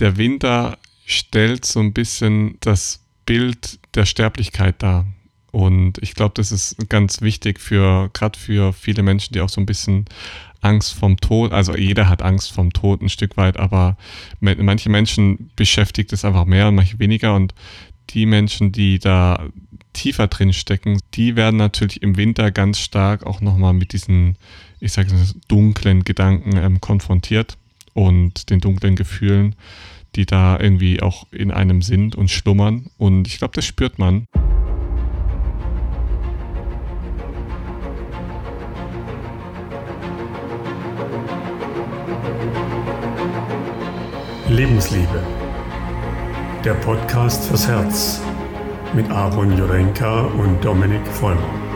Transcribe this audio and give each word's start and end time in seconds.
der 0.00 0.16
Winter 0.16 0.78
stellt 1.04 1.64
so 1.64 1.80
ein 1.80 1.92
bisschen 1.92 2.56
das 2.60 3.04
Bild 3.26 3.78
der 3.94 4.06
Sterblichkeit 4.06 4.82
dar. 4.82 5.06
Und 5.52 5.98
ich 6.00 6.14
glaube, 6.14 6.32
das 6.34 6.52
ist 6.52 6.88
ganz 6.88 7.22
wichtig 7.22 7.60
für, 7.60 8.08
gerade 8.12 8.38
für 8.38 8.72
viele 8.72 9.02
Menschen, 9.02 9.32
die 9.32 9.40
auch 9.40 9.48
so 9.48 9.60
ein 9.60 9.66
bisschen 9.66 10.04
Angst 10.60 10.94
vom 10.94 11.16
Tod, 11.16 11.52
also 11.52 11.74
jeder 11.74 12.08
hat 12.08 12.22
Angst 12.22 12.52
vom 12.52 12.72
Tod 12.72 13.02
ein 13.02 13.08
Stück 13.08 13.36
weit, 13.36 13.58
aber 13.58 13.96
manche 14.40 14.90
Menschen 14.90 15.50
beschäftigt 15.56 16.12
es 16.12 16.24
einfach 16.24 16.44
mehr 16.44 16.68
und 16.68 16.74
manche 16.74 16.98
weniger 16.98 17.34
und 17.34 17.54
die 18.10 18.26
Menschen, 18.26 18.70
die 18.70 18.98
da 18.98 19.48
tiefer 19.92 20.28
drin 20.28 20.52
stecken, 20.52 21.00
die 21.14 21.34
werden 21.36 21.56
natürlich 21.56 22.02
im 22.02 22.16
Winter 22.16 22.50
ganz 22.50 22.78
stark 22.78 23.24
auch 23.24 23.40
nochmal 23.40 23.72
mit 23.72 23.92
diesen, 23.92 24.36
ich 24.80 24.92
sage 24.92 25.14
es, 25.14 25.34
dunklen 25.48 26.04
Gedanken 26.04 26.56
ähm, 26.56 26.80
konfrontiert 26.80 27.56
und 27.94 28.50
den 28.50 28.60
dunklen 28.60 28.96
Gefühlen, 28.96 29.56
die 30.16 30.26
da 30.26 30.58
irgendwie 30.58 31.02
auch 31.02 31.26
in 31.32 31.50
einem 31.50 31.82
sind 31.82 32.16
und 32.16 32.30
schlummern. 32.30 32.90
Und 32.98 33.26
ich 33.26 33.38
glaube, 33.38 33.54
das 33.54 33.64
spürt 33.64 33.98
man. 33.98 34.26
Lebensliebe. 44.48 45.22
Der 46.64 46.74
Podcast 46.74 47.44
fürs 47.44 47.68
Herz 47.68 48.20
mit 48.92 49.08
Aaron 49.08 49.56
Jurenka 49.56 50.22
und 50.22 50.64
Dominik 50.64 51.06
Vollmer. 51.06 51.69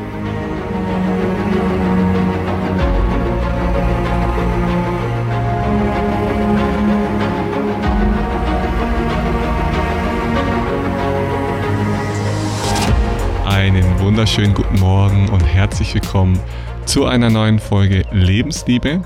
Einen 13.64 13.98
wunderschönen 13.98 14.52
guten 14.52 14.78
Morgen 14.78 15.30
und 15.30 15.40
herzlich 15.40 15.94
willkommen 15.94 16.38
zu 16.84 17.06
einer 17.06 17.30
neuen 17.30 17.58
Folge 17.58 18.04
Lebensliebe. 18.12 19.02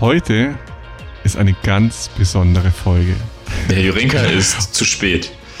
Heute 0.00 0.58
ist 1.22 1.36
eine 1.36 1.54
ganz 1.62 2.10
besondere 2.18 2.72
Folge. 2.72 3.14
Der 3.70 3.80
Jurenka 3.80 4.18
ist 4.22 4.74
zu 4.74 4.84
spät. 4.84 5.30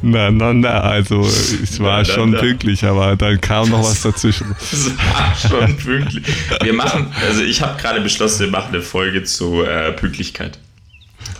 na, 0.00 0.30
na, 0.30 0.54
na, 0.54 0.80
also 0.80 1.26
es 1.26 1.78
war 1.78 1.98
na, 1.98 1.98
na, 1.98 2.04
schon 2.06 2.30
na. 2.30 2.40
pünktlich, 2.40 2.82
aber 2.86 3.14
dann 3.14 3.38
kam 3.38 3.68
noch 3.68 3.84
was 3.84 4.00
dazwischen. 4.00 4.56
Es 4.72 4.96
war 4.96 5.36
schon 5.36 5.76
pünktlich. 5.76 6.24
Wir 6.62 6.72
machen, 6.72 7.12
also 7.20 7.42
ich 7.42 7.60
habe 7.60 7.78
gerade 7.78 8.00
beschlossen, 8.00 8.46
wir 8.46 8.50
machen 8.50 8.72
eine 8.72 8.82
Folge 8.82 9.24
zu 9.24 9.62
äh, 9.62 9.92
Pünktlichkeit. 9.92 10.58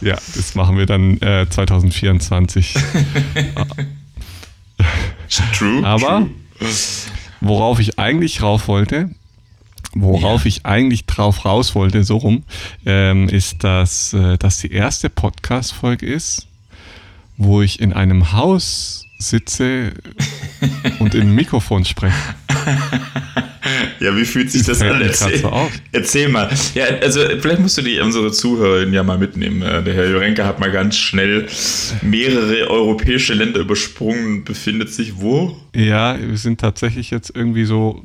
Ja, 0.03 0.17
das 0.35 0.55
machen 0.55 0.77
wir 0.77 0.85
dann 0.85 1.19
äh, 1.23 1.47
2024. 1.49 2.75
True. 5.55 5.85
Aber 5.87 6.29
true. 6.59 6.69
worauf 7.41 7.81
ich 7.81 7.99
eigentlich 7.99 8.43
rauf 8.43 8.69
wollte, 8.69 9.11
Worauf 9.95 10.45
ja. 10.45 10.49
ich 10.49 10.65
eigentlich 10.65 11.05
drauf 11.05 11.45
raus 11.45 11.75
wollte, 11.75 12.03
so 12.03 12.17
rum, 12.17 12.45
ähm, 12.87 13.29
ist, 13.29 13.63
dass 13.63 14.15
äh, 14.15 14.39
das 14.39 14.59
die 14.59 14.73
erste 14.73 15.11
Podcast-Folge 15.11 16.07
ist, 16.07 16.47
wo 17.37 17.61
ich 17.61 17.79
in 17.81 17.93
einem 17.93 18.33
Haus 18.33 19.05
sitze 19.19 19.93
und 20.99 21.15
in 21.15 21.23
ein 21.23 21.35
Mikrofon 21.35 21.85
spreche. 21.85 22.17
Ja, 24.03 24.17
wie 24.17 24.25
fühlt 24.25 24.51
sich 24.51 24.65
das, 24.65 24.81
das 24.81 24.89
an? 24.89 25.01
Erzähl, 25.01 25.39
so 25.39 25.71
erzähl, 25.93 26.29
mal. 26.29 26.51
Ja, 26.75 26.87
also 27.01 27.21
vielleicht 27.41 27.61
musst 27.61 27.79
du 27.79 27.83
die 27.83 28.01
unsere 28.01 28.33
Zuhörer 28.33 28.87
ja 28.89 29.03
mal 29.05 29.17
mitnehmen. 29.17 29.63
Äh, 29.63 29.83
der 29.85 29.95
Herr 29.95 30.11
Jurenka 30.11 30.45
hat 30.45 30.59
mal 30.59 30.73
ganz 30.73 30.97
schnell 30.97 31.47
mehrere 32.03 32.69
europäische 32.69 33.35
Länder 33.35 33.61
übersprungen, 33.61 34.43
befindet 34.43 34.91
sich 34.93 35.21
wo? 35.21 35.57
Ja, 35.75 36.19
wir 36.21 36.37
sind 36.37 36.61
tatsächlich 36.61 37.11
jetzt 37.11 37.31
irgendwie 37.35 37.65
so 37.65 38.05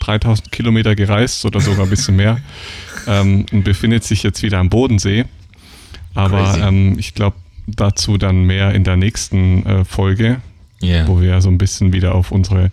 3000 0.00 0.52
Kilometer 0.52 0.94
gereist 0.94 1.44
oder 1.44 1.60
sogar 1.60 1.84
ein 1.84 1.90
bisschen 1.90 2.14
mehr 2.14 2.40
ähm, 3.08 3.46
und 3.50 3.64
befindet 3.64 4.04
sich 4.04 4.22
jetzt 4.22 4.42
wieder 4.42 4.58
am 4.58 4.70
Bodensee. 4.70 5.24
Aber 6.14 6.56
ähm, 6.62 6.96
ich 6.96 7.14
glaube, 7.14 7.36
dazu 7.66 8.18
dann 8.18 8.44
mehr 8.44 8.72
in 8.72 8.84
der 8.84 8.96
nächsten 8.96 9.66
äh, 9.66 9.84
Folge, 9.84 10.40
yeah. 10.80 11.08
wo 11.08 11.20
wir 11.20 11.40
so 11.40 11.48
ein 11.48 11.58
bisschen 11.58 11.92
wieder 11.92 12.14
auf 12.14 12.30
unsere 12.30 12.70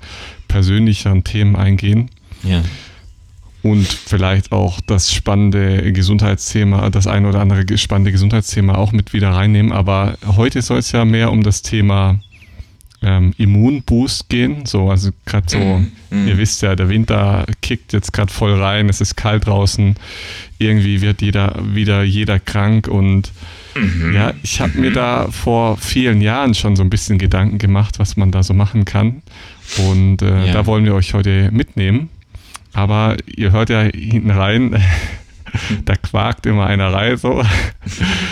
persönlicheren 0.47 1.23
Themen 1.23 1.55
eingehen. 1.55 2.09
Yeah. 2.43 2.63
Und 3.63 3.87
vielleicht 3.87 4.51
auch 4.51 4.81
das 4.81 5.13
spannende 5.13 5.93
Gesundheitsthema, 5.93 6.89
das 6.89 7.05
ein 7.05 7.25
oder 7.25 7.39
andere 7.41 7.77
spannende 7.77 8.11
Gesundheitsthema 8.11 8.75
auch 8.75 8.91
mit 8.91 9.13
wieder 9.13 9.29
reinnehmen. 9.29 9.71
Aber 9.71 10.17
heute 10.25 10.61
soll 10.63 10.79
es 10.79 10.91
ja 10.91 11.05
mehr 11.05 11.31
um 11.31 11.43
das 11.43 11.61
Thema 11.61 12.19
ähm, 13.03 13.33
Immunboost 13.37 14.29
gehen. 14.29 14.65
So, 14.65 14.89
also 14.89 15.09
gerade 15.25 15.45
so, 15.47 15.57
mm, 15.57 15.91
mm. 16.09 16.27
ihr 16.27 16.37
wisst 16.37 16.61
ja, 16.61 16.75
der 16.75 16.89
Winter 16.89 17.45
kickt 17.61 17.93
jetzt 17.93 18.13
gerade 18.13 18.31
voll 18.31 18.59
rein, 18.59 18.89
es 18.89 19.01
ist 19.01 19.15
kalt 19.15 19.47
draußen, 19.47 19.95
irgendwie 20.57 21.01
wird 21.01 21.21
jeder 21.21 21.55
wieder 21.63 22.03
jeder 22.03 22.39
krank 22.39 22.87
und 22.87 23.31
mhm. 23.75 24.13
ja, 24.13 24.33
ich 24.43 24.61
habe 24.61 24.73
mhm. 24.73 24.81
mir 24.81 24.91
da 24.91 25.27
vor 25.31 25.77
vielen 25.77 26.21
Jahren 26.21 26.53
schon 26.53 26.75
so 26.75 26.83
ein 26.83 26.89
bisschen 26.89 27.17
Gedanken 27.17 27.57
gemacht, 27.57 27.97
was 27.97 28.17
man 28.17 28.31
da 28.31 28.43
so 28.43 28.53
machen 28.53 28.85
kann. 28.85 29.23
Und 29.77 30.21
äh, 30.21 30.47
ja. 30.47 30.53
da 30.53 30.65
wollen 30.65 30.85
wir 30.85 30.93
euch 30.93 31.13
heute 31.13 31.49
mitnehmen. 31.51 32.09
Aber 32.73 33.17
ihr 33.25 33.51
hört 33.51 33.69
ja 33.69 33.81
hinten 33.81 34.31
rein, 34.31 34.81
da 35.85 35.95
quakt 35.95 36.45
immer 36.45 36.67
einer 36.67 36.93
rein 36.93 37.17
so. 37.17 37.43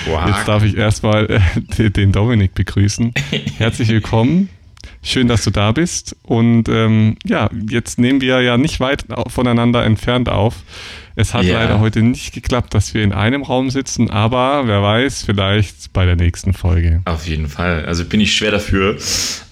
Quark. 0.05 0.27
Jetzt 0.27 0.47
darf 0.47 0.63
ich 0.63 0.77
erstmal 0.77 1.41
äh, 1.77 1.89
den 1.89 2.11
Dominik 2.11 2.53
begrüßen. 2.53 3.13
Herzlich 3.57 3.89
willkommen. 3.89 4.49
Schön, 5.01 5.27
dass 5.27 5.43
du 5.43 5.49
da 5.49 5.71
bist. 5.71 6.15
Und 6.23 6.67
ähm, 6.69 7.17
ja, 7.25 7.49
jetzt 7.69 7.99
nehmen 7.99 8.21
wir 8.21 8.41
ja 8.41 8.57
nicht 8.57 8.79
weit 8.79 9.05
voneinander 9.27 9.83
entfernt 9.85 10.29
auf. 10.29 10.63
Es 11.19 11.33
hat 11.33 11.43
yeah. 11.43 11.61
leider 11.61 11.81
heute 11.81 12.01
nicht 12.01 12.33
geklappt, 12.33 12.73
dass 12.73 12.93
wir 12.93 13.03
in 13.03 13.11
einem 13.11 13.43
Raum 13.43 13.69
sitzen, 13.69 14.09
aber 14.09 14.67
wer 14.67 14.81
weiß, 14.81 15.23
vielleicht 15.25 15.91
bei 15.91 16.05
der 16.05 16.15
nächsten 16.15 16.53
Folge. 16.53 17.01
Auf 17.03 17.27
jeden 17.27 17.49
Fall. 17.49 17.85
Also 17.85 18.05
bin 18.05 18.21
ich 18.21 18.33
schwer 18.33 18.51
dafür. 18.51 18.97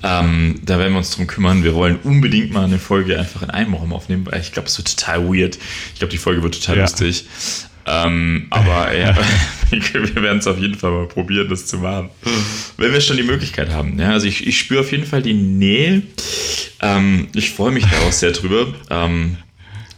Ähm, 0.02 0.62
da 0.64 0.80
werden 0.80 0.94
wir 0.94 1.00
uns 1.00 1.12
drum 1.12 1.28
kümmern. 1.28 1.66
Wir 1.66 1.76
wollen 1.76 1.98
unbedingt 2.06 2.54
mal 2.54 2.64
eine 2.64 2.80
Folge 2.80 3.20
einfach 3.20 3.42
in 3.42 3.50
einem 3.50 3.74
Raum 3.74 3.92
aufnehmen, 3.92 4.26
weil 4.32 4.40
ich 4.40 4.54
glaube, 4.54 4.70
es 4.70 4.78
wird 4.78 4.98
total 4.98 5.28
weird. 5.28 5.58
Ich 5.92 6.00
glaube, 6.00 6.12
die 6.12 6.18
Folge 6.18 6.42
wird 6.42 6.54
total 6.54 6.78
ja. 6.78 6.82
lustig. 6.84 7.26
Ähm, 7.86 8.48
aber 8.50 8.96
ja, 8.98 9.18
wir 9.70 10.24
werden 10.24 10.38
es 10.38 10.48
auf 10.48 10.60
jeden 10.60 10.76
Fall 10.76 10.92
mal 10.92 11.08
probieren, 11.08 11.50
das 11.50 11.66
zu 11.66 11.80
machen. 11.80 12.12
Wenn 12.78 12.94
wir 12.94 13.02
schon 13.02 13.18
die 13.18 13.24
Möglichkeit 13.24 13.72
haben. 13.72 14.00
Ja, 14.00 14.12
also 14.12 14.26
ich, 14.26 14.48
ich 14.48 14.58
spüre 14.58 14.80
auf 14.80 14.92
jeden 14.94 15.06
Fall 15.06 15.22
die 15.22 15.34
Nähe. 15.34 16.04
Ähm, 16.82 17.28
ich 17.36 17.52
freue 17.52 17.74
mich 17.74 17.84
da 17.84 18.08
auch 18.08 18.14
sehr 18.14 18.32
drüber. 18.32 18.74
Ähm, 18.90 19.36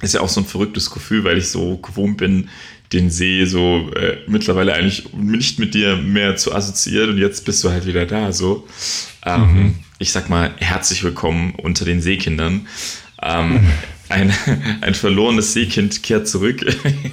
ist 0.01 0.13
ja 0.13 0.21
auch 0.21 0.29
so 0.29 0.41
ein 0.41 0.45
verrücktes 0.45 0.91
Gefühl, 0.91 1.23
weil 1.23 1.37
ich 1.37 1.49
so 1.49 1.77
gewohnt 1.77 2.17
bin, 2.17 2.49
den 2.93 3.11
See 3.11 3.45
so 3.45 3.91
äh, 3.95 4.17
mittlerweile 4.27 4.73
eigentlich 4.73 5.13
nicht 5.13 5.59
mit 5.59 5.73
dir 5.73 5.95
mehr 5.97 6.35
zu 6.37 6.53
assoziieren 6.53 7.11
und 7.11 7.17
jetzt 7.17 7.45
bist 7.45 7.63
du 7.63 7.69
halt 7.69 7.85
wieder 7.85 8.05
da. 8.05 8.31
So, 8.31 8.67
ähm, 9.25 9.41
mhm. 9.41 9.75
ich 9.99 10.11
sag 10.11 10.29
mal 10.29 10.51
herzlich 10.57 11.03
willkommen 11.03 11.53
unter 11.55 11.85
den 11.85 12.01
Seekindern. 12.01 12.67
Ähm, 13.21 13.59
ein, 14.09 14.33
ein 14.81 14.95
verlorenes 14.95 15.53
Seekind 15.53 16.01
kehrt 16.01 16.27
zurück. 16.27 16.65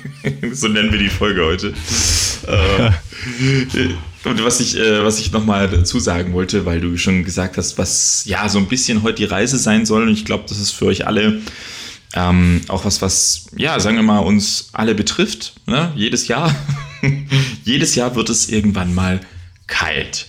so 0.52 0.68
nennen 0.68 0.90
wir 0.90 0.98
die 0.98 1.10
Folge 1.10 1.44
heute. 1.44 1.74
Äh, 2.46 2.90
und 4.24 4.42
was 4.42 4.60
ich, 4.60 4.78
äh, 4.78 5.04
was 5.04 5.20
ich 5.20 5.30
nochmal 5.30 5.68
dazu 5.68 6.00
sagen 6.00 6.32
wollte, 6.32 6.64
weil 6.64 6.80
du 6.80 6.96
schon 6.96 7.22
gesagt 7.22 7.58
hast, 7.58 7.76
was 7.76 8.24
ja 8.24 8.48
so 8.48 8.58
ein 8.58 8.66
bisschen 8.66 9.02
heute 9.02 9.16
die 9.16 9.24
Reise 9.24 9.58
sein 9.58 9.84
soll. 9.84 10.04
Und 10.04 10.12
ich 10.12 10.24
glaube, 10.24 10.44
das 10.48 10.58
ist 10.58 10.70
für 10.70 10.86
euch 10.86 11.06
alle 11.06 11.42
ähm, 12.14 12.62
auch 12.68 12.84
was, 12.84 13.02
was, 13.02 13.46
ja, 13.56 13.78
sagen 13.80 13.96
wir 13.96 14.02
mal, 14.02 14.20
uns 14.20 14.70
alle 14.72 14.94
betrifft. 14.94 15.54
Ne? 15.66 15.92
Jedes 15.96 16.28
Jahr. 16.28 16.54
Jedes 17.64 17.94
Jahr 17.94 18.14
wird 18.14 18.30
es 18.30 18.48
irgendwann 18.48 18.94
mal 18.94 19.20
kalt. 19.66 20.26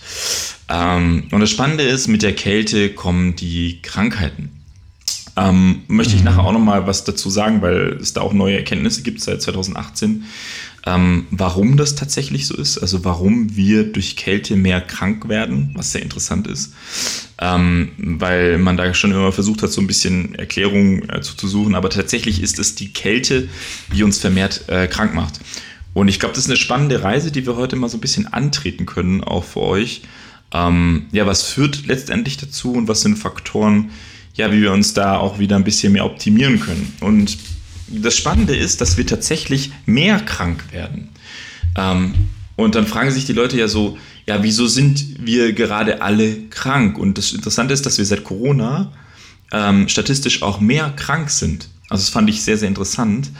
Ähm, 0.68 1.28
und 1.30 1.40
das 1.40 1.50
Spannende 1.50 1.84
ist, 1.84 2.08
mit 2.08 2.22
der 2.22 2.34
Kälte 2.34 2.90
kommen 2.90 3.36
die 3.36 3.80
Krankheiten. 3.82 4.50
Ähm, 5.36 5.82
möchte 5.86 6.14
ich 6.14 6.20
mhm. 6.20 6.26
nachher 6.26 6.44
auch 6.44 6.52
nochmal 6.52 6.86
was 6.86 7.04
dazu 7.04 7.30
sagen, 7.30 7.62
weil 7.62 7.98
es 8.00 8.12
da 8.12 8.22
auch 8.22 8.32
neue 8.32 8.56
Erkenntnisse 8.56 9.02
gibt 9.02 9.20
seit 9.20 9.40
2018, 9.40 10.24
ähm, 10.86 11.26
warum 11.30 11.76
das 11.76 11.94
tatsächlich 11.94 12.46
so 12.46 12.56
ist, 12.56 12.78
also 12.78 13.04
warum 13.04 13.56
wir 13.56 13.84
durch 13.84 14.16
Kälte 14.16 14.56
mehr 14.56 14.80
krank 14.80 15.28
werden, 15.28 15.70
was 15.74 15.92
sehr 15.92 16.02
interessant 16.02 16.46
ist, 16.46 16.72
ähm, 17.40 17.90
weil 17.98 18.58
man 18.58 18.76
da 18.76 18.94
schon 18.94 19.10
immer 19.10 19.32
versucht 19.32 19.62
hat, 19.62 19.72
so 19.72 19.80
ein 19.80 19.86
bisschen 19.86 20.34
Erklärungen 20.34 21.08
äh, 21.10 21.20
zu, 21.20 21.48
suchen, 21.48 21.74
aber 21.74 21.90
tatsächlich 21.90 22.42
ist 22.42 22.58
es 22.58 22.74
die 22.74 22.92
Kälte, 22.92 23.48
die 23.92 24.02
uns 24.02 24.18
vermehrt 24.18 24.68
äh, 24.68 24.86
krank 24.86 25.14
macht. 25.14 25.40
Und 25.94 26.08
ich 26.08 26.20
glaube, 26.20 26.34
das 26.34 26.44
ist 26.44 26.50
eine 26.50 26.56
spannende 26.56 27.02
Reise, 27.02 27.32
die 27.32 27.44
wir 27.44 27.56
heute 27.56 27.74
mal 27.74 27.88
so 27.88 27.96
ein 27.96 28.00
bisschen 28.00 28.32
antreten 28.32 28.86
können, 28.86 29.24
auch 29.24 29.44
für 29.44 29.60
euch. 29.60 30.02
Ähm, 30.52 31.06
ja, 31.12 31.26
was 31.26 31.42
führt 31.42 31.86
letztendlich 31.86 32.36
dazu 32.36 32.72
und 32.72 32.88
was 32.88 33.02
sind 33.02 33.16
Faktoren, 33.16 33.90
ja, 34.34 34.52
wie 34.52 34.62
wir 34.62 34.72
uns 34.72 34.94
da 34.94 35.18
auch 35.18 35.38
wieder 35.38 35.56
ein 35.56 35.64
bisschen 35.64 35.92
mehr 35.92 36.04
optimieren 36.04 36.60
können. 36.60 36.94
Und 37.00 37.36
das 37.90 38.16
Spannende 38.16 38.56
ist, 38.56 38.80
dass 38.80 38.96
wir 38.96 39.06
tatsächlich 39.06 39.70
mehr 39.86 40.20
krank 40.20 40.64
werden. 40.72 41.08
Ähm, 41.76 42.14
Und 42.56 42.74
dann 42.74 42.88
fragen 42.88 43.12
sich 43.12 43.24
die 43.24 43.34
Leute 43.34 43.56
ja 43.56 43.68
so, 43.68 43.98
ja, 44.26 44.42
wieso 44.42 44.66
sind 44.66 45.24
wir 45.24 45.52
gerade 45.52 46.02
alle 46.02 46.48
krank? 46.50 46.98
Und 46.98 47.16
das 47.16 47.32
Interessante 47.32 47.72
ist, 47.72 47.86
dass 47.86 47.98
wir 47.98 48.04
seit 48.04 48.24
Corona 48.24 48.90
ähm, 49.52 49.88
statistisch 49.88 50.42
auch 50.42 50.60
mehr 50.60 50.90
krank 50.96 51.30
sind. 51.30 51.68
Also 51.88 52.02
das 52.02 52.10
fand 52.10 52.28
ich 52.28 52.42
sehr, 52.42 52.58
sehr 52.58 52.66
interessant, 52.66 53.30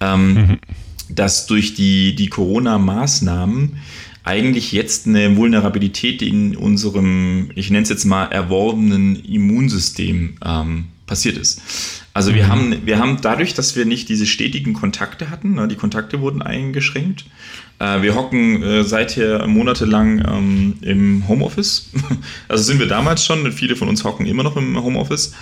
ähm, 0.00 0.34
mhm. 0.34 0.58
dass 1.10 1.46
durch 1.46 1.74
die, 1.74 2.14
die 2.14 2.28
Corona-Maßnahmen 2.28 3.76
eigentlich 4.24 4.72
jetzt 4.72 5.06
eine 5.06 5.36
Vulnerabilität 5.36 6.22
in 6.22 6.56
unserem, 6.56 7.50
ich 7.54 7.68
nenne 7.68 7.82
es 7.82 7.90
jetzt 7.90 8.06
mal, 8.06 8.24
erworbenen 8.32 9.22
Immunsystem 9.26 10.38
ähm, 10.42 10.86
passiert 11.06 11.36
ist. 11.36 11.60
Also 12.14 12.30
mhm. 12.30 12.34
wir, 12.36 12.48
haben, 12.48 12.86
wir 12.86 12.98
haben 12.98 13.18
dadurch, 13.20 13.54
dass 13.54 13.76
wir 13.76 13.84
nicht 13.84 14.08
diese 14.08 14.24
stetigen 14.24 14.72
Kontakte 14.72 15.30
hatten, 15.30 15.54
ne, 15.54 15.68
die 15.68 15.74
Kontakte 15.74 16.20
wurden 16.20 16.40
eingeschränkt. 16.40 17.26
Äh, 17.80 18.02
wir 18.02 18.14
hocken 18.14 18.62
äh, 18.62 18.84
seither 18.84 19.46
monatelang 19.48 20.24
ähm, 20.26 20.74
im 20.80 21.28
Homeoffice. 21.28 21.90
also 22.48 22.62
sind 22.62 22.78
wir 22.78 22.86
damals 22.86 23.24
schon, 23.24 23.50
viele 23.52 23.74
von 23.74 23.88
uns 23.88 24.04
hocken 24.04 24.26
immer 24.26 24.44
noch 24.44 24.56
im 24.56 24.80
Homeoffice. 24.80 25.34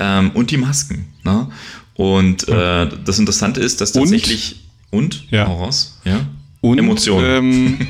Ähm, 0.00 0.32
und 0.32 0.50
die 0.50 0.56
Masken. 0.56 1.06
Ne? 1.22 1.48
Und 1.94 2.48
äh, 2.48 2.88
das 3.04 3.18
Interessante 3.18 3.60
ist, 3.60 3.80
dass 3.80 3.92
tatsächlich. 3.92 4.60
Und? 4.90 5.22
und? 5.22 5.30
Ja. 5.30 5.44
Raus. 5.44 6.00
Ja. 6.04 6.26
Und, 6.60 6.78
Emotionen. 6.78 7.26
Ähm, 7.26 7.78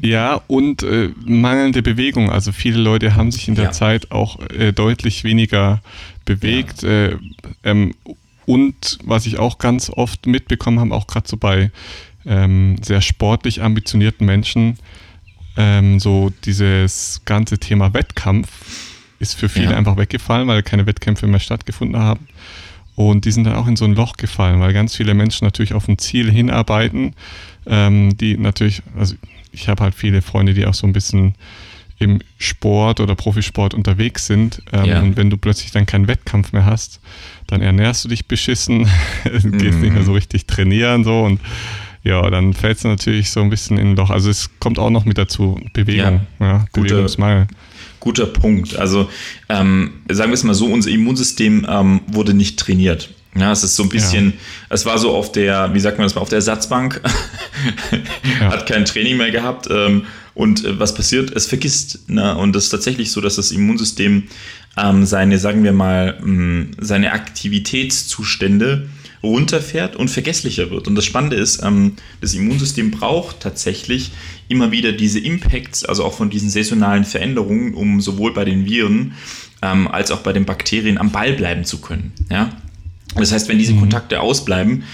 Ja, 0.00 0.40
und 0.48 0.82
äh, 0.82 1.10
mangelnde 1.24 1.80
Bewegung. 1.80 2.28
Also 2.28 2.50
viele 2.50 2.80
Leute 2.80 3.14
haben 3.14 3.30
sich 3.30 3.46
in 3.46 3.54
der 3.54 3.66
ja. 3.66 3.72
Zeit 3.72 4.10
auch 4.10 4.40
äh, 4.50 4.72
deutlich 4.72 5.22
weniger 5.22 5.80
bewegt. 6.24 6.82
Ja. 6.82 7.06
Äh, 7.06 7.18
ähm, 7.64 7.94
und 8.46 8.98
was 9.04 9.26
ich 9.26 9.38
auch 9.38 9.58
ganz 9.58 9.90
oft 9.90 10.26
mitbekommen 10.26 10.80
habe, 10.80 10.94
auch 10.94 11.06
gerade 11.06 11.28
so 11.28 11.36
bei 11.36 11.70
ähm, 12.26 12.76
sehr 12.82 13.00
sportlich 13.00 13.62
ambitionierten 13.62 14.26
Menschen, 14.26 14.78
ähm, 15.56 16.00
so 16.00 16.32
dieses 16.44 17.22
ganze 17.24 17.58
Thema 17.58 17.94
Wettkampf 17.94 18.48
ist 19.18 19.34
für 19.34 19.48
viele 19.48 19.70
ja. 19.70 19.76
einfach 19.76 19.96
weggefallen, 19.96 20.48
weil 20.48 20.62
keine 20.62 20.86
Wettkämpfe 20.86 21.26
mehr 21.26 21.40
stattgefunden 21.40 22.00
haben. 22.00 22.26
Und 22.94 23.24
die 23.24 23.30
sind 23.30 23.44
dann 23.44 23.54
auch 23.54 23.66
in 23.66 23.76
so 23.76 23.84
ein 23.84 23.94
Loch 23.94 24.16
gefallen, 24.16 24.60
weil 24.60 24.72
ganz 24.72 24.96
viele 24.96 25.14
Menschen 25.14 25.44
natürlich 25.44 25.72
auf 25.72 25.88
ein 25.88 25.98
Ziel 25.98 26.30
hinarbeiten, 26.30 27.14
ähm, 27.66 28.16
die 28.18 28.36
natürlich, 28.36 28.82
also 28.98 29.14
ich 29.52 29.68
habe 29.68 29.84
halt 29.84 29.94
viele 29.94 30.22
Freunde, 30.22 30.54
die 30.54 30.66
auch 30.66 30.74
so 30.74 30.86
ein 30.86 30.92
bisschen 30.92 31.34
im 32.02 32.20
Sport 32.38 33.00
oder 33.00 33.14
Profisport 33.14 33.74
unterwegs 33.74 34.26
sind. 34.26 34.62
Ähm, 34.72 34.84
ja. 34.84 35.00
Und 35.00 35.16
wenn 35.16 35.30
du 35.30 35.36
plötzlich 35.36 35.70
dann 35.70 35.86
keinen 35.86 36.08
Wettkampf 36.08 36.52
mehr 36.52 36.66
hast, 36.66 37.00
dann 37.46 37.62
ernährst 37.62 38.04
du 38.04 38.08
dich 38.08 38.26
beschissen, 38.26 38.88
gehst 39.24 39.44
mm. 39.44 39.80
nicht 39.80 39.92
mehr 39.92 40.04
so 40.04 40.12
richtig 40.12 40.46
trainieren 40.46 41.04
so 41.04 41.22
und 41.22 41.40
ja, 42.04 42.28
dann 42.30 42.52
fällst 42.52 42.84
du 42.84 42.88
natürlich 42.88 43.30
so 43.30 43.40
ein 43.40 43.50
bisschen 43.50 43.78
in 43.78 43.90
ein 43.90 43.96
Loch. 43.96 44.10
Also 44.10 44.28
es 44.28 44.50
kommt 44.58 44.78
auch 44.78 44.90
noch 44.90 45.04
mit 45.04 45.18
dazu, 45.18 45.60
Bewegung, 45.72 46.22
ja, 46.40 46.46
ja 46.46 46.64
Bewegungsmangel. 46.72 47.46
Guter 48.00 48.26
Punkt. 48.26 48.76
Also 48.76 49.08
ähm, 49.48 49.92
sagen 50.10 50.30
wir 50.30 50.34
es 50.34 50.42
mal 50.42 50.54
so, 50.54 50.66
unser 50.66 50.90
Immunsystem 50.90 51.64
ähm, 51.68 52.00
wurde 52.08 52.34
nicht 52.34 52.58
trainiert. 52.58 53.10
Ja, 53.34 53.52
es 53.52 53.62
ist 53.62 53.76
so 53.76 53.84
ein 53.84 53.88
bisschen, 53.88 54.30
ja. 54.30 54.32
es 54.70 54.84
war 54.84 54.98
so 54.98 55.14
auf 55.14 55.32
der, 55.32 55.72
wie 55.72 55.80
sagt 55.80 55.96
man 55.96 56.04
das 56.04 56.14
mal, 56.14 56.20
auf 56.20 56.28
der 56.28 56.36
Ersatzbank, 56.36 57.00
ja. 58.40 58.50
hat 58.50 58.66
kein 58.66 58.84
Training 58.84 59.16
mehr 59.16 59.30
gehabt. 59.30 59.68
Ähm, 59.70 60.04
und 60.34 60.64
äh, 60.64 60.78
was 60.78 60.94
passiert? 60.94 61.30
Es 61.30 61.46
vergisst. 61.46 62.08
Ne? 62.08 62.36
Und 62.36 62.56
es 62.56 62.64
ist 62.64 62.70
tatsächlich 62.70 63.10
so, 63.10 63.20
dass 63.20 63.36
das 63.36 63.50
Immunsystem 63.50 64.24
ähm, 64.76 65.04
seine, 65.04 65.38
sagen 65.38 65.64
wir 65.64 65.72
mal, 65.72 66.18
mh, 66.20 66.26
mm, 66.26 66.70
seine 66.80 67.12
Aktivitätszustände 67.12 68.88
runterfährt 69.22 69.94
und 69.94 70.08
vergesslicher 70.08 70.70
wird. 70.70 70.88
Und 70.88 70.96
das 70.96 71.04
Spannende 71.04 71.36
ist, 71.36 71.62
ähm, 71.62 71.92
das 72.20 72.34
Immunsystem 72.34 72.90
braucht 72.90 73.40
tatsächlich 73.40 74.10
immer 74.48 74.72
wieder 74.72 74.92
diese 74.92 75.20
Impacts, 75.20 75.84
also 75.84 76.04
auch 76.04 76.14
von 76.14 76.28
diesen 76.28 76.50
saisonalen 76.50 77.04
Veränderungen, 77.04 77.74
um 77.74 78.00
sowohl 78.00 78.34
bei 78.34 78.44
den 78.44 78.66
Viren 78.66 79.14
ähm, 79.62 79.86
als 79.86 80.10
auch 80.10 80.20
bei 80.20 80.32
den 80.32 80.44
Bakterien 80.44 80.98
am 80.98 81.12
Ball 81.12 81.34
bleiben 81.34 81.64
zu 81.64 81.80
können. 81.80 82.12
Ja? 82.30 82.50
Das 83.14 83.32
heißt, 83.32 83.48
wenn 83.48 83.58
diese 83.58 83.74
mhm. 83.74 83.80
Kontakte 83.80 84.20
ausbleiben, 84.20 84.84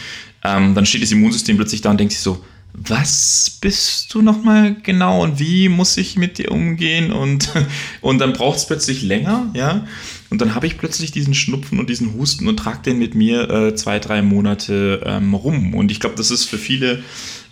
ähm, 0.44 0.74
dann 0.74 0.84
steht 0.84 1.02
das 1.02 1.12
Immunsystem 1.12 1.56
plötzlich 1.56 1.80
da 1.80 1.90
und 1.90 1.98
denkt 1.98 2.12
sich 2.12 2.22
so, 2.22 2.44
was 2.72 3.58
bist 3.60 4.14
du 4.14 4.22
nochmal 4.22 4.76
genau 4.82 5.22
und 5.22 5.38
wie 5.38 5.68
muss 5.68 5.96
ich 5.96 6.16
mit 6.16 6.38
dir 6.38 6.52
umgehen? 6.52 7.12
Und, 7.12 7.50
und 8.00 8.18
dann 8.18 8.32
braucht 8.32 8.58
es 8.58 8.66
plötzlich 8.66 9.02
länger, 9.02 9.50
ja. 9.54 9.86
Und 10.30 10.40
dann 10.40 10.54
habe 10.54 10.66
ich 10.66 10.78
plötzlich 10.78 11.10
diesen 11.10 11.34
Schnupfen 11.34 11.78
und 11.78 11.88
diesen 11.88 12.14
Husten 12.14 12.48
und 12.48 12.58
trage 12.58 12.82
den 12.84 12.98
mit 12.98 13.14
mir 13.14 13.48
äh, 13.48 13.74
zwei, 13.74 13.98
drei 13.98 14.22
Monate 14.22 15.02
ähm, 15.04 15.34
rum. 15.34 15.74
Und 15.74 15.90
ich 15.90 16.00
glaube, 16.00 16.16
das 16.16 16.30
ist 16.30 16.44
für 16.44 16.58
viele 16.58 17.02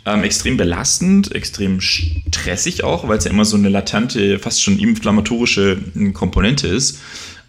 ähm, 0.05 0.23
extrem 0.23 0.57
belastend, 0.57 1.35
extrem 1.35 1.81
stressig 1.81 2.85
auch, 2.85 3.09
weil 3.09 3.19
es 3.19 3.25
ja 3.25 3.31
immer 3.31 3.45
so 3.45 3.57
eine 3.57 3.71
latente, 3.71 4.39
fast 4.39 4.63
schon 4.63 4.79
inflammatorische 4.79 5.79
hm, 5.95 6.13
Komponente 6.13 6.69
ist. 6.69 7.01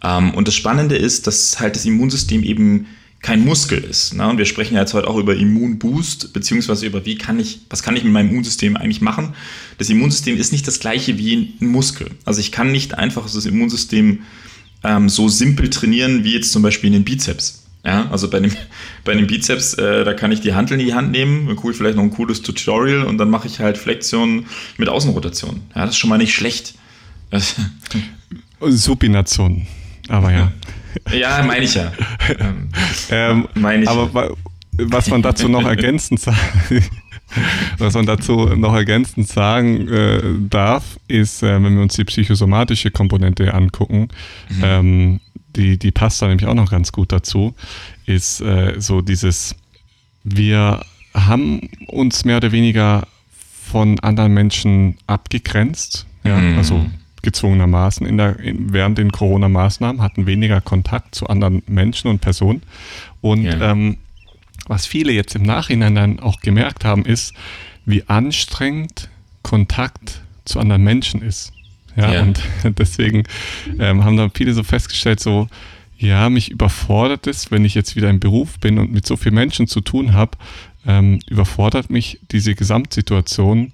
Ähm, 0.03 0.33
und 0.33 0.47
das 0.47 0.55
Spannende 0.55 0.95
ist, 0.95 1.27
dass 1.27 1.59
halt 1.59 1.75
das 1.75 1.85
Immunsystem 1.85 2.43
eben 2.43 2.87
kein 3.21 3.43
Muskel 3.43 3.79
ist. 3.79 4.13
Ne? 4.13 4.27
Und 4.27 4.37
wir 4.37 4.45
sprechen 4.45 4.75
ja 4.75 4.81
jetzt 4.81 4.93
heute 4.93 5.07
auch 5.07 5.17
über 5.17 5.35
Immunboost, 5.35 6.33
beziehungsweise 6.33 6.85
über 6.85 7.05
wie 7.05 7.17
kann 7.17 7.39
ich, 7.39 7.61
was 7.69 7.83
kann 7.83 7.95
ich 7.95 8.03
mit 8.03 8.13
meinem 8.13 8.29
Immunsystem 8.29 8.77
eigentlich 8.77 9.01
machen. 9.01 9.33
Das 9.77 9.89
Immunsystem 9.89 10.37
ist 10.37 10.51
nicht 10.51 10.67
das 10.67 10.79
gleiche 10.79 11.17
wie 11.17 11.35
ein 11.35 11.67
Muskel. 11.67 12.11
Also 12.25 12.39
ich 12.39 12.51
kann 12.51 12.71
nicht 12.71 12.95
einfach 12.95 13.23
das 13.31 13.45
Immunsystem 13.45 14.19
ähm, 14.83 15.09
so 15.09 15.27
simpel 15.27 15.69
trainieren 15.69 16.23
wie 16.23 16.33
jetzt 16.33 16.51
zum 16.51 16.61
Beispiel 16.61 16.87
in 16.87 16.93
den 16.93 17.03
Bizeps. 17.03 17.63
Ja, 17.83 18.09
also 18.11 18.29
bei 18.29 18.39
dem, 18.39 18.51
bei 19.03 19.13
dem 19.13 19.27
Bizeps, 19.27 19.73
äh, 19.75 20.03
da 20.03 20.13
kann 20.13 20.31
ich 20.31 20.41
die 20.41 20.53
Handel 20.53 20.79
in 20.79 20.85
die 20.85 20.93
Hand 20.93 21.11
nehmen, 21.11 21.49
ich 21.49 21.75
vielleicht 21.75 21.95
noch 21.95 22.03
ein 22.03 22.11
cooles 22.11 22.41
Tutorial 22.41 23.03
und 23.03 23.17
dann 23.17 23.29
mache 23.29 23.47
ich 23.47 23.59
halt 23.59 23.77
Flexion 23.77 24.45
mit 24.77 24.89
Außenrotation. 24.89 25.61
Ja, 25.75 25.81
das 25.81 25.91
ist 25.91 25.97
schon 25.97 26.09
mal 26.09 26.17
nicht 26.17 26.33
schlecht. 26.33 26.75
Supination, 28.61 29.67
aber 30.07 30.31
ja. 30.31 30.37
Ja, 30.37 30.51
meine 31.43 31.63
ich 31.63 31.75
ja. 31.75 31.91
Ähm, 32.39 32.69
ähm, 33.09 33.47
meine 33.55 33.83
ich. 33.83 33.89
Aber 33.89 34.35
was 34.77 35.09
man 35.09 35.21
dazu 35.21 35.47
noch 35.47 35.65
ergänzend 35.67 36.19
sagen, 36.19 36.83
was 37.77 37.93
man 37.93 38.05
dazu 38.05 38.45
noch 38.55 38.73
ergänzend 38.73 39.27
sagen 39.27 39.87
äh, 39.87 40.21
darf, 40.49 40.97
ist, 41.07 41.43
äh, 41.43 41.61
wenn 41.61 41.75
wir 41.75 41.81
uns 41.81 41.95
die 41.95 42.05
psychosomatische 42.05 42.91
Komponente 42.91 43.53
angucken, 43.53 44.09
mhm. 44.49 44.61
ähm, 44.63 45.19
die, 45.55 45.77
die 45.77 45.91
passt 45.91 46.21
da 46.21 46.27
nämlich 46.27 46.47
auch 46.47 46.53
noch 46.53 46.69
ganz 46.69 46.91
gut 46.91 47.11
dazu, 47.11 47.55
ist 48.05 48.41
äh, 48.41 48.75
so 48.77 49.01
dieses, 49.01 49.55
wir 50.23 50.85
haben 51.13 51.69
uns 51.87 52.25
mehr 52.25 52.37
oder 52.37 52.51
weniger 52.51 53.07
von 53.71 53.99
anderen 53.99 54.33
Menschen 54.33 54.97
abgegrenzt. 55.07 56.05
Ja, 56.23 56.37
mhm. 56.37 56.57
also 56.57 56.85
gezwungenermaßen 57.27 58.07
in 58.07 58.17
der, 58.17 58.39
in, 58.39 58.71
während 58.71 58.97
den 58.97 59.11
Corona-Maßnahmen, 59.11 60.01
hatten 60.01 60.25
weniger 60.25 60.61
Kontakt 60.61 61.13
zu 61.13 61.27
anderen 61.27 61.61
Menschen 61.67 62.09
und 62.09 62.21
Personen. 62.21 62.61
Und 63.19 63.43
ja. 63.43 63.71
ähm, 63.71 63.97
was 64.67 64.85
viele 64.85 65.11
jetzt 65.11 65.35
im 65.35 65.43
Nachhinein 65.43 65.93
dann 65.93 66.19
auch 66.21 66.39
gemerkt 66.39 66.85
haben, 66.85 67.03
ist, 67.03 67.33
wie 67.85 68.07
anstrengend 68.07 69.09
Kontakt 69.41 70.21
zu 70.45 70.61
anderen 70.61 70.83
Menschen 70.83 71.21
ist. 71.21 71.51
Ja, 71.97 72.13
ja. 72.13 72.21
und 72.21 72.39
deswegen 72.77 73.23
ähm, 73.77 74.05
haben 74.05 74.15
dann 74.15 74.31
viele 74.31 74.53
so 74.53 74.63
festgestellt, 74.63 75.19
so, 75.19 75.49
ja, 75.97 76.29
mich 76.29 76.49
überfordert 76.49 77.27
es, 77.27 77.51
wenn 77.51 77.65
ich 77.65 77.75
jetzt 77.75 77.97
wieder 77.97 78.09
im 78.09 78.21
Beruf 78.21 78.57
bin 78.59 78.79
und 78.79 78.93
mit 78.93 79.05
so 79.05 79.17
vielen 79.17 79.35
Menschen 79.35 79.67
zu 79.67 79.81
tun 79.81 80.13
habe, 80.13 80.31
ähm, 80.85 81.19
überfordert 81.27 81.89
mich 81.89 82.21
diese 82.31 82.55
Gesamtsituation 82.55 83.73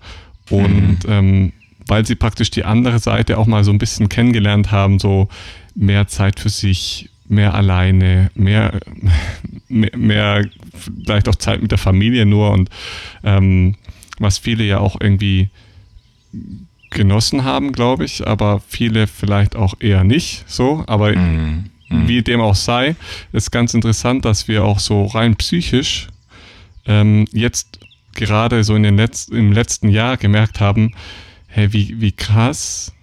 und 0.50 1.06
mhm. 1.06 1.12
ähm, 1.12 1.54
weil 1.88 2.06
sie 2.06 2.16
praktisch 2.16 2.52
die 2.52 2.66
andere 2.66 3.00
Seite 3.00 3.38
auch 3.38 3.48
mal 3.48 3.64
so 3.64 3.72
ein 3.72 3.78
bisschen 3.78 4.10
kennengelernt 4.10 4.72
haben, 4.72 5.00
so 5.00 5.30
mehr 5.76 6.08
Zeit 6.08 6.40
für 6.40 6.50
sich, 6.50 7.10
mehr 7.28 7.54
alleine, 7.54 8.32
mehr, 8.36 8.80
mehr, 9.68 9.92
mehr 9.98 10.46
vielleicht 10.76 11.28
auch 11.28 11.36
Zeit 11.36 11.62
mit 11.62 11.72
der 11.72 11.78
Familie 11.78 12.26
nur 12.26 12.52
und 12.52 12.70
ähm, 13.24 13.76
was 14.20 14.38
viele 14.38 14.64
ja 14.64 14.80
auch 14.80 14.98
irgendwie 15.00 15.50
genossen 16.90 17.44
haben, 17.44 17.72
glaube 17.72 18.06
ich, 18.06 18.26
aber 18.26 18.62
viele 18.68 19.08
vielleicht 19.08 19.56
auch 19.56 19.74
eher 19.80 20.04
nicht 20.04 20.44
so, 20.48 20.84
aber 20.86 21.16
mm, 21.16 21.70
mm. 21.90 22.08
wie 22.08 22.22
dem 22.22 22.40
auch 22.40 22.56
sei, 22.56 22.96
ist 23.32 23.52
ganz 23.52 23.74
interessant, 23.74 24.26
dass 24.26 24.48
wir 24.48 24.64
auch 24.64 24.80
so 24.80 25.06
rein 25.06 25.36
psychisch 25.36 26.08
ähm, 26.86 27.26
jetzt 27.32 27.80
gerade 28.14 28.64
so 28.64 28.76
in 28.76 28.84
den 28.84 28.98
Letz 28.98 29.28
im 29.28 29.52
letzten 29.52 29.90
Jahr 29.90 30.18
gemerkt 30.18 30.60
haben, 30.60 30.94
hey, 31.54 31.72
wie, 31.72 32.02
wie 32.02 32.12
krass 32.12 32.94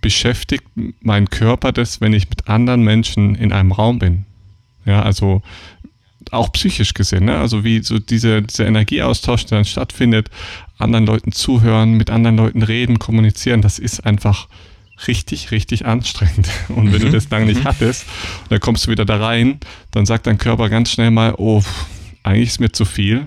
beschäftigt 0.00 0.64
mein 1.00 1.28
Körper 1.28 1.72
das, 1.72 2.00
wenn 2.00 2.14
ich 2.14 2.28
mit 2.30 2.48
anderen 2.48 2.82
Menschen 2.82 3.34
in 3.34 3.52
einem 3.52 3.72
Raum 3.72 3.98
bin. 3.98 4.24
Ja, 4.86 5.02
also 5.02 5.42
auch 6.30 6.52
psychisch 6.52 6.94
gesehen, 6.94 7.26
ne? 7.26 7.38
also 7.38 7.64
wie 7.64 7.82
so 7.82 7.98
diese, 7.98 8.42
dieser 8.42 8.66
Energieaustausch, 8.66 9.46
der 9.46 9.58
dann 9.58 9.64
stattfindet, 9.64 10.30
anderen 10.78 11.06
Leuten 11.06 11.32
zuhören, 11.32 11.94
mit 11.94 12.10
anderen 12.10 12.36
Leuten 12.36 12.62
reden, 12.62 12.98
kommunizieren, 12.98 13.62
das 13.62 13.78
ist 13.78 14.04
einfach 14.04 14.48
richtig, 15.06 15.50
richtig 15.50 15.86
anstrengend. 15.86 16.48
Und 16.68 16.92
wenn 16.92 17.00
mhm. 17.02 17.06
du 17.06 17.10
das 17.12 17.28
lange 17.30 17.46
nicht 17.46 17.60
mhm. 17.60 17.68
hattest, 17.68 18.06
dann 18.48 18.60
kommst 18.60 18.86
du 18.86 18.90
wieder 18.90 19.04
da 19.04 19.16
rein, 19.16 19.60
dann 19.90 20.06
sagt 20.06 20.26
dein 20.26 20.38
Körper 20.38 20.68
ganz 20.68 20.90
schnell 20.90 21.10
mal, 21.10 21.34
oh, 21.36 21.62
eigentlich 22.22 22.48
ist 22.48 22.60
mir 22.60 22.72
zu 22.72 22.84
viel, 22.84 23.26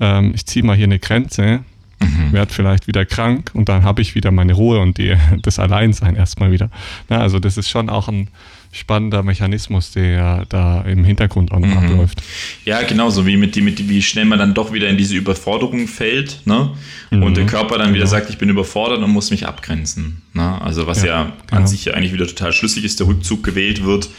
ähm, 0.00 0.32
ich 0.34 0.46
ziehe 0.46 0.64
mal 0.64 0.76
hier 0.76 0.84
eine 0.84 0.98
Grenze 0.98 1.64
mhm. 2.00 2.32
werde 2.32 2.52
vielleicht 2.52 2.86
wieder 2.86 3.04
krank 3.04 3.50
und 3.54 3.68
dann 3.68 3.82
habe 3.82 4.02
ich 4.02 4.14
wieder 4.14 4.30
meine 4.30 4.54
Ruhe 4.54 4.80
und 4.80 4.98
die, 4.98 5.16
das 5.42 5.58
Alleinsein 5.58 6.16
erstmal 6.16 6.52
wieder. 6.52 6.70
Na, 7.08 7.20
also 7.20 7.38
das 7.38 7.56
ist 7.56 7.68
schon 7.68 7.88
auch 7.88 8.08
ein 8.08 8.28
spannender 8.72 9.22
Mechanismus, 9.22 9.92
der 9.92 10.44
da 10.48 10.82
im 10.82 11.04
Hintergrund 11.04 11.50
auch 11.50 11.58
noch 11.58 11.68
mhm. 11.68 11.78
abläuft. 11.78 12.22
Ja, 12.64 12.82
genauso 12.82 13.26
wie 13.26 13.36
mit, 13.36 13.54
die, 13.54 13.62
mit 13.62 13.88
wie 13.88 14.02
schnell 14.02 14.26
man 14.26 14.38
dann 14.38 14.52
doch 14.52 14.72
wieder 14.72 14.88
in 14.88 14.98
diese 14.98 15.16
Überforderung 15.16 15.88
fällt, 15.88 16.42
ne? 16.44 16.72
Mhm. 17.10 17.22
Und 17.22 17.36
der 17.36 17.46
Körper 17.46 17.78
dann 17.78 17.94
wieder 17.94 18.04
genau. 18.04 18.10
sagt, 18.10 18.28
ich 18.28 18.38
bin 18.38 18.50
überfordert 18.50 19.02
und 19.02 19.10
muss 19.10 19.30
mich 19.30 19.46
abgrenzen. 19.46 20.22
Ne? 20.34 20.60
Also 20.60 20.86
was 20.86 21.02
ja, 21.02 21.06
ja 21.06 21.32
genau. 21.46 21.62
an 21.62 21.66
sich 21.66 21.94
eigentlich 21.94 22.12
wieder 22.12 22.26
total 22.26 22.52
schlüssig 22.52 22.84
ist, 22.84 23.00
der 23.00 23.06
Rückzug 23.06 23.42
gewählt 23.42 23.84
wird 23.84 24.10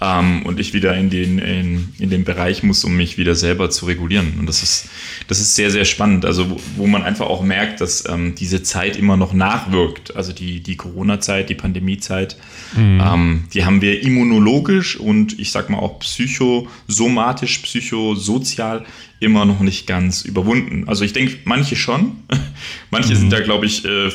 ähm, 0.00 0.42
und 0.44 0.60
ich 0.60 0.74
wieder 0.74 0.96
in 0.96 1.10
den, 1.10 1.38
in, 1.38 1.88
in 1.98 2.10
den 2.10 2.24
Bereich 2.24 2.62
muss, 2.62 2.84
um 2.84 2.96
mich 2.96 3.16
wieder 3.16 3.34
selber 3.34 3.70
zu 3.70 3.86
regulieren. 3.86 4.34
Und 4.38 4.46
das 4.46 4.62
ist, 4.62 4.88
das 5.28 5.40
ist 5.40 5.54
sehr, 5.54 5.70
sehr 5.70 5.84
spannend. 5.84 6.24
Also 6.24 6.50
wo, 6.50 6.60
wo 6.76 6.86
man 6.86 7.02
einfach 7.02 7.26
auch 7.26 7.42
merkt, 7.42 7.80
dass 7.80 8.06
ähm, 8.08 8.34
diese 8.34 8.62
Zeit 8.62 8.96
immer 8.96 9.16
noch 9.16 9.32
nachwirkt. 9.32 10.14
Also 10.14 10.32
die, 10.32 10.60
die 10.60 10.76
Corona-Zeit, 10.76 11.48
die 11.48 11.54
Pandemie-Zeit, 11.54 12.36
mhm. 12.76 13.02
ähm, 13.04 13.44
die 13.54 13.64
haben 13.64 13.80
wir 13.80 14.02
immunologisch 14.02 14.96
und 14.98 15.38
ich 15.38 15.50
sag 15.50 15.70
mal 15.70 15.78
auch 15.78 15.98
psychosomatisch, 16.00 17.58
psychosozial 17.58 18.84
immer 19.18 19.46
noch 19.46 19.60
nicht 19.60 19.86
ganz 19.86 20.22
überwunden. 20.22 20.84
Also 20.88 21.04
ich 21.04 21.14
denke, 21.14 21.38
manche 21.44 21.76
schon. 21.76 22.16
manche 22.90 23.14
mhm. 23.14 23.18
sind 23.18 23.32
da, 23.32 23.40
glaube 23.40 23.64
ich, 23.64 23.84
äh, 23.84 24.10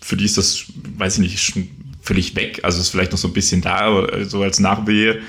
für 0.00 0.16
die 0.16 0.24
ist 0.24 0.38
das, 0.38 0.64
weiß 0.96 1.16
ich 1.16 1.20
nicht, 1.20 1.38
schon 1.40 1.68
völlig 2.08 2.34
weg. 2.34 2.60
Also 2.62 2.80
ist 2.80 2.88
vielleicht 2.88 3.12
noch 3.12 3.18
so 3.18 3.28
ein 3.28 3.34
bisschen 3.34 3.60
da, 3.60 4.06
so 4.24 4.42
als 4.42 4.58
Nachwehe. 4.58 5.20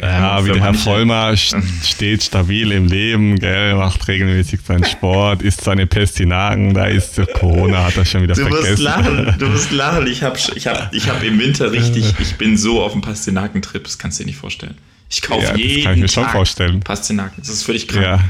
Ja, 0.00 0.38
ähm, 0.38 0.46
wie 0.46 0.52
der 0.52 0.62
Herr 0.62 0.74
Vollmer 0.74 1.36
steht 1.84 2.22
stabil 2.22 2.70
im 2.70 2.86
Leben, 2.86 3.38
gell, 3.40 3.74
macht 3.74 4.06
regelmäßig 4.06 4.60
seinen 4.64 4.84
Sport, 4.84 5.42
isst 5.42 5.62
seine 5.62 5.86
Pestinaken, 5.86 6.72
da 6.72 6.86
ist 6.86 7.20
Corona, 7.34 7.84
hat 7.84 7.96
er 7.96 8.04
schon 8.04 8.22
wieder 8.22 8.34
du 8.34 8.42
vergessen. 8.42 8.68
Wirst 8.68 8.78
lachen, 8.82 9.34
du 9.38 9.52
wirst 9.52 9.72
lachen, 9.72 10.06
ich 10.06 10.22
habe 10.22 10.38
ich 10.54 10.66
hab, 10.68 10.94
ich 10.94 11.08
hab 11.08 11.22
im 11.24 11.40
Winter 11.40 11.72
richtig, 11.72 12.14
ich 12.20 12.36
bin 12.36 12.56
so 12.56 12.80
auf 12.80 12.92
dem 12.92 13.00
Pastinakentrip, 13.00 13.82
das 13.82 13.98
kannst 13.98 14.20
du 14.20 14.22
dir 14.22 14.28
nicht 14.28 14.38
vorstellen. 14.38 14.76
Ich 15.10 15.20
kaufe 15.20 15.42
ja, 15.42 15.56
jeden 15.56 15.74
das 15.74 15.84
kann 15.84 15.94
ich 15.94 16.00
mir 16.02 16.08
schon 16.08 16.24
Tag 16.24 16.32
vorstellen. 16.32 16.80
Pastinaken, 16.80 17.34
das 17.38 17.48
ist 17.48 17.64
völlig 17.64 17.88
krank. 17.88 18.04
Ja, 18.04 18.16
das, 18.16 18.24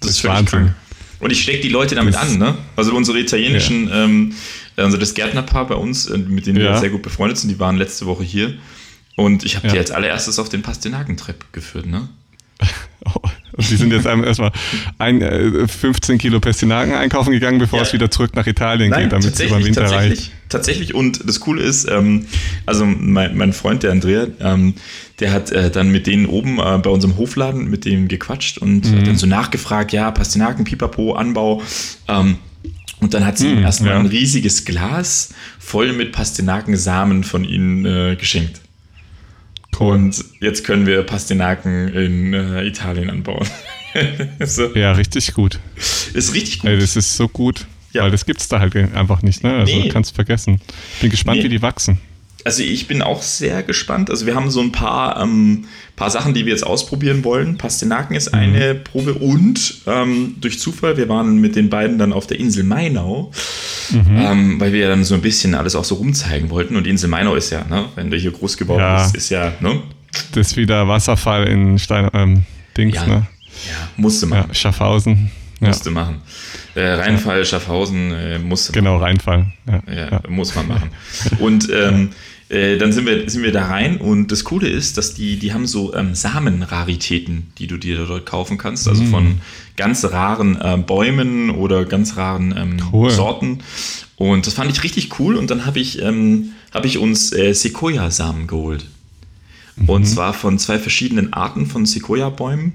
das 0.00 0.10
ist 0.10 0.20
völlig 0.20 0.36
Wahnsinn. 0.38 0.58
krank. 0.58 0.74
Und 1.18 1.30
ich 1.30 1.42
stecke 1.42 1.60
die 1.60 1.68
Leute 1.68 1.94
damit 1.94 2.14
das, 2.14 2.30
an, 2.30 2.38
ne? 2.38 2.54
Also 2.76 2.94
unsere 2.94 3.18
italienischen, 3.18 3.88
ja. 3.88 4.04
ähm, 4.04 4.32
also 4.84 4.96
das 4.96 5.14
Gärtnerpaar 5.14 5.66
bei 5.66 5.74
uns, 5.74 6.06
äh, 6.06 6.18
mit 6.18 6.46
denen 6.46 6.60
ja. 6.60 6.72
wir 6.72 6.78
sehr 6.78 6.90
gut 6.90 7.02
befreundet 7.02 7.38
sind, 7.38 7.48
die 7.50 7.58
waren 7.58 7.76
letzte 7.76 8.06
Woche 8.06 8.24
hier. 8.24 8.54
Und 9.16 9.44
ich 9.44 9.56
habe 9.56 9.66
ja. 9.66 9.74
die 9.74 9.78
als 9.78 9.90
allererstes 9.90 10.38
auf 10.38 10.48
den 10.48 10.62
Pastinakentrip 10.62 11.52
geführt, 11.52 11.86
ne? 11.86 12.08
Oh, 13.02 13.18
und 13.56 13.70
die 13.70 13.76
sind 13.76 13.92
jetzt 13.94 14.04
erstmal 14.04 14.52
ein, 14.98 15.22
äh, 15.22 15.66
15 15.66 16.18
Kilo 16.18 16.38
Pastinaken 16.38 16.92
einkaufen 16.92 17.32
gegangen, 17.32 17.58
bevor 17.58 17.78
ja. 17.78 17.86
es 17.86 17.94
wieder 17.94 18.10
zurück 18.10 18.36
nach 18.36 18.46
Italien 18.46 18.90
Nein, 18.90 19.04
geht, 19.04 19.12
damit 19.12 19.32
es 19.32 19.40
über 19.40 19.56
den 19.56 19.64
Winter 19.64 19.80
tatsächlich, 19.80 20.18
reicht. 20.18 20.32
Tatsächlich, 20.50 20.94
und 20.94 21.26
das 21.26 21.40
Coole 21.40 21.62
ist, 21.62 21.88
ähm, 21.88 22.26
also 22.66 22.84
mein, 22.84 23.38
mein, 23.38 23.54
Freund, 23.54 23.82
der 23.82 23.92
Andrea, 23.92 24.26
ähm, 24.40 24.74
der 25.18 25.32
hat 25.32 25.50
äh, 25.50 25.70
dann 25.70 25.90
mit 25.90 26.06
denen 26.06 26.26
oben 26.26 26.58
äh, 26.58 26.78
bei 26.78 26.90
unserem 26.90 27.16
Hofladen 27.16 27.70
mit 27.70 27.86
denen 27.86 28.06
gequatscht 28.08 28.58
und 28.58 28.90
mhm. 28.90 29.04
dann 29.04 29.16
so 29.16 29.26
nachgefragt, 29.26 29.92
ja, 29.92 30.10
Pastinaken, 30.10 30.64
Pipapo, 30.64 31.14
Anbau. 31.14 31.62
Ähm, 32.06 32.36
und 33.00 33.14
dann 33.14 33.24
hat 33.24 33.38
sie 33.38 33.50
ihm 33.50 33.58
mhm, 33.58 33.64
erstmal 33.64 33.94
ja. 33.94 33.98
ein 33.98 34.06
riesiges 34.06 34.64
Glas 34.64 35.34
voll 35.58 35.92
mit 35.92 36.12
Pastinakensamen 36.12 37.24
von 37.24 37.44
ihnen 37.44 37.84
äh, 37.84 38.16
geschenkt. 38.16 38.60
Cool. 39.78 39.94
Und 39.94 40.24
jetzt 40.40 40.64
können 40.64 40.86
wir 40.86 41.02
Pastinaken 41.02 41.88
in 41.88 42.34
äh, 42.34 42.64
Italien 42.64 43.08
anbauen. 43.08 43.46
so. 44.40 44.74
Ja, 44.74 44.92
richtig 44.92 45.32
gut. 45.32 45.58
Ist 46.12 46.34
richtig 46.34 46.60
gut. 46.60 46.70
Ey, 46.70 46.78
das 46.78 46.96
ist 46.96 47.16
so 47.16 47.28
gut. 47.28 47.66
Ja. 47.92 48.02
Weil 48.02 48.10
das 48.10 48.26
gibt 48.26 48.40
es 48.40 48.48
da 48.48 48.60
halt 48.60 48.76
einfach 48.76 49.22
nicht, 49.22 49.42
ne? 49.42 49.54
Also 49.54 49.74
nee. 49.74 49.88
kannst 49.88 50.14
vergessen. 50.14 50.60
Bin 51.00 51.10
gespannt, 51.10 51.38
nee. 51.38 51.44
wie 51.44 51.48
die 51.48 51.62
wachsen. 51.62 51.98
Also 52.44 52.62
ich 52.62 52.86
bin 52.88 53.02
auch 53.02 53.22
sehr 53.22 53.62
gespannt. 53.62 54.10
Also 54.10 54.26
wir 54.26 54.34
haben 54.34 54.50
so 54.50 54.60
ein 54.60 54.72
paar, 54.72 55.20
ähm, 55.20 55.66
paar 55.96 56.10
Sachen, 56.10 56.32
die 56.32 56.46
wir 56.46 56.52
jetzt 56.52 56.64
ausprobieren 56.64 57.24
wollen. 57.24 57.58
Pastinaken 57.58 58.16
ist 58.16 58.32
eine 58.32 58.74
mhm. 58.74 58.84
Probe 58.84 59.14
und 59.14 59.82
ähm, 59.86 60.36
durch 60.40 60.58
Zufall, 60.58 60.96
wir 60.96 61.08
waren 61.08 61.38
mit 61.38 61.56
den 61.56 61.68
beiden 61.68 61.98
dann 61.98 62.12
auf 62.12 62.26
der 62.26 62.40
Insel 62.40 62.64
Mainau, 62.64 63.30
mhm. 63.90 64.16
ähm, 64.16 64.60
weil 64.60 64.72
wir 64.72 64.88
dann 64.88 65.04
so 65.04 65.14
ein 65.14 65.20
bisschen 65.20 65.54
alles 65.54 65.76
auch 65.76 65.84
so 65.84 65.96
rumzeigen 65.96 66.50
wollten. 66.50 66.76
Und 66.76 66.86
Insel 66.86 67.10
Mainau 67.10 67.34
ist 67.34 67.50
ja, 67.50 67.64
ne, 67.64 67.86
wenn 67.94 68.10
du 68.10 68.16
hier 68.16 68.30
groß 68.30 68.56
geworden 68.56 68.80
ja. 68.80 69.02
bist, 69.02 69.16
ist 69.16 69.30
ja, 69.30 69.52
ne? 69.60 69.82
Das 70.32 70.48
ist 70.48 70.56
wieder 70.56 70.88
Wasserfall 70.88 71.46
in 71.46 71.78
Stein, 71.78 72.08
ähm, 72.14 72.44
Dings, 72.76 72.96
ja. 72.96 73.06
ne? 73.06 73.26
Ja, 73.68 73.88
musste 73.96 74.26
machen. 74.26 74.46
Ja, 74.48 74.54
Schaffhausen. 74.54 75.30
Musste 75.68 75.90
machen. 75.90 76.22
Äh, 76.74 76.80
Rheinfall, 76.80 77.44
Schaffhausen 77.44 78.12
äh, 78.12 78.38
musste 78.38 78.72
Genau, 78.72 78.96
Rheinfall. 78.96 79.52
Ja, 79.66 79.92
ja, 79.92 80.22
muss 80.28 80.54
man 80.54 80.68
machen. 80.68 80.90
Und 81.38 81.68
ähm, 81.70 82.10
äh, 82.50 82.78
dann 82.78 82.92
sind 82.92 83.06
wir, 83.06 83.28
sind 83.30 83.44
wir 83.44 83.52
da 83.52 83.66
rein 83.66 83.98
und 83.98 84.32
das 84.32 84.42
Coole 84.42 84.68
ist, 84.68 84.98
dass 84.98 85.14
die, 85.14 85.38
die 85.38 85.54
haben 85.54 85.68
so 85.68 85.94
ähm, 85.94 86.16
Samenraritäten, 86.16 87.52
die 87.58 87.68
du 87.68 87.76
dir 87.76 88.04
dort 88.04 88.26
kaufen 88.26 88.58
kannst, 88.58 88.88
also 88.88 89.04
mm. 89.04 89.06
von 89.06 89.40
ganz 89.76 90.04
raren 90.04 90.60
äh, 90.60 90.76
Bäumen 90.76 91.50
oder 91.50 91.84
ganz 91.84 92.16
raren 92.16 92.52
ähm, 92.56 92.76
cool. 92.92 93.10
Sorten. 93.10 93.60
Und 94.16 94.48
das 94.48 94.54
fand 94.54 94.68
ich 94.72 94.82
richtig 94.82 95.20
cool 95.20 95.36
und 95.36 95.48
dann 95.48 95.64
habe 95.64 95.78
ich, 95.78 96.02
ähm, 96.02 96.50
hab 96.74 96.84
ich 96.84 96.98
uns 96.98 97.32
äh, 97.32 97.52
Sequoia-Samen 97.52 98.48
geholt. 98.48 98.84
Mhm. 99.76 99.88
Und 99.88 100.04
zwar 100.06 100.34
von 100.34 100.58
zwei 100.58 100.80
verschiedenen 100.80 101.32
Arten 101.32 101.66
von 101.66 101.86
Sequoia-Bäumen. 101.86 102.72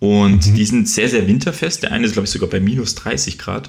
Und 0.00 0.46
mhm. 0.46 0.54
die 0.54 0.64
sind 0.64 0.88
sehr, 0.88 1.08
sehr 1.08 1.26
winterfest. 1.26 1.82
Der 1.82 1.92
eine 1.92 2.06
ist, 2.06 2.12
glaube 2.12 2.26
ich, 2.26 2.30
sogar 2.30 2.48
bei 2.48 2.60
minus 2.60 2.94
30 2.94 3.38
Grad. 3.38 3.68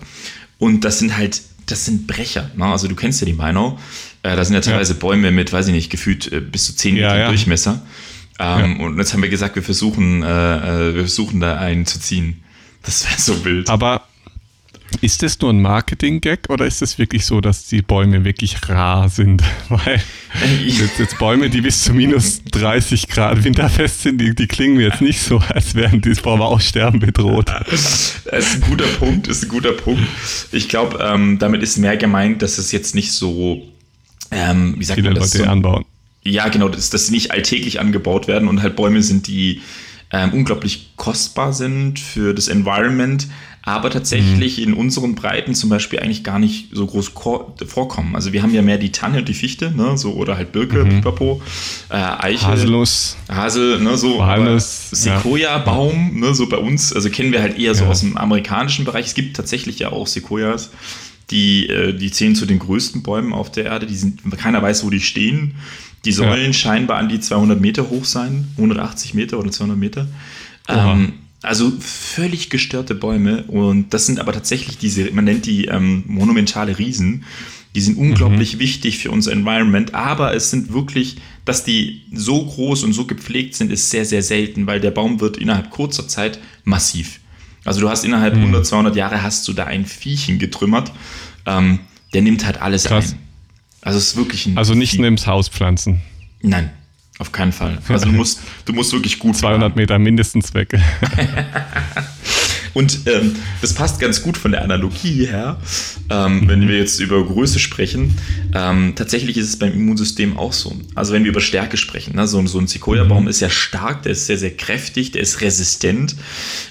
Und 0.58 0.86
das 0.86 1.00
sind 1.00 1.18
halt, 1.18 1.42
das 1.66 1.86
sind 1.86 2.08
Brecher. 2.08 2.52
Ne? 2.56 2.66
Also 2.66 2.88
du 2.88 2.96
kennst 2.96 3.22
ja 3.22 3.26
die 3.26 3.34
Meinau. 3.34 3.80
Äh, 4.22 4.36
da 4.36 4.44
sind 4.44 4.54
ja 4.54 4.62
teilweise 4.62 4.94
ja. 4.94 5.00
Bäume 5.00 5.32
mit, 5.32 5.52
weiß 5.52 5.68
ich 5.68 5.74
nicht, 5.74 5.90
gefühlt 5.90 6.32
äh, 6.32 6.42
bis 6.42 6.66
zu 6.66 6.76
10 6.76 6.96
Meter 6.96 7.18
ja, 7.18 7.28
Durchmesser. 7.30 7.82
Ähm, 8.40 8.80
und 8.80 8.98
jetzt 8.98 9.14
haben 9.14 9.22
wir 9.22 9.30
gesagt, 9.30 9.56
wir 9.56 9.64
versuchen, 9.64 10.24
äh, 10.24 10.90
äh, 10.90 10.96
wir 10.96 11.02
versuchen 11.02 11.40
da 11.40 11.58
einen 11.58 11.86
zu 11.86 12.00
ziehen. 12.00 12.42
Das 12.84 13.06
wäre 13.06 13.20
so 13.20 13.44
wild. 13.44 13.70
Aber 13.70 14.08
ist 15.02 15.24
das 15.24 15.40
nur 15.40 15.52
ein 15.52 15.62
Marketing-Gag 15.62 16.50
oder 16.50 16.66
ist 16.66 16.82
es 16.82 16.98
wirklich 16.98 17.26
so, 17.26 17.42
dass 17.42 17.68
die 17.68 17.82
Bäume 17.82 18.24
wirklich 18.24 18.70
rar 18.70 19.10
sind? 19.10 19.44
Weil 19.70 20.02
jetzt, 20.66 21.00
jetzt, 21.00 21.18
Bäume, 21.18 21.50
die 21.50 21.62
bis 21.62 21.84
zu 21.84 21.94
minus 21.94 22.44
30 22.52 23.08
Grad 23.08 23.44
winterfest 23.44 24.02
sind, 24.02 24.20
die, 24.20 24.36
die 24.36 24.48
klingen 24.48 24.80
jetzt 24.80 25.02
nicht 25.02 25.22
so, 25.22 25.40
als 25.50 25.76
wären 25.76 26.02
die 26.02 26.16
vom 26.16 26.42
Aussterben 26.42 27.00
bedroht. 27.00 27.52
Das 27.70 28.46
ist 28.46 28.56
ein 28.56 28.62
guter 28.62 28.86
Punkt, 28.86 29.28
ist 29.28 29.44
ein 29.44 29.50
guter 29.50 29.72
Punkt. 29.72 30.04
Ich 30.52 30.70
glaube, 30.70 31.00
ähm, 31.02 31.40
damit 31.40 31.64
ist 31.64 31.78
mehr 31.78 31.98
gemeint, 31.98 32.42
dass 32.42 32.58
es 32.58 32.72
jetzt 32.72 32.94
nicht 32.94 33.12
so 33.12 33.64
ähm, 34.32 34.76
wie 34.78 34.84
sagt 34.84 35.00
Viele 35.00 35.12
man 35.12 35.20
das? 35.20 35.34
Leute 35.34 35.46
so, 35.46 35.50
anbauen. 35.50 35.86
Ja, 36.24 36.48
genau, 36.50 36.70
dass, 36.70 36.90
dass 36.90 37.08
sie 37.08 37.14
nicht 37.14 37.32
alltäglich 37.32 37.80
angebaut 37.80 38.28
werden 38.28 38.48
und 38.48 38.62
halt 38.62 38.76
Bäume 38.76 39.02
sind, 39.02 39.28
die 39.28 39.62
ähm, 40.12 40.34
unglaublich 40.34 40.92
kostbar 40.96 41.54
sind 41.54 42.00
für 42.00 42.34
das 42.34 42.48
Environment, 42.48 43.28
aber 43.70 43.92
tatsächlich 43.92 44.58
mhm. 44.58 44.64
in 44.64 44.74
unseren 44.74 45.14
Breiten 45.14 45.54
zum 45.54 45.70
Beispiel 45.70 46.00
eigentlich 46.00 46.24
gar 46.24 46.40
nicht 46.40 46.70
so 46.72 46.88
groß 46.88 47.12
vorkommen. 47.68 48.16
Also 48.16 48.34
wir 48.34 48.42
haben 48.42 48.52
ja 48.52 48.64
mehr 48.64 48.80
die 48.80 48.92
Tanne 48.92 49.20
und 49.20 49.30
die 49.30 49.36
Fichte, 49.36 49.70
ne, 49.72 49.96
so 49.96 50.14
oder 50.14 50.38
halt 50.38 50.52
Birke, 50.52 50.84
mhm. 50.84 50.90
Pipapo, 50.90 51.40
äh, 51.90 51.94
Eiche, 51.94 52.48
Haselnuss, 52.48 53.16
Hasel, 53.30 53.80
ne, 53.80 53.96
so 53.96 54.26
Sequoia-Baum, 54.58 56.12
ja. 56.14 56.28
ne, 56.28 56.34
so 56.34 56.50
bei 56.50 56.58
uns, 56.58 56.92
also 56.92 57.12
kennen 57.12 57.32
wir 57.32 57.44
halt 57.44 57.60
eher 57.60 57.76
so 57.76 57.86
aus 57.86 58.00
dem 58.00 58.18
amerikanischen 58.18 58.86
Bereich. 58.86 59.06
Es 59.06 59.14
gibt 59.14 59.38
tatsächlich 59.38 59.78
ja 59.78 59.92
auch 59.92 60.08
Sequoias, 60.08 60.72
die, 61.30 61.70
äh, 61.70 61.94
die 61.94 62.10
zählen 62.10 62.34
zu 62.34 62.48
den 62.48 62.58
größten 62.58 63.04
Bäumen 63.04 63.34
auf 63.34 63.52
der 63.52 63.66
Erde. 63.66 63.86
Die 63.86 63.96
sind, 63.96 64.22
keiner 64.36 64.64
weiß, 64.64 64.84
wo 64.84 64.90
die 64.90 65.00
stehen. 65.00 65.54
Die 66.06 66.12
sollen 66.12 66.48
ja. 66.48 66.54
scheinbar 66.54 66.98
an 66.98 67.08
die 67.08 67.20
200 67.20 67.62
Meter 67.62 67.92
hoch 67.92 68.06
sein, 68.06 68.48
180 68.56 69.14
Meter 69.14 69.38
oder 69.38 69.52
200 69.52 69.78
Meter. 69.78 70.08
Ähm, 70.68 71.14
also 71.42 71.72
völlig 71.80 72.50
gestörte 72.50 72.96
Bäume. 72.96 73.44
Und 73.44 73.94
das 73.94 74.06
sind 74.06 74.20
aber 74.20 74.34
tatsächlich 74.34 74.78
diese, 74.78 75.12
man 75.12 75.26
nennt 75.26 75.46
die 75.46 75.66
ähm, 75.66 76.04
monumentale 76.08 76.78
Riesen. 76.78 77.24
Die 77.76 77.82
sind 77.82 77.98
unglaublich 77.98 78.56
mhm. 78.56 78.60
wichtig 78.60 78.98
für 78.98 79.12
unser 79.12 79.32
Environment, 79.32 79.94
aber 79.94 80.34
es 80.34 80.50
sind 80.50 80.74
wirklich, 80.74 81.18
dass 81.46 81.64
die 81.64 82.02
so 82.12 82.44
groß 82.44 82.84
und 82.84 82.94
so 82.94 83.06
gepflegt 83.06 83.54
sind, 83.56 83.72
ist 83.72 83.92
sehr, 83.92 84.06
sehr 84.06 84.24
selten, 84.24 84.66
weil 84.66 84.80
der 84.80 84.90
Baum 84.90 85.20
wird 85.20 85.38
innerhalb 85.38 85.70
kurzer 85.70 86.08
Zeit 86.08 86.40
massiv. 86.64 87.20
Also 87.66 87.80
du 87.82 87.90
hast 87.90 88.04
innerhalb 88.06 88.36
mhm. 88.36 88.46
100, 88.46 88.66
200 88.66 88.96
Jahre 88.96 89.22
hast 89.22 89.48
du 89.48 89.54
da 89.54 89.66
ein 89.66 89.86
Viechchen 89.86 90.40
getrümmert. 90.40 90.92
Ähm, 91.46 91.80
der 92.14 92.24
nimmt 92.24 92.44
halt 92.46 92.60
alles 92.60 92.86
Krass. 92.86 93.12
ein. 93.12 93.20
Also 93.82 94.00
es 94.00 94.08
ist 94.08 94.16
wirklich 94.18 94.48
ein 94.48 94.58
Also 94.58 94.74
nicht 94.74 94.98
nur 94.98 95.08
ins 95.08 95.28
Haus 95.28 95.48
pflanzen. 95.48 96.02
Nein, 96.42 96.72
auf 97.20 97.32
keinen 97.32 97.52
Fall. 97.52 97.78
Also 97.90 98.06
du 98.06 98.14
musst, 98.14 98.42
du 98.66 98.74
musst 98.74 98.94
wirklich 98.94 99.20
gut 99.20 99.36
200 99.36 99.62
fahren. 99.62 99.74
Meter 99.76 100.00
mindestens 100.00 100.54
weg. 100.54 100.74
Und 102.74 103.08
ähm, 103.08 103.36
das 103.62 103.74
passt 103.74 104.00
ganz 104.00 104.22
gut 104.22 104.38
von 104.38 104.52
der 104.52 104.64
Analogie 104.64 105.26
her, 105.26 105.60
ähm, 106.10 106.48
wenn 106.48 106.68
wir 106.68 106.78
jetzt 106.78 107.00
über 107.00 107.24
Größe 107.26 107.60
sprechen. 107.60 108.16
Ähm, 108.54 108.94
tatsächlich 108.96 109.38
ist 109.38 109.50
es 109.50 109.60
beim 109.60 109.74
Immunsystem 109.74 110.38
auch 110.38 110.54
so. 110.54 110.78
Also 110.96 111.14
wenn 111.14 111.24
wir 111.24 111.32
über 111.32 111.42
Stärke 111.42 111.78
sprechen, 111.78 112.16
ne? 112.16 112.28
so, 112.28 112.46
so 112.48 112.60
ein 112.60 112.68
Sequoia-Baum 112.68 113.24
mhm. 113.24 113.30
ist 113.30 113.40
ja 113.40 113.50
stark, 113.50 114.04
der 114.04 114.14
ist 114.14 114.28
sehr, 114.28 114.38
sehr 114.38 114.56
kräftig, 114.56 115.12
der 115.12 115.22
ist 115.22 115.42
resistent. 115.42 116.16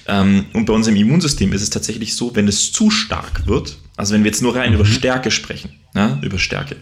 Ähm, 0.07 0.45
und 0.53 0.65
bei 0.65 0.73
unserem 0.73 0.95
Immunsystem 0.95 1.53
ist 1.53 1.61
es 1.61 1.69
tatsächlich 1.69 2.15
so, 2.15 2.35
wenn 2.35 2.47
es 2.47 2.71
zu 2.71 2.89
stark 2.89 3.45
wird, 3.45 3.77
also 3.97 4.13
wenn 4.13 4.23
wir 4.23 4.31
jetzt 4.31 4.41
nur 4.41 4.55
rein 4.55 4.69
mhm. 4.69 4.75
über 4.75 4.85
Stärke 4.85 5.31
sprechen, 5.31 5.71
ja, 5.93 6.17
über 6.21 6.39
Stärke, 6.39 6.77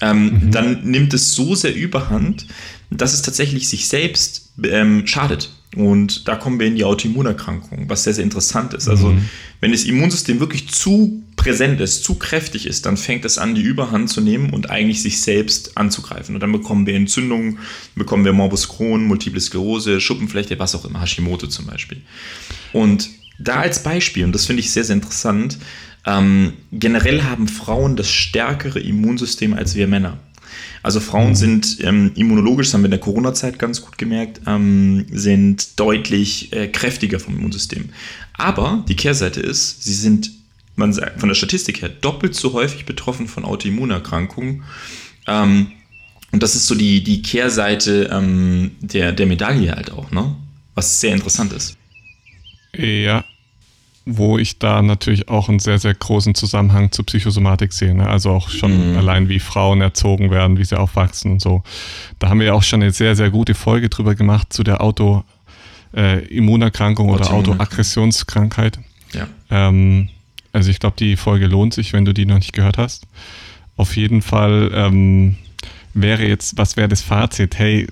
ähm, 0.00 0.24
mhm. 0.24 0.50
dann 0.50 0.82
nimmt 0.82 1.14
es 1.14 1.32
so 1.32 1.54
sehr 1.54 1.74
überhand, 1.74 2.46
dass 2.90 3.12
es 3.12 3.22
tatsächlich 3.22 3.68
sich 3.68 3.88
selbst 3.88 4.50
ähm, 4.64 5.06
schadet. 5.06 5.50
Und 5.76 6.26
da 6.26 6.36
kommen 6.36 6.58
wir 6.58 6.66
in 6.66 6.76
die 6.76 6.84
Autoimmunerkrankung, 6.84 7.88
was 7.88 8.04
sehr, 8.04 8.14
sehr 8.14 8.24
interessant 8.24 8.72
ist. 8.72 8.88
Also, 8.88 9.08
mhm. 9.08 9.28
wenn 9.60 9.72
das 9.72 9.84
Immunsystem 9.84 10.40
wirklich 10.40 10.68
zu 10.68 11.22
präsent 11.36 11.80
ist, 11.80 12.04
zu 12.04 12.14
kräftig 12.14 12.66
ist, 12.66 12.86
dann 12.86 12.96
fängt 12.96 13.24
es 13.24 13.38
an, 13.38 13.54
die 13.54 13.62
Überhand 13.62 14.08
zu 14.08 14.20
nehmen 14.20 14.50
und 14.50 14.70
eigentlich 14.70 15.02
sich 15.02 15.20
selbst 15.20 15.76
anzugreifen. 15.76 16.34
Und 16.34 16.40
dann 16.40 16.52
bekommen 16.52 16.86
wir 16.86 16.94
Entzündungen, 16.94 17.58
bekommen 17.94 18.24
wir 18.24 18.32
Morbus 18.32 18.68
Crohn, 18.68 19.04
Multiple 19.04 19.40
Sklerose, 19.40 20.00
Schuppenflechte, 20.00 20.58
was 20.58 20.74
auch 20.74 20.84
immer, 20.84 21.00
Hashimoto 21.00 21.46
zum 21.46 21.66
Beispiel. 21.66 22.02
Und 22.72 23.10
da 23.38 23.60
als 23.60 23.82
Beispiel, 23.82 24.24
und 24.24 24.34
das 24.34 24.46
finde 24.46 24.60
ich 24.60 24.70
sehr, 24.70 24.84
sehr 24.84 24.96
interessant, 24.96 25.58
ähm, 26.06 26.54
generell 26.72 27.22
haben 27.22 27.48
Frauen 27.48 27.94
das 27.94 28.10
stärkere 28.10 28.80
Immunsystem 28.80 29.54
als 29.54 29.74
wir 29.74 29.86
Männer. 29.86 30.18
Also 30.82 31.00
Frauen 31.00 31.30
mhm. 31.30 31.34
sind 31.34 31.78
ähm, 31.80 32.12
immunologisch, 32.14 32.68
das 32.68 32.74
haben 32.74 32.82
wir 32.82 32.86
in 32.86 32.92
der 32.92 33.00
Corona-Zeit 33.00 33.58
ganz 33.58 33.82
gut 33.82 33.98
gemerkt, 33.98 34.40
ähm, 34.46 35.06
sind 35.10 35.78
deutlich 35.78 36.52
äh, 36.52 36.68
kräftiger 36.68 37.20
vom 37.20 37.36
Immunsystem. 37.36 37.90
Aber 38.34 38.84
die 38.88 38.96
Kehrseite 38.96 39.40
ist, 39.40 39.82
sie 39.82 39.94
sind 39.94 40.30
man 40.78 40.92
sagt, 40.92 41.20
von 41.20 41.28
der 41.28 41.34
Statistik 41.34 41.82
her 41.82 41.88
doppelt 41.88 42.34
so 42.34 42.52
häufig 42.52 42.86
betroffen 42.86 43.26
von 43.26 43.44
Autoimmunerkrankungen. 43.44 44.62
Ähm, 45.26 45.72
und 46.30 46.42
das 46.42 46.54
ist 46.54 46.66
so 46.66 46.74
die, 46.74 47.02
die 47.02 47.22
Kehrseite 47.22 48.08
ähm, 48.12 48.76
der, 48.80 49.12
der 49.12 49.26
Medaille 49.26 49.72
halt 49.72 49.90
auch, 49.90 50.10
ne? 50.10 50.36
Was 50.74 51.00
sehr 51.00 51.12
interessant 51.12 51.52
ist. 51.52 51.76
Ja, 52.76 53.24
wo 54.10 54.38
ich 54.38 54.58
da 54.58 54.80
natürlich 54.80 55.28
auch 55.28 55.50
einen 55.50 55.58
sehr, 55.58 55.78
sehr 55.78 55.92
großen 55.92 56.34
Zusammenhang 56.34 56.92
zur 56.92 57.04
Psychosomatik 57.04 57.74
sehe. 57.74 57.94
Ne? 57.94 58.08
Also 58.08 58.30
auch 58.30 58.48
schon 58.48 58.92
mhm. 58.92 58.96
allein, 58.96 59.28
wie 59.28 59.38
Frauen 59.38 59.82
erzogen 59.82 60.30
werden, 60.30 60.56
wie 60.56 60.64
sie 60.64 60.78
aufwachsen 60.78 61.32
und 61.32 61.42
so. 61.42 61.62
Da 62.18 62.30
haben 62.30 62.40
wir 62.40 62.46
ja 62.46 62.54
auch 62.54 62.62
schon 62.62 62.80
eine 62.82 62.92
sehr, 62.92 63.14
sehr 63.16 63.28
gute 63.30 63.52
Folge 63.54 63.90
drüber 63.90 64.14
gemacht 64.14 64.50
zu 64.52 64.62
der 64.64 64.80
Autoimmunerkrankung 64.80 67.08
äh, 67.08 67.12
oder 67.12 67.30
Autoaggressionskrankheit. 67.30 68.78
Ja. 69.12 69.28
Ähm, 69.50 70.08
also 70.52 70.70
ich 70.70 70.80
glaube, 70.80 70.96
die 70.98 71.16
Folge 71.16 71.46
lohnt 71.46 71.74
sich, 71.74 71.92
wenn 71.92 72.06
du 72.06 72.14
die 72.14 72.24
noch 72.24 72.38
nicht 72.38 72.54
gehört 72.54 72.78
hast. 72.78 73.06
Auf 73.76 73.94
jeden 73.94 74.22
Fall 74.22 74.70
ähm, 74.74 75.36
wäre 75.92 76.26
jetzt, 76.26 76.56
was 76.56 76.78
wäre 76.78 76.88
das 76.88 77.02
Fazit? 77.02 77.58
Hey, 77.58 77.86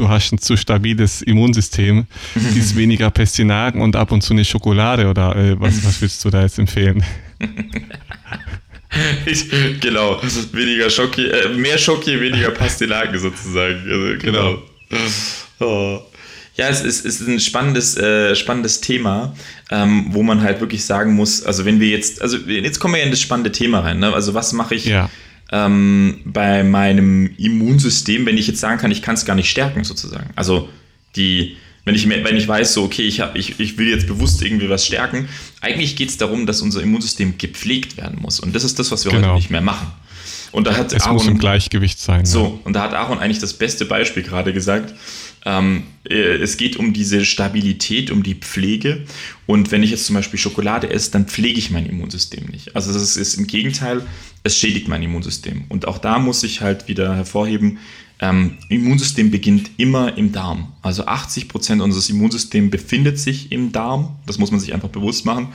du 0.00 0.08
hast 0.08 0.32
ein 0.32 0.38
zu 0.38 0.56
stabiles 0.56 1.22
Immunsystem, 1.22 2.06
ist 2.56 2.76
weniger 2.76 3.10
Pestinagen 3.10 3.82
und 3.82 3.96
ab 3.96 4.10
und 4.12 4.22
zu 4.22 4.32
eine 4.32 4.44
Schokolade 4.44 5.06
oder 5.08 5.36
äh, 5.36 5.60
was, 5.60 5.84
was 5.84 6.00
würdest 6.00 6.24
du 6.24 6.30
da 6.30 6.42
jetzt 6.42 6.58
empfehlen? 6.58 7.04
Ich, 9.24 9.48
genau, 9.78 10.20
weniger 10.50 10.90
Schoki, 10.90 11.24
äh, 11.24 11.50
mehr 11.50 11.78
Schoki, 11.78 12.20
weniger 12.20 12.50
Pastinaken 12.50 13.20
sozusagen. 13.20 13.88
Also, 13.88 14.18
genau. 14.18 14.62
Oh. 15.60 16.00
Ja, 16.56 16.68
es 16.68 16.80
ist, 16.80 17.06
es 17.06 17.20
ist 17.20 17.28
ein 17.28 17.38
spannendes, 17.38 17.96
äh, 17.96 18.34
spannendes 18.34 18.80
Thema, 18.80 19.32
ähm, 19.70 20.06
wo 20.08 20.24
man 20.24 20.42
halt 20.42 20.60
wirklich 20.60 20.84
sagen 20.84 21.14
muss, 21.14 21.44
also 21.44 21.64
wenn 21.64 21.78
wir 21.78 21.86
jetzt, 21.86 22.20
also 22.20 22.36
jetzt 22.36 22.80
kommen 22.80 22.94
wir 22.94 22.98
ja 22.98 23.04
in 23.04 23.12
das 23.12 23.20
spannende 23.20 23.52
Thema 23.52 23.78
rein, 23.78 24.00
ne? 24.00 24.12
Also 24.12 24.34
was 24.34 24.52
mache 24.52 24.74
ich, 24.74 24.86
ja 24.86 25.08
ähm, 25.52 26.20
bei 26.24 26.62
meinem 26.62 27.30
Immunsystem, 27.36 28.26
wenn 28.26 28.38
ich 28.38 28.46
jetzt 28.46 28.60
sagen 28.60 28.80
kann, 28.80 28.90
ich 28.90 29.02
kann 29.02 29.14
es 29.14 29.24
gar 29.24 29.34
nicht 29.34 29.50
stärken 29.50 29.84
sozusagen. 29.84 30.30
Also 30.36 30.68
die, 31.16 31.56
wenn 31.84 31.94
ich, 31.94 32.08
wenn 32.08 32.36
ich 32.36 32.46
weiß, 32.46 32.74
so, 32.74 32.84
okay, 32.84 33.02
ich, 33.02 33.20
hab, 33.20 33.36
ich, 33.36 33.58
ich 33.58 33.76
will 33.78 33.88
jetzt 33.88 34.06
bewusst 34.06 34.42
irgendwie 34.42 34.68
was 34.68 34.86
stärken, 34.86 35.28
eigentlich 35.60 35.96
geht 35.96 36.10
es 36.10 36.16
darum, 36.16 36.46
dass 36.46 36.62
unser 36.62 36.82
Immunsystem 36.82 37.36
gepflegt 37.38 37.96
werden 37.96 38.20
muss. 38.20 38.38
Und 38.38 38.54
das 38.54 38.64
ist 38.64 38.78
das, 38.78 38.90
was 38.90 39.04
wir 39.04 39.12
genau. 39.12 39.28
heute 39.28 39.36
nicht 39.36 39.50
mehr 39.50 39.60
machen. 39.60 39.88
Und 40.52 40.66
da 40.66 40.76
hat 40.76 40.92
es 40.92 41.02
Aaron, 41.02 41.14
muss 41.14 41.26
im 41.26 41.38
Gleichgewicht 41.38 42.00
sein. 42.00 42.26
So, 42.26 42.44
ja. 42.44 42.52
und 42.64 42.72
da 42.72 42.82
hat 42.82 42.94
Aaron 42.94 43.18
eigentlich 43.18 43.38
das 43.38 43.54
beste 43.54 43.84
Beispiel 43.84 44.22
gerade 44.22 44.52
gesagt. 44.52 44.94
Ähm, 45.44 45.84
äh, 46.08 46.14
es 46.14 46.56
geht 46.56 46.76
um 46.76 46.92
diese 46.92 47.24
Stabilität, 47.24 48.10
um 48.10 48.22
die 48.22 48.34
Pflege. 48.34 49.04
Und 49.46 49.70
wenn 49.70 49.82
ich 49.82 49.90
jetzt 49.90 50.06
zum 50.06 50.14
Beispiel 50.14 50.38
Schokolade 50.38 50.90
esse, 50.90 51.10
dann 51.12 51.26
pflege 51.26 51.58
ich 51.58 51.70
mein 51.70 51.86
Immunsystem 51.86 52.46
nicht. 52.46 52.76
Also 52.76 52.92
das 52.92 53.16
ist 53.16 53.34
im 53.34 53.46
Gegenteil, 53.46 54.02
es 54.42 54.56
schädigt 54.56 54.88
mein 54.88 55.02
Immunsystem. 55.02 55.64
Und 55.68 55.86
auch 55.86 55.98
da 55.98 56.18
muss 56.18 56.42
ich 56.42 56.60
halt 56.60 56.88
wieder 56.88 57.14
hervorheben, 57.14 57.78
ähm, 58.22 58.58
Immunsystem 58.68 59.30
beginnt 59.30 59.70
immer 59.78 60.18
im 60.18 60.30
Darm. 60.30 60.74
Also 60.82 61.06
80 61.06 61.48
Prozent 61.48 61.80
unseres 61.80 62.10
Immunsystems 62.10 62.70
befindet 62.70 63.18
sich 63.18 63.50
im 63.50 63.72
Darm. 63.72 64.16
Das 64.26 64.38
muss 64.38 64.50
man 64.50 64.60
sich 64.60 64.74
einfach 64.74 64.90
bewusst 64.90 65.24
machen. 65.24 65.48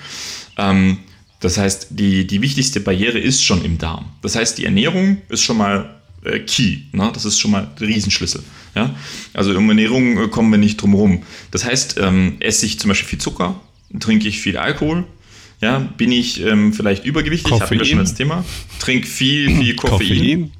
Ähm, 0.57 0.97
das 1.39 1.57
heißt, 1.57 1.87
die, 1.91 2.25
die 2.25 2.41
wichtigste 2.41 2.79
Barriere 2.79 3.19
ist 3.19 3.43
schon 3.43 3.63
im 3.63 3.77
Darm. 3.77 4.05
Das 4.21 4.35
heißt, 4.35 4.57
die 4.57 4.65
Ernährung 4.65 5.17
ist 5.29 5.43
schon 5.43 5.57
mal 5.57 5.95
äh, 6.23 6.39
Key. 6.39 6.79
Ne? 6.91 7.11
Das 7.13 7.25
ist 7.25 7.39
schon 7.39 7.51
mal 7.51 7.69
der 7.79 7.87
Riesenschlüssel. 7.87 8.43
Ja? 8.73 8.95
Also 9.33 9.55
um 9.55 9.69
Ernährung 9.69 10.17
äh, 10.17 10.27
kommen 10.27 10.51
wir 10.51 10.57
nicht 10.57 10.81
drum 10.81 10.91
herum. 10.91 11.23
Das 11.51 11.65
heißt, 11.65 11.97
ähm, 11.99 12.37
esse 12.39 12.65
ich 12.65 12.79
zum 12.79 12.89
Beispiel 12.89 13.09
viel 13.09 13.19
Zucker, 13.19 13.59
trinke 13.99 14.27
ich 14.27 14.41
viel 14.41 14.57
Alkohol, 14.57 15.05
ja, 15.61 15.79
bin 15.79 16.11
ich 16.11 16.43
ähm, 16.43 16.73
vielleicht 16.73 17.05
übergewichtig, 17.05 17.49
Koffein. 17.49 17.67
hatten 17.67 17.79
wir 17.79 17.85
schon 17.85 17.99
als 17.99 18.13
Thema. 18.13 18.43
Trink 18.79 19.07
viel, 19.07 19.55
viel 19.55 19.75
Koffein. 19.75 20.51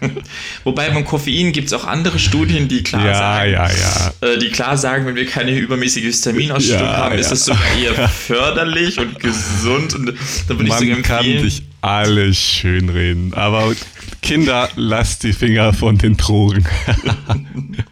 Koffein. 0.00 0.14
Wobei 0.64 0.90
beim 0.90 1.04
Koffein 1.04 1.52
gibt 1.52 1.68
es 1.68 1.72
auch 1.72 1.84
andere 1.84 2.18
Studien, 2.18 2.68
die 2.68 2.82
klar 2.82 3.04
ja, 3.04 3.14
sagen, 3.14 3.52
ja, 3.52 3.68
ja. 3.70 4.28
Äh, 4.28 4.38
die 4.38 4.50
klar 4.50 4.76
sagen, 4.76 5.06
wenn 5.06 5.16
wir 5.16 5.26
keine 5.26 5.56
übermäßige 5.56 6.04
Histaminausschüttung 6.04 6.86
haben, 6.86 7.18
ist 7.18 7.30
das 7.30 7.44
sogar 7.44 7.62
eher 7.76 8.08
förderlich 8.08 8.98
und 8.98 9.18
gesund. 9.18 9.94
Und 9.94 10.14
da 10.46 10.58
würde 10.58 10.64
ich 10.64 10.72
sogar 10.72 10.96
empfehlen. 10.96 11.02
kann 11.02 11.24
dich 11.24 11.62
alles 11.80 12.38
schönreden, 12.38 13.34
aber 13.34 13.74
Kinder, 14.22 14.68
lasst 14.76 15.22
die 15.22 15.32
Finger 15.32 15.72
von 15.72 15.96
den 15.98 16.16
Drogen. 16.16 16.64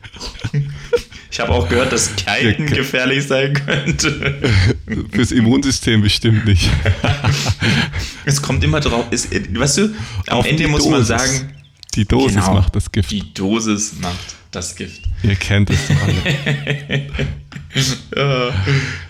Ich 1.36 1.40
habe 1.40 1.52
auch 1.52 1.68
gehört, 1.68 1.92
dass 1.92 2.16
Kiten 2.16 2.64
gefährlich 2.64 3.26
sein 3.26 3.52
könnte. 3.52 4.40
Fürs 5.12 5.32
Immunsystem 5.32 6.00
bestimmt 6.00 6.46
nicht. 6.46 6.70
es 8.24 8.40
kommt 8.40 8.64
immer 8.64 8.80
drauf, 8.80 9.04
ist, 9.10 9.28
weißt 9.34 9.76
du, 9.76 9.94
am 10.28 10.38
Auf 10.38 10.46
Ende 10.46 10.66
muss 10.66 10.84
Dosis. 10.84 10.90
man 10.92 11.04
sagen, 11.04 11.52
die 11.94 12.06
Dosis 12.06 12.36
genau, 12.36 12.54
macht 12.54 12.74
das 12.74 12.90
Gift. 12.90 13.10
Die 13.10 13.34
Dosis 13.34 13.96
macht 14.00 14.34
das 14.50 14.76
Gift. 14.76 15.02
Ihr 15.22 15.34
kennt 15.34 15.68
es 15.68 15.78
alle. 15.90 17.06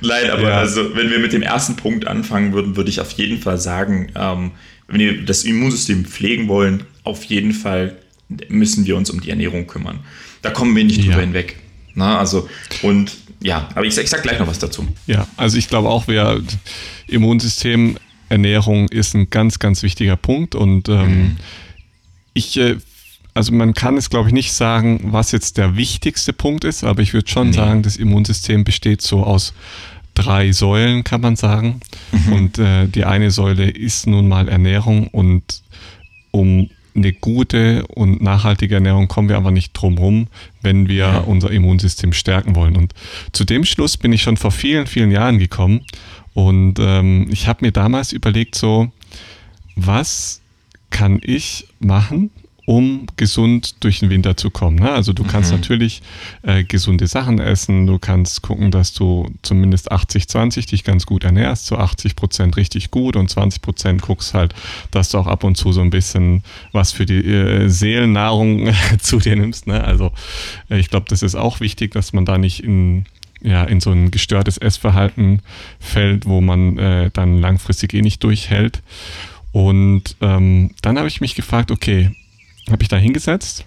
Nein, 0.00 0.30
aber 0.32 0.48
ja. 0.48 0.58
also, 0.58 0.96
wenn 0.96 1.08
wir 1.12 1.20
mit 1.20 1.32
dem 1.32 1.42
ersten 1.42 1.76
Punkt 1.76 2.08
anfangen 2.08 2.52
würden, 2.52 2.74
würde 2.74 2.90
ich 2.90 3.00
auf 3.00 3.12
jeden 3.12 3.40
Fall 3.40 3.58
sagen, 3.58 4.10
ähm, 4.16 4.50
wenn 4.88 4.98
wir 4.98 5.24
das 5.24 5.44
Immunsystem 5.44 6.04
pflegen 6.04 6.48
wollen, 6.48 6.82
auf 7.04 7.22
jeden 7.22 7.52
Fall 7.52 7.96
müssen 8.48 8.84
wir 8.84 8.96
uns 8.96 9.10
um 9.10 9.20
die 9.20 9.30
Ernährung 9.30 9.68
kümmern. 9.68 10.00
Da 10.42 10.50
kommen 10.50 10.74
wir 10.74 10.82
nicht 10.82 10.98
ja. 10.98 11.12
drüber 11.12 11.20
hinweg. 11.20 11.58
Na, 11.96 12.18
also, 12.18 12.48
und 12.82 13.16
ja, 13.42 13.68
aber 13.74 13.84
ich, 13.84 13.98
ich 13.98 14.08
sag 14.08 14.22
gleich 14.22 14.38
noch 14.38 14.46
was 14.46 14.60
dazu. 14.60 14.86
Ja, 15.06 15.26
also 15.36 15.56
ich 15.56 15.68
glaube 15.68 15.88
auch, 15.88 16.04
wer 16.06 16.40
Immunsystem, 17.08 17.96
Ernährung 18.28 18.88
ist 18.88 19.14
ein 19.14 19.30
ganz, 19.30 19.58
ganz 19.58 19.82
wichtiger 19.82 20.16
Punkt 20.16 20.54
und 20.54 20.88
ähm, 20.88 21.08
mhm. 21.08 21.36
ich 22.34 22.56
äh, 22.58 22.76
also 23.34 23.52
man 23.52 23.74
kann 23.74 23.98
es, 23.98 24.08
glaube 24.08 24.30
ich, 24.30 24.32
nicht 24.32 24.54
sagen, 24.54 25.08
was 25.12 25.30
jetzt 25.30 25.58
der 25.58 25.76
wichtigste 25.76 26.32
Punkt 26.32 26.64
ist, 26.64 26.84
aber 26.84 27.02
ich 27.02 27.12
würde 27.12 27.28
schon 27.28 27.50
nee. 27.50 27.56
sagen, 27.56 27.82
das 27.82 27.96
Immunsystem 27.96 28.64
besteht 28.64 29.02
so 29.02 29.24
aus 29.24 29.52
drei 30.14 30.52
Säulen, 30.52 31.04
kann 31.04 31.20
man 31.20 31.36
sagen. 31.36 31.80
Mhm. 32.12 32.32
Und 32.32 32.58
äh, 32.58 32.86
die 32.86 33.04
eine 33.04 33.30
Säule 33.30 33.68
ist 33.68 34.06
nun 34.06 34.26
mal 34.26 34.48
Ernährung 34.48 35.08
und 35.08 35.62
um 36.30 36.70
eine 36.96 37.12
gute 37.12 37.86
und 37.88 38.22
nachhaltige 38.22 38.76
Ernährung 38.76 39.08
kommen 39.08 39.28
wir 39.28 39.36
aber 39.36 39.50
nicht 39.50 39.72
drum 39.72 39.98
rum, 39.98 40.28
wenn 40.62 40.88
wir 40.88 40.96
ja. 40.96 41.18
unser 41.18 41.50
Immunsystem 41.50 42.12
stärken 42.12 42.54
wollen. 42.56 42.76
Und 42.76 42.94
zu 43.32 43.44
dem 43.44 43.64
Schluss 43.64 43.96
bin 43.96 44.12
ich 44.12 44.22
schon 44.22 44.36
vor 44.36 44.50
vielen, 44.50 44.86
vielen 44.86 45.10
Jahren 45.10 45.38
gekommen. 45.38 45.82
Und 46.34 46.78
ähm, 46.78 47.28
ich 47.30 47.48
habe 47.48 47.64
mir 47.64 47.72
damals 47.72 48.12
überlegt, 48.12 48.54
so, 48.54 48.90
was 49.74 50.42
kann 50.90 51.20
ich 51.22 51.66
machen, 51.78 52.30
um 52.66 53.06
gesund 53.16 53.76
durch 53.84 54.00
den 54.00 54.10
Winter 54.10 54.36
zu 54.36 54.50
kommen. 54.50 54.76
Ne? 54.76 54.90
Also 54.90 55.12
du 55.12 55.22
kannst 55.24 55.52
mhm. 55.52 55.58
natürlich 55.58 56.02
äh, 56.42 56.64
gesunde 56.64 57.06
Sachen 57.06 57.38
essen, 57.38 57.86
du 57.86 57.98
kannst 57.98 58.42
gucken, 58.42 58.72
dass 58.72 58.92
du 58.92 59.30
zumindest 59.42 59.90
80-20 59.90 60.68
dich 60.68 60.82
ganz 60.84 61.06
gut 61.06 61.22
ernährst, 61.22 61.66
so 61.66 61.76
80 61.76 62.16
Prozent 62.16 62.56
richtig 62.56 62.90
gut 62.90 63.14
und 63.16 63.30
20 63.30 63.62
Prozent 63.62 64.02
guckst 64.02 64.34
halt, 64.34 64.52
dass 64.90 65.10
du 65.10 65.18
auch 65.18 65.28
ab 65.28 65.44
und 65.44 65.56
zu 65.56 65.72
so 65.72 65.80
ein 65.80 65.90
bisschen 65.90 66.42
was 66.72 66.90
für 66.90 67.06
die 67.06 67.24
äh, 67.24 67.68
Seelennahrung 67.68 68.74
zu 68.98 69.20
dir 69.20 69.36
nimmst. 69.36 69.68
Ne? 69.68 69.82
Also 69.82 70.10
äh, 70.68 70.78
ich 70.78 70.90
glaube, 70.90 71.06
das 71.08 71.22
ist 71.22 71.36
auch 71.36 71.60
wichtig, 71.60 71.92
dass 71.92 72.12
man 72.12 72.26
da 72.26 72.36
nicht 72.36 72.62
in 72.62 73.06
ja, 73.42 73.64
in 73.64 73.80
so 73.80 73.92
ein 73.92 74.10
gestörtes 74.10 74.56
Essverhalten 74.56 75.42
fällt, 75.78 76.26
wo 76.26 76.40
man 76.40 76.78
äh, 76.78 77.10
dann 77.12 77.38
langfristig 77.38 77.92
eh 77.94 78.00
nicht 78.00 78.24
durchhält. 78.24 78.82
Und 79.52 80.16
ähm, 80.20 80.70
dann 80.80 80.98
habe 80.98 81.06
ich 81.06 81.20
mich 81.20 81.34
gefragt, 81.34 81.70
okay, 81.70 82.10
habe 82.70 82.82
ich 82.82 82.88
da 82.88 82.96
hingesetzt 82.96 83.64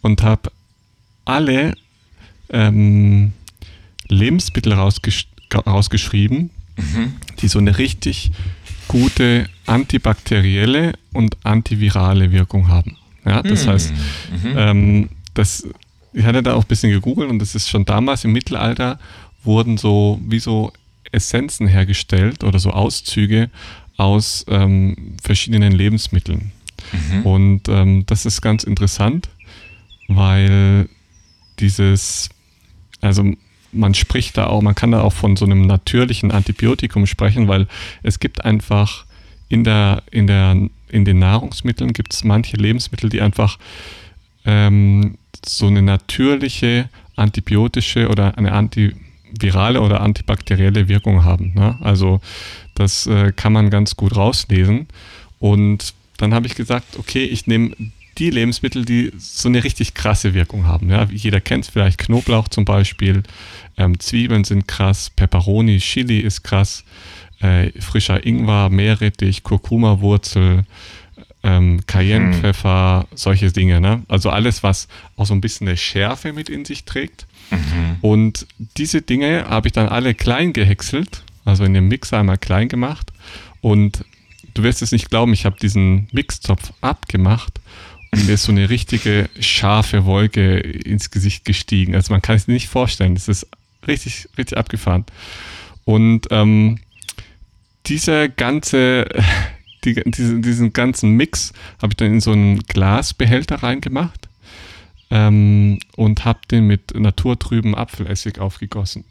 und 0.00 0.22
habe 0.22 0.50
alle 1.24 1.74
ähm, 2.50 3.32
Lebensmittel 4.08 4.72
rausgesch 4.72 5.26
rausgeschrieben, 5.54 6.50
mhm. 6.76 7.12
die 7.40 7.48
so 7.48 7.58
eine 7.58 7.78
richtig 7.78 8.30
gute 8.86 9.48
antibakterielle 9.66 10.94
und 11.12 11.36
antivirale 11.44 12.30
Wirkung 12.30 12.68
haben. 12.68 12.96
Ja, 13.24 13.42
das 13.42 13.66
mhm. 13.66 13.70
heißt, 13.70 13.92
mhm. 13.92 14.54
ähm, 14.56 15.08
das, 15.34 15.66
ich 16.12 16.24
hatte 16.24 16.42
da 16.42 16.54
auch 16.54 16.64
ein 16.64 16.68
bisschen 16.68 16.92
gegoogelt 16.92 17.30
und 17.30 17.40
das 17.40 17.54
ist 17.54 17.68
schon 17.68 17.84
damals 17.84 18.24
im 18.24 18.32
Mittelalter 18.32 18.98
wurden 19.42 19.76
so 19.76 20.20
wie 20.26 20.38
so 20.38 20.72
Essenzen 21.12 21.66
hergestellt 21.66 22.44
oder 22.44 22.58
so 22.58 22.70
Auszüge 22.70 23.50
aus 23.96 24.44
ähm, 24.48 25.16
verschiedenen 25.22 25.72
Lebensmitteln. 25.72 26.52
Mhm. 26.92 27.22
Und 27.26 27.68
ähm, 27.68 28.04
das 28.06 28.26
ist 28.26 28.40
ganz 28.40 28.64
interessant, 28.64 29.28
weil 30.08 30.88
dieses, 31.58 32.28
also 33.00 33.24
man 33.72 33.94
spricht 33.94 34.36
da 34.36 34.46
auch, 34.46 34.62
man 34.62 34.74
kann 34.74 34.92
da 34.92 35.02
auch 35.02 35.12
von 35.12 35.36
so 35.36 35.44
einem 35.44 35.66
natürlichen 35.66 36.30
Antibiotikum 36.30 37.06
sprechen, 37.06 37.48
weil 37.48 37.66
es 38.02 38.18
gibt 38.18 38.44
einfach 38.44 39.04
in 39.48 39.64
der, 39.64 40.02
in 40.10 40.26
der, 40.26 40.56
in 40.88 41.04
den 41.04 41.18
Nahrungsmitteln 41.18 41.92
gibt 41.92 42.14
es 42.14 42.24
manche 42.24 42.56
Lebensmittel, 42.56 43.10
die 43.10 43.20
einfach 43.20 43.58
ähm, 44.44 45.18
so 45.44 45.66
eine 45.66 45.82
natürliche 45.82 46.88
antibiotische 47.16 48.08
oder 48.08 48.36
eine 48.38 48.52
antivirale 48.52 49.80
oder 49.80 50.00
antibakterielle 50.00 50.88
Wirkung 50.88 51.24
haben. 51.24 51.52
Ne? 51.54 51.76
Also 51.80 52.20
das 52.74 53.06
äh, 53.06 53.32
kann 53.32 53.52
man 53.52 53.70
ganz 53.70 53.96
gut 53.96 54.16
rauslesen. 54.16 54.88
Und 55.38 55.94
dann 56.20 56.34
habe 56.34 56.46
ich 56.46 56.54
gesagt, 56.54 56.98
okay, 56.98 57.24
ich 57.24 57.46
nehme 57.46 57.74
die 58.18 58.30
Lebensmittel, 58.30 58.84
die 58.84 59.12
so 59.18 59.48
eine 59.48 59.64
richtig 59.64 59.94
krasse 59.94 60.34
Wirkung 60.34 60.66
haben. 60.66 60.90
Ja, 60.90 61.08
jeder 61.10 61.40
kennt 61.40 61.64
es 61.64 61.70
vielleicht, 61.70 61.98
Knoblauch 61.98 62.48
zum 62.48 62.64
Beispiel, 62.64 63.22
ähm, 63.76 63.98
Zwiebeln 63.98 64.44
sind 64.44 64.68
krass, 64.68 65.10
Peperoni, 65.10 65.78
Chili 65.78 66.18
ist 66.18 66.42
krass, 66.42 66.84
äh, 67.40 67.70
frischer 67.80 68.24
Ingwer, 68.24 68.68
Meerrettich, 68.68 69.42
Kurkuma-Wurzel, 69.42 70.64
ähm, 71.42 71.80
Cayennepfeffer, 71.86 73.06
mhm. 73.10 73.16
solche 73.16 73.50
Dinge. 73.50 73.80
Ne? 73.80 74.02
Also 74.08 74.28
alles, 74.28 74.62
was 74.62 74.88
auch 75.16 75.24
so 75.24 75.34
ein 75.34 75.40
bisschen 75.40 75.66
eine 75.66 75.76
Schärfe 75.76 76.32
mit 76.32 76.50
in 76.50 76.66
sich 76.66 76.84
trägt. 76.84 77.26
Mhm. 77.50 77.96
Und 78.02 78.46
diese 78.76 79.00
Dinge 79.00 79.46
habe 79.48 79.68
ich 79.68 79.72
dann 79.72 79.88
alle 79.88 80.14
klein 80.14 80.52
gehäckselt, 80.52 81.22
also 81.44 81.64
in 81.64 81.72
dem 81.72 81.88
Mixer 81.88 82.18
einmal 82.18 82.38
klein 82.38 82.68
gemacht. 82.68 83.10
Und 83.62 84.04
du 84.54 84.62
wirst 84.62 84.82
es 84.82 84.92
nicht 84.92 85.10
glauben, 85.10 85.32
ich 85.32 85.44
habe 85.44 85.58
diesen 85.60 86.08
Mixtopf 86.12 86.72
abgemacht 86.80 87.60
und 88.12 88.26
mir 88.26 88.32
ist 88.32 88.44
so 88.44 88.52
eine 88.52 88.68
richtige 88.70 89.28
scharfe 89.38 90.04
Wolke 90.04 90.58
ins 90.58 91.10
Gesicht 91.10 91.44
gestiegen. 91.44 91.94
Also 91.94 92.12
man 92.12 92.22
kann 92.22 92.36
es 92.36 92.48
nicht 92.48 92.68
vorstellen. 92.68 93.14
Das 93.14 93.28
ist 93.28 93.46
richtig, 93.86 94.28
richtig 94.36 94.58
abgefahren. 94.58 95.04
Und 95.84 96.26
ähm, 96.30 96.80
dieser 97.86 98.28
ganze, 98.28 99.06
die, 99.84 100.02
diese, 100.06 100.40
diesen 100.40 100.72
ganzen 100.72 101.12
Mix 101.12 101.52
habe 101.80 101.92
ich 101.92 101.96
dann 101.96 102.14
in 102.14 102.20
so 102.20 102.32
einen 102.32 102.60
Glasbehälter 102.60 103.62
reingemacht 103.62 104.28
ähm, 105.10 105.78
und 105.94 106.24
habe 106.24 106.40
den 106.50 106.66
mit 106.66 106.98
naturtrüben 106.98 107.76
Apfelessig 107.76 108.40
aufgegossen. 108.40 109.04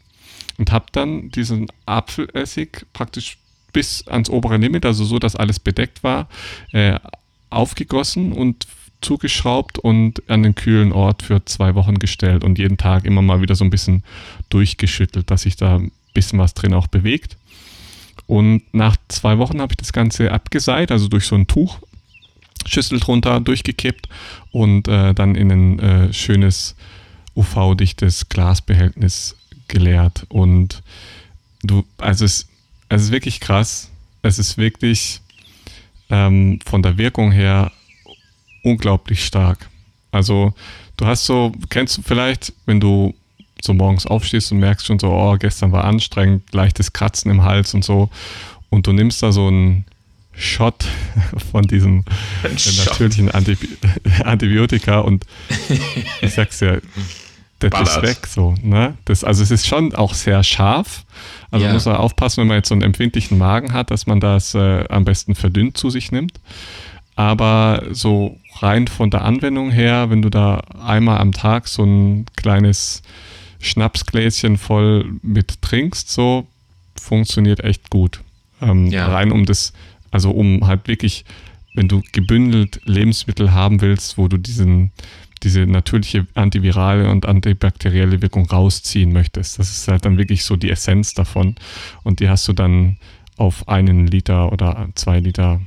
Und 0.58 0.72
habe 0.72 0.86
dann 0.92 1.30
diesen 1.30 1.68
Apfelessig 1.86 2.84
praktisch 2.92 3.38
bis 3.72 4.06
ans 4.08 4.30
obere 4.30 4.56
Limit, 4.56 4.84
also 4.84 5.04
so, 5.04 5.18
dass 5.18 5.36
alles 5.36 5.58
bedeckt 5.58 6.02
war, 6.02 6.28
äh, 6.72 6.98
aufgegossen 7.50 8.32
und 8.32 8.66
zugeschraubt 9.00 9.78
und 9.78 10.28
an 10.28 10.42
den 10.42 10.54
kühlen 10.54 10.92
Ort 10.92 11.22
für 11.22 11.44
zwei 11.44 11.74
Wochen 11.74 11.98
gestellt 11.98 12.44
und 12.44 12.58
jeden 12.58 12.76
Tag 12.76 13.04
immer 13.04 13.22
mal 13.22 13.40
wieder 13.40 13.54
so 13.54 13.64
ein 13.64 13.70
bisschen 13.70 14.04
durchgeschüttelt, 14.50 15.30
dass 15.30 15.42
sich 15.42 15.56
da 15.56 15.76
ein 15.76 15.92
bisschen 16.12 16.38
was 16.38 16.54
drin 16.54 16.74
auch 16.74 16.86
bewegt. 16.86 17.36
Und 18.26 18.62
nach 18.72 18.96
zwei 19.08 19.38
Wochen 19.38 19.60
habe 19.60 19.72
ich 19.72 19.78
das 19.78 19.92
Ganze 19.92 20.30
abgeseit, 20.30 20.92
also 20.92 21.08
durch 21.08 21.26
so 21.26 21.34
ein 21.34 21.46
Tuch, 21.46 21.78
Schüssel 22.66 23.00
drunter, 23.00 23.40
durchgekippt 23.40 24.08
und 24.52 24.86
äh, 24.86 25.14
dann 25.14 25.34
in 25.34 25.50
ein 25.50 25.78
äh, 25.78 26.12
schönes 26.12 26.76
UV-dichtes 27.34 28.28
Glasbehältnis 28.28 29.34
geleert. 29.68 30.26
Und 30.28 30.82
du, 31.62 31.84
also 31.98 32.24
es, 32.24 32.49
es 32.90 33.02
ist 33.02 33.10
wirklich 33.12 33.40
krass. 33.40 33.90
Es 34.20 34.38
ist 34.38 34.58
wirklich 34.58 35.20
ähm, 36.10 36.58
von 36.66 36.82
der 36.82 36.98
Wirkung 36.98 37.32
her 37.32 37.72
unglaublich 38.62 39.24
stark. 39.24 39.70
Also 40.12 40.52
du 40.98 41.06
hast 41.06 41.24
so, 41.24 41.52
kennst 41.70 41.96
du 41.96 42.02
vielleicht, 42.02 42.52
wenn 42.66 42.80
du 42.80 43.14
so 43.62 43.72
morgens 43.72 44.06
aufstehst 44.06 44.52
und 44.52 44.58
merkst 44.58 44.86
schon 44.86 44.98
so, 44.98 45.08
oh, 45.12 45.36
gestern 45.38 45.72
war 45.72 45.84
anstrengend, 45.84 46.52
leichtes 46.52 46.92
Kratzen 46.92 47.30
im 47.30 47.44
Hals 47.44 47.72
und 47.74 47.84
so. 47.84 48.10
Und 48.70 48.86
du 48.86 48.92
nimmst 48.92 49.22
da 49.22 49.32
so 49.32 49.46
einen 49.46 49.86
Shot 50.34 50.84
von 51.52 51.62
diesem 51.62 52.04
Ein 52.42 52.56
natürlichen 52.84 53.30
Antib 53.30 53.58
Antibiotika 54.24 55.00
und 55.00 55.24
ich 56.20 56.34
sag's 56.34 56.60
ja, 56.60 56.78
das 57.60 57.70
Ballert. 57.70 57.88
ist 57.88 58.02
weg 58.02 58.26
so. 58.26 58.54
Ne? 58.62 58.96
Das, 59.04 59.22
also 59.22 59.42
es 59.42 59.50
ist 59.50 59.66
schon 59.66 59.94
auch 59.94 60.14
sehr 60.14 60.42
scharf. 60.42 61.04
Also 61.50 61.66
ja. 61.66 61.72
muss 61.72 61.86
man 61.86 61.96
aufpassen, 61.96 62.42
wenn 62.42 62.48
man 62.48 62.58
jetzt 62.58 62.68
so 62.68 62.74
einen 62.74 62.82
empfindlichen 62.82 63.38
Magen 63.38 63.72
hat, 63.72 63.90
dass 63.90 64.06
man 64.06 64.20
das 64.20 64.54
äh, 64.54 64.84
am 64.88 65.04
besten 65.04 65.34
verdünnt 65.34 65.76
zu 65.76 65.90
sich 65.90 66.12
nimmt. 66.12 66.38
Aber 67.16 67.82
so 67.90 68.38
rein 68.60 68.88
von 68.88 69.10
der 69.10 69.22
Anwendung 69.22 69.70
her, 69.70 70.10
wenn 70.10 70.22
du 70.22 70.30
da 70.30 70.62
einmal 70.84 71.18
am 71.18 71.32
Tag 71.32 71.68
so 71.68 71.84
ein 71.84 72.26
kleines 72.36 73.02
Schnapsgläschen 73.58 74.56
voll 74.56 75.12
mit 75.22 75.60
trinkst, 75.60 76.10
so 76.10 76.46
funktioniert 76.94 77.62
echt 77.62 77.90
gut. 77.90 78.20
Ähm, 78.62 78.86
ja. 78.86 79.06
Rein 79.08 79.32
um 79.32 79.44
das, 79.44 79.72
also 80.10 80.30
um 80.30 80.66
halt 80.66 80.88
wirklich, 80.88 81.24
wenn 81.74 81.88
du 81.88 82.02
gebündelt 82.12 82.80
Lebensmittel 82.84 83.52
haben 83.52 83.80
willst, 83.80 84.16
wo 84.16 84.28
du 84.28 84.36
diesen, 84.36 84.92
diese 85.42 85.66
natürliche 85.66 86.26
antivirale 86.34 87.10
und 87.10 87.26
antibakterielle 87.26 88.20
Wirkung 88.22 88.46
rausziehen 88.46 89.12
möchtest. 89.12 89.58
Das 89.58 89.70
ist 89.70 89.88
halt 89.88 90.04
dann 90.04 90.18
wirklich 90.18 90.44
so 90.44 90.56
die 90.56 90.70
Essenz 90.70 91.14
davon. 91.14 91.54
Und 92.02 92.20
die 92.20 92.28
hast 92.28 92.46
du 92.48 92.52
dann 92.52 92.98
auf 93.36 93.68
einen 93.68 94.06
Liter 94.06 94.52
oder 94.52 94.88
zwei 94.94 95.20
Liter 95.20 95.60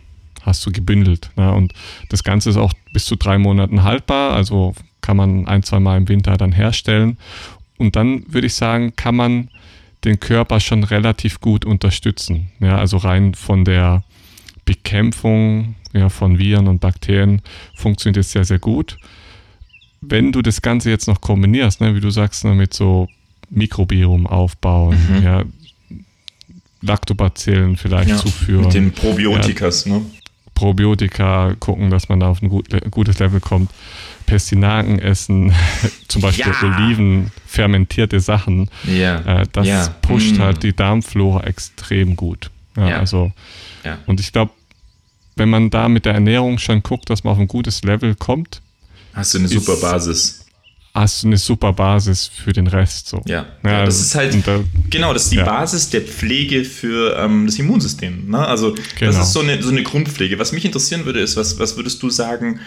hast 0.43 0.65
du 0.65 0.71
gebündelt. 0.71 1.31
Ne? 1.35 1.51
Und 1.51 1.73
das 2.09 2.23
Ganze 2.23 2.49
ist 2.49 2.57
auch 2.57 2.73
bis 2.91 3.05
zu 3.05 3.15
drei 3.15 3.37
Monaten 3.37 3.83
haltbar, 3.83 4.33
also 4.33 4.75
kann 5.01 5.17
man 5.17 5.47
ein, 5.47 5.63
zwei 5.63 5.79
Mal 5.79 5.97
im 5.97 6.07
Winter 6.07 6.37
dann 6.37 6.51
herstellen. 6.51 7.17
Und 7.77 7.95
dann 7.95 8.23
würde 8.27 8.47
ich 8.47 8.53
sagen, 8.53 8.95
kann 8.95 9.15
man 9.15 9.49
den 10.03 10.19
Körper 10.19 10.59
schon 10.59 10.83
relativ 10.83 11.39
gut 11.39 11.65
unterstützen. 11.65 12.51
Ja, 12.59 12.77
also 12.77 12.97
rein 12.97 13.33
von 13.33 13.65
der 13.65 14.03
Bekämpfung 14.65 15.75
ja, 15.93 16.09
von 16.09 16.39
Viren 16.39 16.67
und 16.67 16.79
Bakterien 16.79 17.41
funktioniert 17.75 18.17
es 18.17 18.31
sehr, 18.31 18.45
sehr 18.45 18.59
gut. 18.59 18.97
Wenn 20.09 20.31
du 20.31 20.41
das 20.41 20.61
Ganze 20.61 20.89
jetzt 20.89 21.07
noch 21.07 21.21
kombinierst, 21.21 21.81
ne, 21.81 21.95
wie 21.95 22.01
du 22.01 22.09
sagst, 22.09 22.43
ne, 22.45 22.53
mit 22.53 22.73
so 22.73 23.07
Mikrobiom 23.49 24.27
aufbauen, 24.27 24.97
mhm. 25.09 25.23
ja, 25.23 25.43
Lactobacillen 26.81 27.77
vielleicht 27.77 28.09
ja, 28.09 28.17
zuführen. 28.17 28.65
Mit 28.65 28.73
den 28.73 28.91
Probiotikas, 28.91 29.85
ja, 29.85 29.93
ne? 29.93 30.05
Probiotika 30.53 31.55
gucken, 31.59 31.89
dass 31.89 32.09
man 32.09 32.19
da 32.19 32.27
auf 32.27 32.41
ein 32.41 32.49
gut, 32.49 32.67
gutes 32.91 33.19
Level 33.19 33.39
kommt. 33.39 33.71
Pestinaken 34.25 34.99
essen, 34.99 35.53
zum 36.07 36.21
Beispiel 36.21 36.53
ja. 36.61 36.67
Oliven, 36.67 37.31
fermentierte 37.45 38.19
Sachen. 38.19 38.69
Ja. 38.85 39.41
Äh, 39.41 39.47
das 39.51 39.67
ja. 39.67 39.87
pusht 40.01 40.37
mm. 40.37 40.41
halt 40.41 40.63
die 40.63 40.73
Darmflora 40.73 41.43
extrem 41.43 42.15
gut. 42.15 42.51
Ja. 42.77 42.99
Also, 42.99 43.31
ja. 43.83 43.97
Und 44.05 44.19
ich 44.19 44.31
glaube, 44.31 44.51
wenn 45.35 45.49
man 45.49 45.69
da 45.69 45.89
mit 45.89 46.05
der 46.05 46.13
Ernährung 46.13 46.59
schon 46.59 46.83
guckt, 46.83 47.09
dass 47.09 47.23
man 47.23 47.33
auf 47.33 47.39
ein 47.39 47.47
gutes 47.47 47.83
Level 47.83 48.15
kommt, 48.15 48.61
hast 49.13 49.33
du 49.33 49.39
eine 49.39 49.47
super 49.47 49.75
Basis 49.77 50.43
hast 50.93 51.23
du 51.23 51.27
eine 51.27 51.37
super 51.37 51.73
Basis 51.73 52.27
für 52.27 52.53
den 52.53 52.67
Rest. 52.67 53.07
So. 53.07 53.21
Ja, 53.25 53.45
ja 53.63 53.85
das 53.85 53.99
ist 53.99 54.13
halt, 54.15 54.35
da, 54.45 54.59
genau, 54.89 55.13
das 55.13 55.23
ist 55.23 55.31
die 55.31 55.37
ja. 55.37 55.45
Basis 55.45 55.89
der 55.89 56.01
Pflege 56.01 56.63
für 56.63 57.17
ähm, 57.17 57.47
das 57.47 57.57
Immunsystem. 57.57 58.29
Ne? 58.29 58.37
Also 58.37 58.75
genau. 58.97 59.11
das 59.11 59.27
ist 59.27 59.33
so 59.33 59.39
eine, 59.39 59.61
so 59.61 59.71
eine 59.71 59.83
Grundpflege. 59.83 60.37
Was 60.37 60.51
mich 60.51 60.65
interessieren 60.65 61.05
würde, 61.05 61.19
ist, 61.19 61.35
was, 61.35 61.57
was 61.57 61.77
würdest 61.77 62.01
du 62.03 62.11
sagen, 62.11 62.59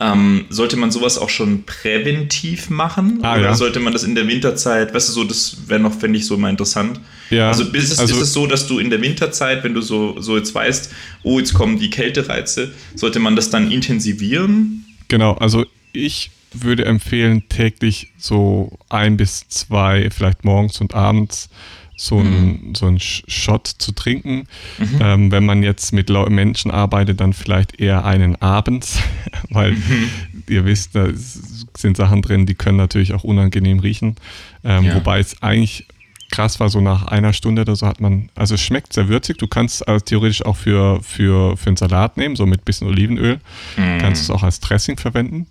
ähm, 0.00 0.46
sollte 0.48 0.76
man 0.76 0.92
sowas 0.92 1.18
auch 1.18 1.28
schon 1.28 1.64
präventiv 1.64 2.70
machen? 2.70 3.18
Ah, 3.22 3.34
oder 3.34 3.42
ja. 3.46 3.54
sollte 3.54 3.80
man 3.80 3.92
das 3.92 4.04
in 4.04 4.14
der 4.14 4.28
Winterzeit, 4.28 4.94
weißt 4.94 5.08
du, 5.08 5.12
so, 5.12 5.24
das 5.24 5.56
wäre 5.66 5.80
noch, 5.80 5.92
fände 5.92 6.18
ich 6.18 6.26
so 6.26 6.38
mal 6.38 6.50
interessant. 6.50 7.00
Ja. 7.30 7.48
Also, 7.48 7.64
ist 7.64 7.92
es, 7.92 7.98
also 7.98 8.14
ist 8.14 8.22
es 8.22 8.32
so, 8.32 8.46
dass 8.46 8.66
du 8.68 8.78
in 8.78 8.90
der 8.90 9.02
Winterzeit, 9.02 9.64
wenn 9.64 9.74
du 9.74 9.80
so, 9.80 10.20
so 10.20 10.36
jetzt 10.36 10.54
weißt, 10.54 10.90
oh, 11.24 11.38
jetzt 11.38 11.52
kommen 11.52 11.78
die 11.78 11.90
Kältereize, 11.90 12.70
sollte 12.94 13.18
man 13.18 13.34
das 13.34 13.50
dann 13.50 13.70
intensivieren? 13.70 14.84
Genau, 15.08 15.34
also 15.34 15.66
ich 15.92 16.30
würde 16.52 16.84
empfehlen, 16.84 17.48
täglich 17.48 18.12
so 18.18 18.78
ein 18.88 19.16
bis 19.16 19.48
zwei, 19.48 20.10
vielleicht 20.10 20.44
morgens 20.44 20.80
und 20.80 20.94
abends, 20.94 21.48
so 21.96 22.18
einen 22.18 22.68
mhm. 22.68 22.74
so 22.74 22.86
ein 22.86 22.98
Shot 22.98 23.66
zu 23.66 23.92
trinken. 23.92 24.48
Mhm. 24.78 24.98
Ähm, 25.00 25.30
wenn 25.30 25.44
man 25.44 25.62
jetzt 25.62 25.92
mit 25.92 26.10
Menschen 26.10 26.70
arbeitet, 26.70 27.20
dann 27.20 27.32
vielleicht 27.32 27.80
eher 27.80 28.04
einen 28.04 28.36
abends, 28.42 28.98
weil 29.50 29.72
mhm. 29.72 30.10
ihr 30.48 30.64
wisst, 30.64 30.94
da 30.94 31.08
sind 31.14 31.96
Sachen 31.96 32.22
drin, 32.22 32.46
die 32.46 32.54
können 32.54 32.76
natürlich 32.76 33.12
auch 33.14 33.24
unangenehm 33.24 33.78
riechen. 33.78 34.16
Ähm, 34.64 34.84
ja. 34.84 34.94
Wobei 34.96 35.20
es 35.20 35.42
eigentlich 35.42 35.86
krass 36.32 36.58
war, 36.58 36.70
so 36.70 36.80
nach 36.80 37.06
einer 37.06 37.32
Stunde 37.34 37.62
oder 37.62 37.76
so 37.76 37.86
hat 37.86 38.00
man, 38.00 38.30
also 38.34 38.54
es 38.54 38.62
schmeckt 38.62 38.94
sehr 38.94 39.08
würzig. 39.08 39.36
Du 39.36 39.46
kannst 39.46 39.76
es 39.76 39.82
also 39.82 40.04
theoretisch 40.04 40.44
auch 40.44 40.56
für, 40.56 41.00
für, 41.02 41.56
für 41.56 41.68
einen 41.68 41.76
Salat 41.76 42.16
nehmen, 42.16 42.34
so 42.34 42.46
mit 42.46 42.64
bisschen 42.64 42.88
Olivenöl. 42.88 43.38
Mm. 43.76 43.98
Kannst 43.98 44.22
es 44.22 44.30
auch 44.30 44.42
als 44.42 44.58
Dressing 44.58 44.96
verwenden. 44.96 45.46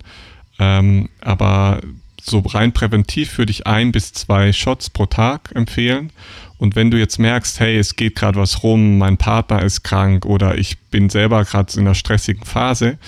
Ähm, 0.58 1.08
aber 1.20 1.80
so 2.20 2.38
rein 2.40 2.72
präventiv 2.72 3.36
würde 3.38 3.50
ich 3.50 3.66
ein 3.66 3.92
bis 3.92 4.12
zwei 4.12 4.52
Shots 4.52 4.90
pro 4.90 5.06
Tag 5.06 5.50
empfehlen. 5.54 6.12
Und 6.58 6.76
wenn 6.76 6.92
du 6.92 6.98
jetzt 6.98 7.18
merkst, 7.18 7.58
hey, 7.58 7.76
es 7.76 7.96
geht 7.96 8.14
gerade 8.14 8.38
was 8.38 8.62
rum, 8.62 8.98
mein 8.98 9.16
Partner 9.16 9.62
ist 9.62 9.82
krank 9.82 10.24
oder 10.24 10.56
ich 10.56 10.78
bin 10.78 11.10
selber 11.10 11.44
gerade 11.44 11.72
in 11.74 11.80
einer 11.80 11.96
stressigen 11.96 12.44
Phase, 12.44 12.98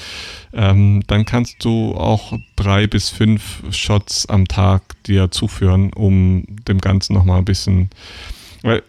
ähm, 0.52 1.04
dann 1.06 1.24
kannst 1.24 1.64
du 1.64 1.94
auch 1.94 2.32
drei 2.56 2.88
bis 2.88 3.10
fünf 3.10 3.62
Shots 3.70 4.26
am 4.26 4.48
Tag 4.48 4.82
dir 5.04 5.30
zuführen, 5.30 5.92
um 5.92 6.44
dem 6.66 6.80
Ganzen 6.80 7.14
nochmal 7.14 7.38
ein 7.38 7.44
bisschen, 7.44 7.90
weil 8.62 8.82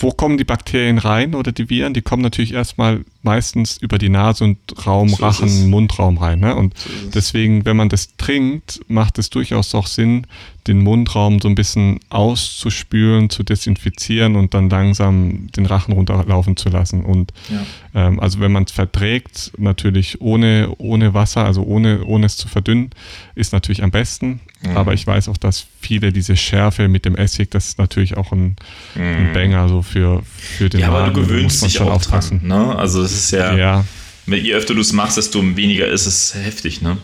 wo 0.00 0.10
kommen 0.10 0.38
die 0.38 0.44
Bakterien 0.44 0.98
rein 0.98 1.34
oder 1.34 1.52
die 1.52 1.68
Viren? 1.68 1.94
Die 1.94 2.02
kommen 2.02 2.22
natürlich 2.22 2.54
erstmal 2.54 3.04
meistens 3.22 3.76
über 3.76 3.98
die 3.98 4.08
Nase 4.08 4.44
und 4.44 4.58
Raum, 4.86 5.10
so 5.10 5.16
Rachen, 5.16 5.68
Mundraum 5.68 6.16
rein. 6.16 6.40
Ne? 6.40 6.56
Und 6.56 6.76
so 6.78 6.90
deswegen, 7.14 7.66
wenn 7.66 7.76
man 7.76 7.90
das 7.90 8.16
trinkt, 8.16 8.80
macht 8.88 9.18
es 9.18 9.28
durchaus 9.28 9.74
auch 9.74 9.86
Sinn, 9.86 10.26
den 10.70 10.82
Mundraum 10.84 11.40
so 11.40 11.48
ein 11.48 11.56
bisschen 11.56 11.98
auszuspülen, 12.10 13.28
zu 13.28 13.42
desinfizieren 13.42 14.36
und 14.36 14.54
dann 14.54 14.70
langsam 14.70 15.48
den 15.50 15.66
Rachen 15.66 15.92
runterlaufen 15.92 16.56
zu 16.56 16.68
lassen. 16.68 17.02
Und 17.02 17.32
ja. 17.48 18.06
ähm, 18.06 18.20
also 18.20 18.38
wenn 18.38 18.52
man 18.52 18.62
es 18.62 18.72
verträgt, 18.72 19.50
natürlich 19.58 20.20
ohne, 20.20 20.72
ohne 20.78 21.12
Wasser, 21.12 21.44
also 21.44 21.64
ohne, 21.64 22.04
ohne 22.04 22.26
es 22.26 22.36
zu 22.36 22.46
verdünnen, 22.46 22.90
ist 23.34 23.52
natürlich 23.52 23.82
am 23.82 23.90
besten. 23.90 24.38
Mhm. 24.62 24.76
Aber 24.76 24.94
ich 24.94 25.04
weiß 25.04 25.28
auch, 25.28 25.36
dass 25.36 25.66
viele 25.80 26.12
diese 26.12 26.36
Schärfe 26.36 26.86
mit 26.86 27.04
dem 27.04 27.16
Essig, 27.16 27.50
das 27.50 27.66
ist 27.70 27.78
natürlich 27.78 28.16
auch 28.16 28.30
ein, 28.30 28.54
mhm. 28.94 29.02
ein 29.02 29.32
Banger 29.32 29.68
so 29.68 29.82
für, 29.82 30.22
für 30.24 30.68
den 30.68 30.80
Ja, 30.80 30.88
aber 30.88 31.00
Magen. 31.00 31.14
du 31.14 31.20
gewöhnst 31.22 31.64
dich 31.64 31.80
auch 31.80 31.90
aufpassen. 31.90 32.46
dran. 32.46 32.66
Ne? 32.66 32.76
Also 32.76 33.02
das 33.02 33.12
ist 33.12 33.32
ja, 33.32 33.56
ja. 33.56 33.84
je 34.26 34.54
öfter 34.54 34.74
du 34.74 34.80
es 34.82 34.92
machst, 34.92 35.16
desto 35.16 35.42
weniger 35.56 35.88
ist 35.88 36.06
es 36.06 36.32
heftig. 36.34 36.80
Ne? 36.80 36.96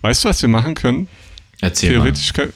Weißt 0.00 0.24
du, 0.24 0.28
was 0.28 0.42
wir 0.42 0.48
machen 0.48 0.74
können? 0.74 1.06
Erzähl 1.60 1.90
Theoretisch 1.90 2.36
mal. 2.36 2.48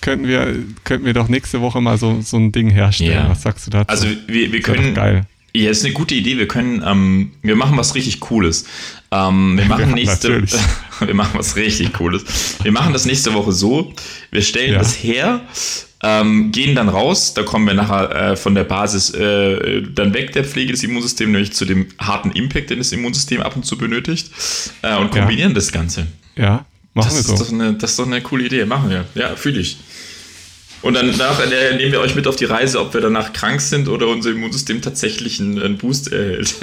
könnten 0.00 0.28
wir, 0.28 0.54
könnten 0.84 1.06
wir 1.06 1.14
doch 1.14 1.28
nächste 1.28 1.60
Woche 1.60 1.80
mal 1.80 1.98
so, 1.98 2.20
so 2.20 2.36
ein 2.36 2.52
Ding 2.52 2.70
herstellen. 2.70 3.12
Ja. 3.12 3.30
Was 3.30 3.42
sagst 3.42 3.66
du 3.66 3.70
dazu? 3.70 3.88
Also 3.88 4.06
wir, 4.26 4.52
wir 4.52 4.60
können. 4.60 4.94
Geil. 4.94 5.26
Ja, 5.52 5.70
ist 5.70 5.84
eine 5.84 5.94
gute 5.94 6.14
Idee. 6.14 6.38
Wir 6.38 6.46
können, 6.46 6.82
ähm, 6.86 7.32
wir 7.42 7.56
machen 7.56 7.76
was 7.76 7.94
richtig 7.94 8.20
Cooles. 8.20 8.66
Ähm, 9.10 9.58
wir 9.58 9.64
machen 9.68 9.88
ja, 9.88 9.94
nächste, 9.94 10.42
wir 11.00 11.14
machen 11.14 11.32
was 11.34 11.56
richtig 11.56 11.92
Cooles. 11.92 12.58
Wir 12.62 12.70
machen 12.70 12.92
das 12.92 13.04
nächste 13.04 13.34
Woche 13.34 13.52
so. 13.52 13.92
Wir 14.30 14.42
stellen 14.42 14.74
ja. 14.74 14.78
das 14.78 14.94
her, 14.94 15.40
ähm, 16.02 16.52
gehen 16.52 16.76
dann 16.76 16.88
raus. 16.88 17.34
Da 17.34 17.42
kommen 17.42 17.66
wir 17.66 17.74
nachher 17.74 18.32
äh, 18.32 18.36
von 18.36 18.54
der 18.54 18.64
Basis 18.64 19.10
äh, 19.10 19.82
dann 19.82 20.14
weg 20.14 20.32
der 20.34 20.44
Pflege 20.44 20.72
des 20.72 20.84
Immunsystems, 20.84 21.32
nämlich 21.32 21.52
zu 21.52 21.64
dem 21.64 21.88
harten 21.98 22.30
Impact, 22.30 22.70
den 22.70 22.78
das 22.78 22.92
Immunsystem 22.92 23.40
ab 23.40 23.56
und 23.56 23.64
zu 23.64 23.76
benötigt, 23.76 24.30
äh, 24.82 24.96
und 24.96 25.10
kombinieren 25.10 25.50
ja. 25.50 25.54
das 25.54 25.72
Ganze. 25.72 26.06
Ja, 26.36 26.64
machen 26.94 27.08
das 27.08 27.16
wir 27.16 27.22
so. 27.22 27.34
Ist 27.34 27.40
doch 27.40 27.52
eine, 27.52 27.74
das 27.74 27.90
ist 27.90 27.98
doch 27.98 28.06
eine 28.06 28.20
coole 28.20 28.44
Idee. 28.44 28.64
Machen 28.64 28.90
wir. 28.90 29.04
Ja, 29.14 29.36
fühle 29.36 29.60
ich. 29.60 29.78
Und 30.82 30.94
dann 30.94 31.10
danach 31.16 31.40
äh, 31.40 31.76
nehmen 31.76 31.92
wir 31.92 32.00
euch 32.00 32.14
mit 32.14 32.26
auf 32.26 32.36
die 32.36 32.46
Reise, 32.46 32.80
ob 32.80 32.94
wir 32.94 33.00
danach 33.00 33.32
krank 33.32 33.60
sind 33.60 33.88
oder 33.88 34.08
unser 34.08 34.30
Immunsystem 34.30 34.80
tatsächlich 34.80 35.38
einen, 35.38 35.76
Boost 35.76 36.10
erhält. 36.10 36.54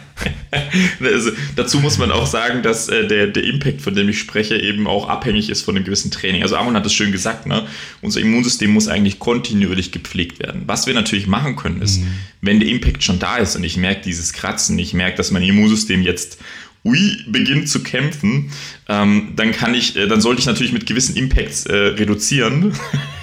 also, 1.00 1.30
dazu 1.56 1.80
muss 1.80 1.96
man 1.96 2.12
auch 2.12 2.26
sagen, 2.26 2.62
dass 2.62 2.88
äh, 2.88 3.06
der, 3.06 3.28
der 3.28 3.44
Impact, 3.44 3.80
von 3.80 3.94
dem 3.94 4.08
ich 4.10 4.18
spreche, 4.18 4.56
eben 4.56 4.86
auch 4.86 5.08
abhängig 5.08 5.48
ist 5.48 5.62
von 5.62 5.76
einem 5.76 5.84
gewissen 5.86 6.10
Training. 6.10 6.42
Also 6.42 6.56
Aaron 6.56 6.74
hat 6.74 6.84
es 6.84 6.92
schön 6.92 7.10
gesagt, 7.10 7.46
ne? 7.46 7.66
unser 8.02 8.20
Immunsystem 8.20 8.70
muss 8.70 8.86
eigentlich 8.86 9.18
kontinuierlich 9.18 9.92
gepflegt 9.92 10.40
werden. 10.40 10.64
Was 10.66 10.86
wir 10.86 10.92
natürlich 10.92 11.26
machen 11.26 11.56
können, 11.56 11.80
ist, 11.80 12.00
mhm. 12.00 12.08
wenn 12.42 12.60
der 12.60 12.68
Impact 12.68 13.02
schon 13.02 13.18
da 13.18 13.38
ist 13.38 13.56
und 13.56 13.64
ich 13.64 13.78
merke 13.78 14.02
dieses 14.02 14.34
Kratzen, 14.34 14.78
ich 14.78 14.92
merke, 14.92 15.16
dass 15.16 15.30
mein 15.30 15.42
Immunsystem 15.42 16.02
jetzt 16.02 16.38
Ui 16.88 17.18
beginnt 17.26 17.68
zu 17.68 17.82
kämpfen, 17.82 18.50
ähm, 18.88 19.32
dann 19.36 19.52
kann 19.52 19.74
ich, 19.74 19.96
äh, 19.96 20.06
dann 20.06 20.20
sollte 20.20 20.40
ich 20.40 20.46
natürlich 20.46 20.72
mit 20.72 20.86
gewissen 20.86 21.16
Impacts 21.16 21.66
äh, 21.66 21.74
reduzieren 21.74 22.72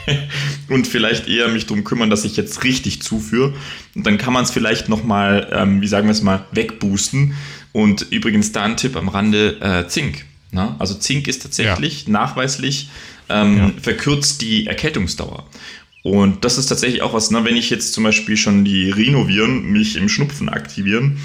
und 0.69 0.88
vielleicht 0.88 1.28
eher 1.28 1.47
mich 1.47 1.65
darum 1.65 1.84
kümmern, 1.84 2.10
dass 2.10 2.25
ich 2.25 2.38
jetzt 2.38 2.63
richtig 2.63 3.01
zuführe. 3.01 3.54
Und 3.95 4.06
dann 4.06 4.17
kann 4.17 4.34
man 4.34 4.43
es 4.43 4.51
vielleicht 4.51 4.89
nochmal, 4.89 5.49
ähm, 5.51 5.82
wie 5.82 5.88
sagen 5.88 6.08
wir 6.08 6.12
es 6.12 6.21
mal, 6.21 6.45
wegboosten. 6.51 7.34
Und 7.71 8.08
übrigens 8.12 8.51
da 8.51 8.63
ein 8.63 8.78
Tipp 8.78 8.95
am 8.95 9.10
Rande, 9.10 9.60
äh, 9.60 9.88
Zink. 9.88 10.25
Na? 10.51 10.65
Ne? 10.65 10.75
Also 10.80 10.93
Zink 10.93 11.28
ist 11.28 11.41
tatsächlich 11.41 12.06
ja. 12.06 12.12
nachweislich 12.12 12.89
ähm, 13.30 13.58
ja. 13.58 13.71
verkürzt 13.82 14.41
die 14.41 14.67
Erkältungsdauer. 14.67 15.45
Und 16.04 16.45
das 16.45 16.60
ist 16.60 16.67
tatsächlich 16.67 17.01
auch 17.01 17.13
was, 17.13 17.32
ne, 17.32 17.43
wenn 17.45 17.56
ich 17.56 17.71
jetzt 17.71 17.93
zum 17.93 18.04
Beispiel 18.04 18.38
schon 18.38 18.63
die 18.63 18.91
Renovieren 18.91 19.71
mich 19.71 19.95
im 19.95 20.08
Schnupfen 20.08 20.49
aktivieren, 20.49 21.17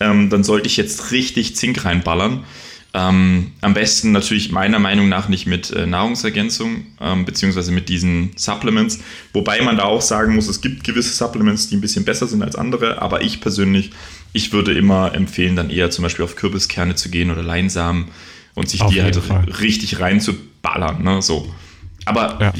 ähm, 0.00 0.30
dann 0.30 0.44
sollte 0.44 0.66
ich 0.66 0.76
jetzt 0.76 1.10
richtig 1.12 1.56
Zink 1.56 1.84
reinballern. 1.84 2.44
Ähm, 2.94 3.52
am 3.60 3.74
besten 3.74 4.12
natürlich 4.12 4.50
meiner 4.50 4.78
Meinung 4.78 5.10
nach 5.10 5.28
nicht 5.28 5.46
mit 5.46 5.70
äh, 5.70 5.86
Nahrungsergänzung, 5.86 6.86
ähm, 7.00 7.26
beziehungsweise 7.26 7.70
mit 7.70 7.88
diesen 7.88 8.30
Supplements. 8.36 9.00
Wobei 9.34 9.60
man 9.60 9.76
da 9.76 9.84
auch 9.84 10.00
sagen 10.00 10.34
muss, 10.34 10.48
es 10.48 10.62
gibt 10.62 10.84
gewisse 10.84 11.14
Supplements, 11.14 11.68
die 11.68 11.76
ein 11.76 11.82
bisschen 11.82 12.04
besser 12.04 12.26
sind 12.26 12.42
als 12.42 12.56
andere, 12.56 13.02
aber 13.02 13.20
ich 13.20 13.42
persönlich, 13.42 13.90
ich 14.32 14.52
würde 14.52 14.72
immer 14.72 15.14
empfehlen, 15.14 15.54
dann 15.54 15.68
eher 15.68 15.90
zum 15.90 16.02
Beispiel 16.02 16.24
auf 16.24 16.34
Kürbiskerne 16.36 16.94
zu 16.94 17.10
gehen 17.10 17.30
oder 17.30 17.42
Leinsamen 17.42 18.06
und 18.54 18.70
sich 18.70 18.80
auf 18.80 18.90
die 18.90 19.02
halt 19.02 19.16
Fall. 19.16 19.44
richtig 19.60 20.00
reinzuballern. 20.00 21.02
Ne? 21.02 21.20
So. 21.20 21.52
Aber 22.06 22.38
ja 22.40 22.52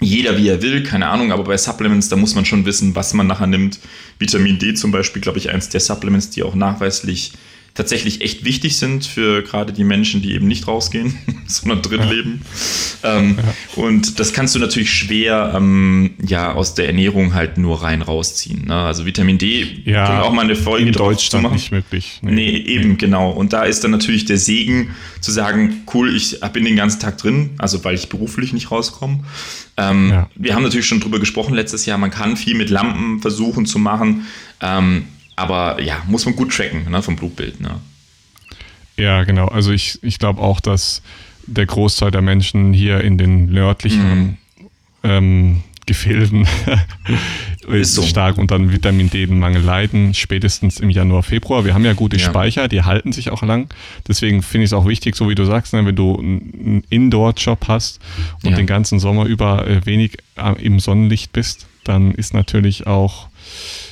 jeder 0.00 0.36
wie 0.36 0.48
er 0.48 0.62
will, 0.62 0.82
keine 0.82 1.08
Ahnung, 1.08 1.30
aber 1.30 1.44
bei 1.44 1.56
Supplements, 1.56 2.08
da 2.08 2.16
muss 2.16 2.34
man 2.34 2.44
schon 2.44 2.64
wissen, 2.64 2.94
was 2.94 3.12
man 3.14 3.26
nachher 3.26 3.46
nimmt. 3.46 3.78
Vitamin 4.18 4.58
D 4.58 4.74
zum 4.74 4.92
Beispiel, 4.92 5.20
glaube 5.20 5.38
ich, 5.38 5.50
eins 5.50 5.68
der 5.68 5.80
Supplements, 5.80 6.30
die 6.30 6.42
auch 6.42 6.54
nachweislich 6.54 7.32
tatsächlich 7.74 8.20
echt 8.20 8.44
wichtig 8.44 8.76
sind 8.78 9.06
für 9.06 9.42
gerade 9.42 9.72
die 9.72 9.84
Menschen, 9.84 10.22
die 10.22 10.34
eben 10.34 10.46
nicht 10.48 10.66
rausgehen, 10.66 11.16
sondern 11.46 11.82
drin 11.82 12.00
ja. 12.00 12.10
leben. 12.10 12.42
Ähm, 13.02 13.38
ja. 13.38 13.82
Und 13.82 14.18
das 14.18 14.32
kannst 14.32 14.54
du 14.54 14.58
natürlich 14.58 14.92
schwer 14.92 15.52
ähm, 15.54 16.12
ja, 16.24 16.52
aus 16.52 16.74
der 16.74 16.86
Ernährung 16.86 17.34
halt 17.34 17.58
nur 17.58 17.82
rein 17.82 18.02
rausziehen. 18.02 18.66
Ne? 18.66 18.74
Also 18.74 19.06
Vitamin 19.06 19.38
D, 19.38 19.82
ja, 19.84 20.06
können 20.06 20.20
auch 20.20 20.32
mal 20.32 20.44
eine 20.44 20.56
Folge 20.56 20.86
in 20.86 20.92
Deutschland 20.92 21.44
machen. 21.44 21.54
nicht 21.54 21.70
möglich. 21.70 22.18
Nee. 22.22 22.32
nee, 22.32 22.56
eben, 22.56 22.90
nee. 22.90 22.96
genau. 22.96 23.30
Und 23.30 23.52
da 23.52 23.62
ist 23.62 23.84
dann 23.84 23.92
natürlich 23.92 24.24
der 24.24 24.38
Segen 24.38 24.94
zu 25.20 25.30
sagen, 25.30 25.82
cool, 25.94 26.14
ich 26.14 26.40
bin 26.52 26.64
den 26.64 26.76
ganzen 26.76 27.00
Tag 27.00 27.18
drin, 27.18 27.50
also 27.58 27.82
weil 27.84 27.94
ich 27.94 28.08
beruflich 28.08 28.52
nicht 28.52 28.70
rauskomme. 28.70 29.20
Ähm. 29.76 30.26
Wir 30.34 30.54
haben 30.54 30.62
natürlich 30.62 30.86
schon 30.86 31.00
drüber 31.00 31.18
gesprochen 31.18 31.54
letztes 31.54 31.86
Jahr, 31.86 31.98
man 31.98 32.10
kann 32.10 32.36
viel 32.36 32.54
mit 32.54 32.70
Lampen 32.70 33.20
versuchen 33.20 33.66
zu 33.66 33.78
machen. 33.78 34.26
Ähm, 34.60 35.04
aber 35.40 35.80
ja, 35.80 36.02
muss 36.06 36.26
man 36.26 36.36
gut 36.36 36.54
tracken 36.54 36.90
ne, 36.90 37.02
vom 37.02 37.16
Blutbild. 37.16 37.60
Ne? 37.60 37.80
Ja, 38.96 39.24
genau. 39.24 39.46
Also 39.46 39.72
ich, 39.72 39.98
ich 40.02 40.18
glaube 40.18 40.40
auch, 40.40 40.60
dass 40.60 41.02
der 41.46 41.64
Großteil 41.64 42.10
der 42.10 42.20
Menschen 42.20 42.74
hier 42.74 43.00
in 43.00 43.16
den 43.16 43.46
nördlichen 43.46 44.20
mhm. 44.20 44.36
ähm, 45.02 45.62
Gefilden 45.86 46.46
ist 47.68 47.94
so. 47.94 48.02
stark 48.02 48.36
unter 48.36 48.60
Vitamin 48.70 49.08
D-Mangel 49.08 49.62
leiden, 49.62 50.12
spätestens 50.12 50.78
im 50.78 50.90
Januar, 50.90 51.22
Februar. 51.22 51.64
Wir 51.64 51.72
haben 51.72 51.84
ja 51.84 51.94
gute 51.94 52.18
ja. 52.18 52.26
Speicher, 52.26 52.68
die 52.68 52.82
halten 52.82 53.12
sich 53.12 53.30
auch 53.30 53.42
lang. 53.42 53.72
Deswegen 54.06 54.42
finde 54.42 54.66
ich 54.66 54.68
es 54.68 54.72
auch 54.74 54.86
wichtig, 54.86 55.16
so 55.16 55.28
wie 55.30 55.34
du 55.34 55.46
sagst, 55.46 55.72
ne, 55.72 55.84
wenn 55.86 55.96
du 55.96 56.16
einen 56.16 56.84
Indoor-Job 56.90 57.66
hast 57.66 58.00
und 58.44 58.50
ja. 58.50 58.56
den 58.56 58.66
ganzen 58.66 59.00
Sommer 59.00 59.24
über 59.24 59.66
äh, 59.66 59.84
wenig 59.86 60.18
äh, 60.36 60.52
im 60.62 60.78
Sonnenlicht 60.78 61.32
bist, 61.32 61.66
dann 61.82 62.12
ist 62.12 62.34
natürlich 62.34 62.86
auch 62.86 63.28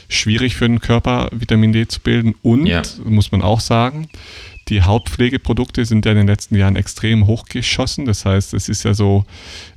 schwierig 0.09 0.57
für 0.57 0.67
den 0.67 0.81
Körper, 0.81 1.29
Vitamin 1.33 1.73
D 1.73 1.87
zu 1.87 2.01
bilden. 2.01 2.35
Und, 2.43 2.67
ja. 2.67 2.83
muss 3.05 3.31
man 3.31 3.43
auch 3.43 3.61
sagen, 3.61 4.09
die 4.69 4.83
Hautpflegeprodukte 4.83 5.85
sind 5.85 6.05
ja 6.05 6.13
in 6.13 6.19
den 6.19 6.27
letzten 6.27 6.57
Jahren 6.57 6.77
extrem 6.77 7.27
hochgeschossen. 7.27 8.05
Das 8.05 8.25
heißt, 8.25 8.55
es 8.55 8.69
ist 8.69 8.85
ja 8.85 8.95
so, 8.95 9.25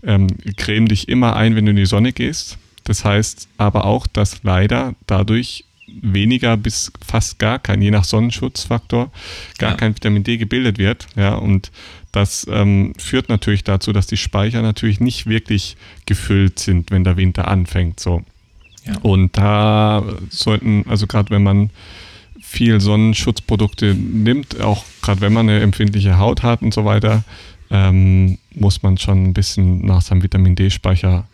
ähm, 0.04 0.28
creme 0.58 0.88
dich 0.88 1.08
immer 1.08 1.36
ein, 1.36 1.56
wenn 1.56 1.66
du 1.66 1.72
in 1.72 1.78
die 1.78 1.86
Sonne 1.86 2.14
gehst. 2.14 2.58
Das 2.84 3.06
heißt 3.06 3.48
aber 3.58 3.86
auch, 3.86 4.08
dass 4.08 4.44
leider 4.44 4.96
dadurch 5.08 5.66
weniger 6.02 6.58
bis 6.58 6.92
fast 7.06 7.38
gar 7.40 7.60
kein, 7.60 7.82
je 7.82 7.92
nach 7.92 8.06
Sonnenschutzfaktor, 8.06 9.12
gar 9.58 9.72
ja. 9.72 9.78
kein 9.78 9.96
Vitamin 9.96 10.24
D 10.24 10.38
gebildet 10.38 10.78
wird. 10.78 11.08
Ja, 11.16 11.36
und 11.36 11.72
das 12.12 12.46
ähm, 12.50 12.94
führt 12.98 13.30
natürlich 13.30 13.64
dazu, 13.64 13.94
dass 13.94 14.08
die 14.08 14.18
Speicher 14.18 14.62
natürlich 14.62 15.00
nicht 15.00 15.28
wirklich 15.28 15.78
gefüllt 16.06 16.60
sind, 16.60 16.92
wenn 16.92 17.04
der 17.04 17.18
Winter 17.18 17.48
anfängt. 17.48 18.00
So. 18.00 18.24
Ja. 18.86 18.98
Und 19.02 19.38
da 19.38 20.04
sollten, 20.30 20.86
also 20.88 21.08
gerade 21.08 21.30
wenn 21.30 21.44
man 21.44 21.70
viel 22.42 22.82
Sonnenschutzprodukte 22.82 23.96
nimmt, 23.96 24.60
auch 24.60 24.84
gerade 25.02 25.22
wenn 25.22 25.34
man 25.34 25.48
eine 25.48 25.62
empfindliche 25.62 26.18
Haut 26.18 26.44
hat 26.44 26.62
und 26.62 26.74
so 26.74 26.84
weiter, 26.86 27.24
ähm, 27.70 28.38
muss 28.54 28.84
man 28.84 28.98
schon 28.98 29.24
ein 29.24 29.34
bisschen 29.34 29.86
nach 29.86 30.02
seinem 30.02 30.24
Vitamin 30.24 30.56
D-Speicher 30.56 31.26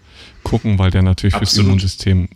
gucken, 0.44 0.78
weil 0.78 0.92
der 0.92 1.02
natürlich 1.02 1.34
Absolut. 1.34 1.54
fürs 1.54 1.66
Immunsystem 1.66 2.30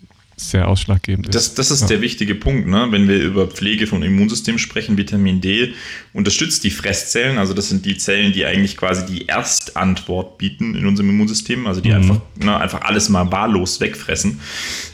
sehr 0.49 0.67
ausschlaggebend 0.67 1.27
ist. 1.27 1.35
Das, 1.35 1.53
das 1.53 1.71
ist 1.71 1.81
ja. 1.81 1.87
der 1.87 2.01
wichtige 2.01 2.35
Punkt, 2.35 2.67
ne? 2.67 2.87
wenn 2.89 3.07
wir 3.07 3.21
über 3.21 3.47
Pflege 3.47 3.87
vom 3.87 4.03
Immunsystem 4.03 4.57
sprechen. 4.57 4.97
Vitamin 4.97 5.41
D 5.41 5.73
unterstützt 6.13 6.63
die 6.63 6.71
Fresszellen, 6.71 7.37
also 7.37 7.53
das 7.53 7.69
sind 7.69 7.85
die 7.85 7.97
Zellen, 7.97 8.33
die 8.33 8.45
eigentlich 8.45 8.77
quasi 8.77 9.05
die 9.05 9.27
Erstantwort 9.27 10.37
bieten 10.37 10.75
in 10.75 10.85
unserem 10.85 11.09
Immunsystem, 11.09 11.67
also 11.67 11.81
die 11.81 11.89
mhm. 11.89 11.95
einfach, 11.95 12.21
ne, 12.39 12.57
einfach 12.57 12.81
alles 12.81 13.09
mal 13.09 13.31
wahllos 13.31 13.79
wegfressen. 13.79 14.39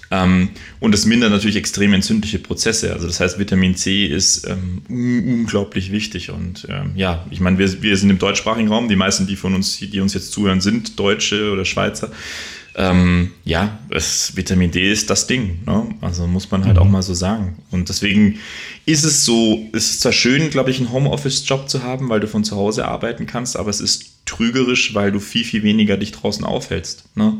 Ähm, 0.10 0.50
und 0.80 0.94
es 0.94 1.06
mindert 1.06 1.32
natürlich 1.32 1.58
extrem 1.58 1.94
entzündliche 1.94 2.40
Prozesse. 2.40 2.94
Also 2.94 3.08
das 3.08 3.20
heißt, 3.20 3.40
Vitamin 3.40 3.76
C 3.76 4.06
ist 4.06 4.48
ähm, 4.48 4.82
unglaublich 4.90 5.92
wichtig. 5.92 6.30
Und 6.30 6.68
ähm, 6.70 6.92
ja, 6.96 7.26
ich 7.30 7.40
meine, 7.40 7.58
wir, 7.58 7.82
wir 7.82 7.98
sind 7.98 8.10
im 8.10 8.20
deutschsprachigen 8.20 8.70
Raum. 8.70 8.88
Die 8.88 8.96
meisten, 8.96 9.28
die 9.28 9.36
von 9.36 9.54
uns, 9.54 9.78
die 9.78 10.00
uns 10.00 10.14
jetzt 10.14 10.32
zuhören, 10.32 10.62
sind 10.62 10.98
Deutsche 11.00 11.52
oder 11.52 11.66
Schweizer. 11.66 12.12
Ähm, 12.80 13.32
ja, 13.44 13.80
es, 13.90 14.36
Vitamin 14.36 14.70
D 14.70 14.92
ist 14.92 15.10
das 15.10 15.26
Ding. 15.26 15.60
Ne? 15.66 15.88
Also 16.02 16.28
muss 16.28 16.52
man 16.52 16.64
halt 16.64 16.76
mhm. 16.76 16.84
auch 16.84 16.88
mal 16.88 17.02
so 17.02 17.16
sagen. 17.16 17.58
Und 17.72 17.90
deswegen 17.90 18.38
ist 18.86 19.04
es 19.04 19.26
so, 19.26 19.68
ist 19.74 19.90
es 19.90 20.00
zwar 20.00 20.12
schön, 20.12 20.52
glaube 20.52 20.70
ich, 20.70 20.78
einen 20.78 20.92
Homeoffice-Job 20.92 21.70
zu 21.70 21.82
haben, 21.82 22.08
weil 22.10 22.20
du 22.20 22.28
von 22.28 22.44
zu 22.44 22.56
Hause 22.56 22.88
arbeiten 22.88 23.26
kannst, 23.26 23.58
aber 23.58 23.72
es 23.72 23.82
ist 23.82 24.12
trügerisch, 24.26 24.94
weil 24.94 25.12
du 25.12 25.20
viel, 25.20 25.44
viel 25.44 25.64
weniger 25.64 25.98
dich 25.98 26.12
draußen 26.12 26.46
aufhältst. 26.46 27.06
Ne? 27.16 27.34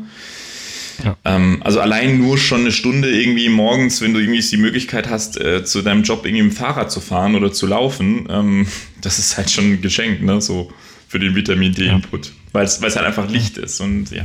Ja. 1.04 1.16
Ähm, 1.24 1.62
also 1.62 1.80
allein 1.80 2.18
nur 2.18 2.36
schon 2.36 2.62
eine 2.62 2.72
Stunde 2.72 3.08
irgendwie 3.08 3.48
morgens, 3.48 4.00
wenn 4.00 4.14
du 4.14 4.20
irgendwie 4.20 4.40
die 4.40 4.56
Möglichkeit 4.56 5.08
hast, 5.08 5.40
äh, 5.40 5.64
zu 5.64 5.82
deinem 5.82 6.02
Job 6.02 6.26
irgendwie 6.26 6.42
mit 6.42 6.52
dem 6.54 6.56
Fahrrad 6.56 6.90
zu 6.90 7.00
fahren 7.00 7.36
oder 7.36 7.52
zu 7.52 7.66
laufen, 7.66 8.26
ähm, 8.28 8.66
das 9.00 9.20
ist 9.20 9.36
halt 9.36 9.50
schon 9.50 9.74
ein 9.74 9.80
Geschenk, 9.82 10.22
ne? 10.22 10.40
So 10.40 10.72
für 11.06 11.18
den 11.18 11.34
Vitamin 11.34 11.72
D-Input. 11.72 12.26
Ja. 12.26 12.32
Weil 12.52 12.64
es 12.64 12.80
halt 12.80 13.06
einfach 13.06 13.30
Licht 13.30 13.56
ist 13.56 13.80
und 13.80 14.10
ja. 14.10 14.24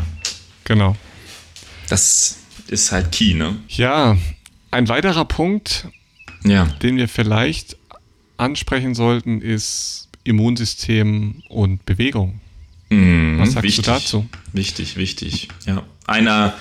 Genau. 0.63 0.95
Das 1.89 2.38
ist 2.67 2.91
halt 2.91 3.12
key, 3.12 3.34
ne? 3.34 3.58
Ja, 3.69 4.17
ein 4.71 4.88
weiterer 4.88 5.26
Punkt, 5.26 5.88
ja. 6.43 6.65
den 6.82 6.97
wir 6.97 7.08
vielleicht 7.08 7.78
ansprechen 8.38 8.95
sollten, 8.95 9.41
ist 9.41 10.08
Immunsystem 10.23 11.43
und 11.49 11.86
Bewegung. 11.86 12.39
Mhm, 12.89 13.39
Was 13.39 13.52
sagst 13.52 13.63
wichtig, 13.63 13.86
du 13.86 13.91
dazu? 13.91 14.30
Wichtig, 14.54 14.97
wichtig. 14.97 15.49
Ja, 15.65 15.84
einer, 16.08 16.54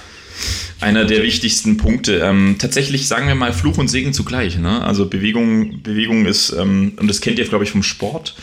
einer 0.80 1.04
der 1.04 1.22
wichtigsten 1.22 1.76
Punkte. 1.76 2.18
Ähm, 2.18 2.56
tatsächlich 2.58 3.06
sagen 3.06 3.28
wir 3.28 3.34
mal 3.34 3.52
Fluch 3.52 3.78
und 3.78 3.88
Segen 3.88 4.12
zugleich. 4.12 4.58
Ne? 4.58 4.82
Also 4.82 5.06
Bewegung, 5.06 5.82
Bewegung 5.82 6.26
ist, 6.26 6.50
ähm, 6.50 6.94
und 6.98 7.08
das 7.08 7.20
kennt 7.20 7.38
ihr, 7.38 7.46
glaube 7.46 7.64
ich, 7.64 7.70
vom 7.70 7.82
Sport. 7.82 8.34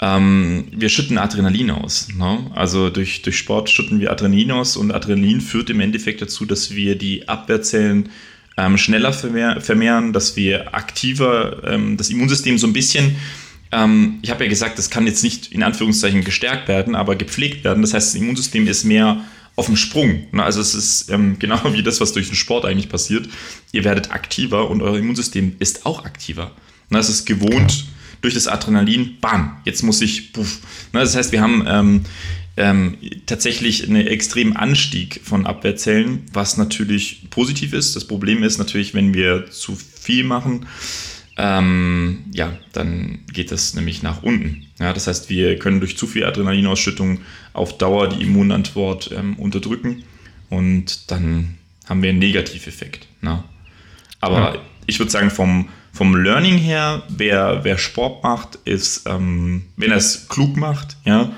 Ähm, 0.00 0.64
wir 0.72 0.88
schütten 0.88 1.18
Adrenalin 1.18 1.70
aus. 1.70 2.08
Ne? 2.16 2.50
Also 2.54 2.90
durch, 2.90 3.22
durch 3.22 3.36
Sport 3.36 3.70
schütten 3.70 4.00
wir 4.00 4.10
Adrenalin 4.10 4.52
aus 4.52 4.76
und 4.76 4.92
Adrenalin 4.92 5.40
führt 5.40 5.70
im 5.70 5.80
Endeffekt 5.80 6.22
dazu, 6.22 6.46
dass 6.46 6.74
wir 6.74 6.96
die 6.96 7.28
Abwehrzellen 7.28 8.08
ähm, 8.56 8.78
schneller 8.78 9.12
vermehr, 9.12 9.60
vermehren, 9.60 10.12
dass 10.12 10.36
wir 10.36 10.74
aktiver 10.74 11.62
ähm, 11.66 11.96
das 11.96 12.10
Immunsystem 12.10 12.58
so 12.58 12.66
ein 12.66 12.72
bisschen 12.72 13.16
ähm, 13.72 14.18
ich 14.20 14.30
habe 14.30 14.44
ja 14.44 14.50
gesagt, 14.50 14.78
das 14.78 14.90
kann 14.90 15.06
jetzt 15.06 15.24
nicht 15.24 15.50
in 15.50 15.62
Anführungszeichen 15.62 16.22
gestärkt 16.22 16.68
werden, 16.68 16.94
aber 16.94 17.16
gepflegt 17.16 17.64
werden. 17.64 17.80
Das 17.82 17.94
heißt, 17.94 18.14
das 18.14 18.20
Immunsystem 18.20 18.66
ist 18.68 18.84
mehr 18.84 19.24
auf 19.56 19.66
dem 19.66 19.76
Sprung. 19.76 20.26
Ne? 20.32 20.42
Also 20.42 20.60
es 20.60 20.74
ist 20.74 21.10
ähm, 21.10 21.36
genau 21.40 21.60
wie 21.72 21.82
das, 21.82 22.00
was 22.00 22.12
durch 22.12 22.28
den 22.28 22.36
Sport 22.36 22.64
eigentlich 22.64 22.88
passiert. 22.88 23.28
Ihr 23.72 23.84
werdet 23.84 24.10
aktiver 24.10 24.70
und 24.70 24.82
euer 24.82 24.98
Immunsystem 24.98 25.56
ist 25.58 25.86
auch 25.86 26.04
aktiver. 26.04 26.52
Ne? 26.90 26.98
Es 26.98 27.08
ist 27.08 27.24
gewohnt 27.24 27.72
ja. 27.72 27.84
durch 28.20 28.34
das 28.34 28.46
Adrenalin, 28.46 29.18
bam, 29.20 29.60
jetzt 29.64 29.82
muss 29.82 30.00
ich, 30.00 30.32
puff. 30.32 30.60
Ne? 30.92 31.00
Das 31.00 31.16
heißt, 31.16 31.32
wir 31.32 31.40
haben 31.40 31.64
ähm, 31.66 32.04
ähm, 32.56 32.98
tatsächlich 33.26 33.84
einen 33.88 34.06
extremen 34.06 34.56
Anstieg 34.56 35.20
von 35.24 35.46
Abwehrzellen, 35.46 36.24
was 36.32 36.56
natürlich 36.56 37.28
positiv 37.30 37.72
ist. 37.72 37.96
Das 37.96 38.06
Problem 38.06 38.42
ist 38.42 38.58
natürlich, 38.58 38.94
wenn 38.94 39.14
wir 39.14 39.50
zu 39.50 39.74
viel 39.76 40.24
machen, 40.24 40.66
ähm, 41.42 42.20
ja, 42.32 42.56
dann 42.72 43.18
geht 43.32 43.50
das 43.50 43.74
nämlich 43.74 44.04
nach 44.04 44.22
unten. 44.22 44.66
Ja, 44.78 44.92
das 44.92 45.08
heißt, 45.08 45.28
wir 45.28 45.58
können 45.58 45.80
durch 45.80 45.98
zu 45.98 46.06
viel 46.06 46.24
Adrenalinausschüttung 46.24 47.18
auf 47.52 47.76
Dauer 47.78 48.08
die 48.08 48.22
Immunantwort 48.22 49.10
ähm, 49.10 49.34
unterdrücken 49.34 50.04
und 50.50 51.10
dann 51.10 51.58
haben 51.88 52.00
wir 52.00 52.10
einen 52.10 52.20
Negativeffekt. 52.20 53.08
Ne? 53.22 53.42
Aber 54.20 54.54
ja. 54.54 54.60
ich 54.86 55.00
würde 55.00 55.10
sagen, 55.10 55.32
vom, 55.32 55.68
vom 55.92 56.14
Learning 56.14 56.58
her, 56.58 57.02
wer, 57.08 57.64
wer 57.64 57.76
Sport 57.76 58.22
macht, 58.22 58.54
ist, 58.64 59.08
ähm, 59.08 59.64
wenn 59.76 59.90
er 59.90 59.96
es 59.96 60.28
klug 60.28 60.56
macht, 60.56 60.96
ja, 61.04 61.32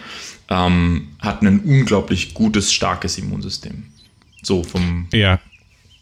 ähm, 0.50 1.08
hat 1.18 1.40
ein 1.40 1.60
unglaublich 1.60 2.34
gutes, 2.34 2.74
starkes 2.74 3.16
Immunsystem. 3.16 3.84
So 4.42 4.64
vom. 4.64 5.08
Ja. 5.14 5.40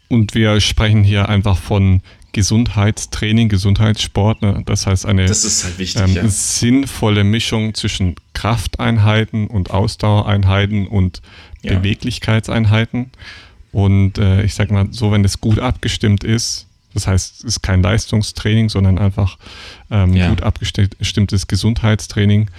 Und 0.08 0.34
wir 0.34 0.60
sprechen 0.60 1.04
hier 1.04 1.28
einfach 1.28 1.56
von 1.56 2.02
Gesundheitstraining, 2.32 3.48
Gesundheitssport. 3.48 4.42
Ne? 4.42 4.62
Das 4.64 4.86
heißt 4.86 5.06
eine 5.06 5.22
halt 5.22 5.78
wichtig, 5.78 6.02
ähm, 6.02 6.14
ja. 6.14 6.28
sinnvolle 6.28 7.24
Mischung 7.24 7.74
zwischen 7.74 8.16
Krafteinheiten 8.32 9.46
und 9.46 9.70
Ausdauereinheiten 9.70 10.86
und 10.86 11.22
ja. 11.62 11.78
Beweglichkeitseinheiten. 11.78 13.10
Und 13.70 14.18
äh, 14.18 14.42
ich 14.42 14.54
sag 14.54 14.70
mal, 14.70 14.88
so 14.90 15.12
wenn 15.12 15.24
es 15.24 15.40
gut 15.40 15.58
abgestimmt 15.58 16.24
ist, 16.24 16.66
das 16.94 17.06
heißt, 17.06 17.38
es 17.38 17.44
ist 17.44 17.62
kein 17.62 17.82
Leistungstraining, 17.82 18.68
sondern 18.68 18.98
einfach 18.98 19.38
ähm, 19.90 20.12
ja. 20.14 20.28
gut 20.28 20.42
abgestimmtes 20.42 21.46
Gesundheitstraining, 21.46 22.50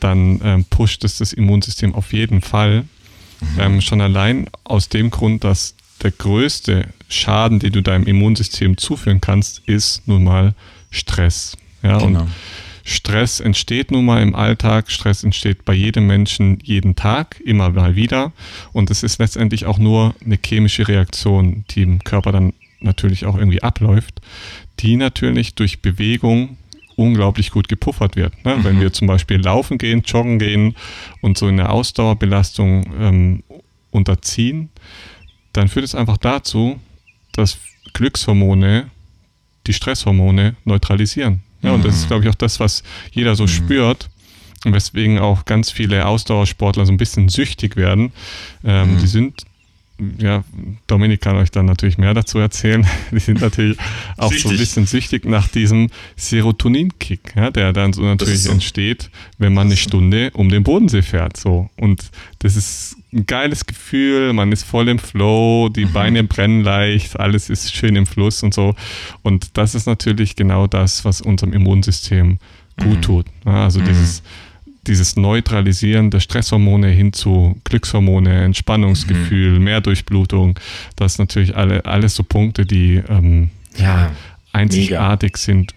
dann 0.00 0.40
ähm, 0.42 0.64
pusht 0.64 1.04
es 1.04 1.18
das 1.18 1.32
Immunsystem 1.32 1.94
auf 1.94 2.12
jeden 2.12 2.40
Fall. 2.40 2.84
Mhm. 3.40 3.60
Ähm, 3.60 3.80
schon 3.80 4.00
allein 4.00 4.48
aus 4.64 4.88
dem 4.88 5.10
Grund, 5.10 5.44
dass 5.44 5.74
der 6.02 6.10
größte 6.10 6.88
Schaden, 7.08 7.58
den 7.58 7.72
du 7.72 7.82
deinem 7.82 8.06
Immunsystem 8.06 8.76
zuführen 8.76 9.20
kannst, 9.20 9.62
ist 9.66 10.06
nun 10.06 10.24
mal 10.24 10.54
Stress. 10.90 11.56
Ja, 11.82 11.98
genau. 11.98 12.20
und 12.20 12.28
Stress 12.84 13.40
entsteht 13.40 13.90
nun 13.90 14.04
mal 14.04 14.22
im 14.22 14.34
Alltag, 14.34 14.90
Stress 14.90 15.22
entsteht 15.22 15.64
bei 15.64 15.72
jedem 15.72 16.06
Menschen 16.06 16.58
jeden 16.62 16.96
Tag, 16.96 17.40
immer 17.44 17.70
mal 17.70 17.96
wieder. 17.96 18.32
Und 18.72 18.90
es 18.90 19.02
ist 19.02 19.18
letztendlich 19.18 19.66
auch 19.66 19.78
nur 19.78 20.14
eine 20.24 20.38
chemische 20.44 20.88
Reaktion, 20.88 21.64
die 21.70 21.82
im 21.82 22.02
Körper 22.02 22.32
dann 22.32 22.52
natürlich 22.80 23.24
auch 23.24 23.36
irgendwie 23.36 23.62
abläuft, 23.62 24.20
die 24.80 24.96
natürlich 24.96 25.54
durch 25.54 25.80
Bewegung 25.80 26.56
unglaublich 26.96 27.50
gut 27.50 27.68
gepuffert 27.68 28.16
wird. 28.16 28.44
Ne? 28.44 28.56
Mhm. 28.56 28.64
Wenn 28.64 28.80
wir 28.80 28.92
zum 28.92 29.06
Beispiel 29.06 29.40
laufen 29.40 29.78
gehen, 29.78 30.02
joggen 30.04 30.38
gehen 30.38 30.74
und 31.20 31.38
so 31.38 31.46
eine 31.46 31.70
Ausdauerbelastung 31.70 32.92
ähm, 32.98 33.42
unterziehen, 33.90 34.70
dann 35.52 35.68
führt 35.68 35.84
es 35.84 35.94
einfach 35.94 36.16
dazu, 36.16 36.78
dass 37.32 37.58
Glückshormone 37.92 38.90
die 39.66 39.72
Stresshormone 39.72 40.56
neutralisieren. 40.64 41.40
Ja, 41.62 41.70
mhm. 41.70 41.76
und 41.76 41.84
das 41.84 41.96
ist, 41.96 42.04
mhm. 42.04 42.08
glaube 42.08 42.24
ich, 42.24 42.30
auch 42.30 42.34
das, 42.34 42.60
was 42.60 42.82
jeder 43.12 43.34
so 43.34 43.44
mhm. 43.44 43.48
spürt. 43.48 44.08
Und 44.64 44.74
weswegen 44.74 45.18
auch 45.18 45.44
ganz 45.44 45.72
viele 45.72 46.06
Ausdauersportler 46.06 46.86
so 46.86 46.92
ein 46.92 46.96
bisschen 46.96 47.28
süchtig 47.28 47.76
werden. 47.76 48.12
Ähm, 48.64 48.94
mhm. 48.94 48.98
Die 48.98 49.08
sind 49.08 49.42
ja, 50.18 50.44
Dominik 50.86 51.20
kann 51.20 51.36
euch 51.36 51.50
dann 51.50 51.66
natürlich 51.66 51.98
mehr 51.98 52.14
dazu 52.14 52.38
erzählen. 52.38 52.86
Die 53.10 53.18
sind 53.18 53.40
natürlich 53.40 53.76
auch 54.16 54.30
süchtig. 54.30 54.42
so 54.42 54.48
ein 54.50 54.56
bisschen 54.58 54.86
süchtig 54.86 55.24
nach 55.24 55.48
diesem 55.48 55.88
Serotonin-Kick, 56.16 57.34
ja, 57.36 57.50
der 57.50 57.72
dann 57.72 57.92
so 57.92 58.02
natürlich 58.02 58.42
so. 58.42 58.52
entsteht, 58.52 59.10
wenn 59.38 59.54
man 59.54 59.68
eine 59.68 59.76
Stunde 59.76 60.30
um 60.34 60.48
den 60.48 60.62
Bodensee 60.62 61.02
fährt. 61.02 61.36
So. 61.36 61.70
Und 61.76 62.10
das 62.40 62.56
ist 62.56 62.96
ein 63.12 63.26
geiles 63.26 63.66
Gefühl, 63.66 64.32
man 64.32 64.52
ist 64.52 64.64
voll 64.64 64.88
im 64.88 64.98
Flow, 64.98 65.68
die 65.68 65.84
mhm. 65.84 65.92
Beine 65.92 66.24
brennen 66.24 66.62
leicht, 66.62 67.18
alles 67.20 67.50
ist 67.50 67.74
schön 67.74 67.96
im 67.96 68.06
Fluss 68.06 68.42
und 68.42 68.54
so. 68.54 68.74
Und 69.22 69.56
das 69.56 69.74
ist 69.74 69.86
natürlich 69.86 70.36
genau 70.36 70.66
das, 70.66 71.04
was 71.04 71.20
unserem 71.20 71.52
Immunsystem 71.52 72.38
gut 72.78 72.96
mhm. 72.96 73.02
tut. 73.02 73.26
Ja, 73.44 73.64
also 73.64 73.80
mhm. 73.80 73.84
dieses 73.84 74.22
dieses 74.86 75.16
Neutralisieren 75.16 76.10
der 76.10 76.20
Stresshormone 76.20 76.88
hin 76.88 77.12
zu 77.12 77.56
Glückshormone, 77.64 78.44
Entspannungsgefühl, 78.44 79.58
mhm. 79.58 79.64
mehr 79.64 79.80
Durchblutung, 79.80 80.58
das 80.96 81.14
sind 81.14 81.28
natürlich 81.28 81.56
alle, 81.56 81.84
alles 81.84 82.14
so 82.16 82.22
Punkte, 82.22 82.66
die 82.66 83.02
ähm, 83.08 83.50
ja, 83.76 84.12
einzigartig 84.52 85.32
mega. 85.32 85.38
sind. 85.38 85.74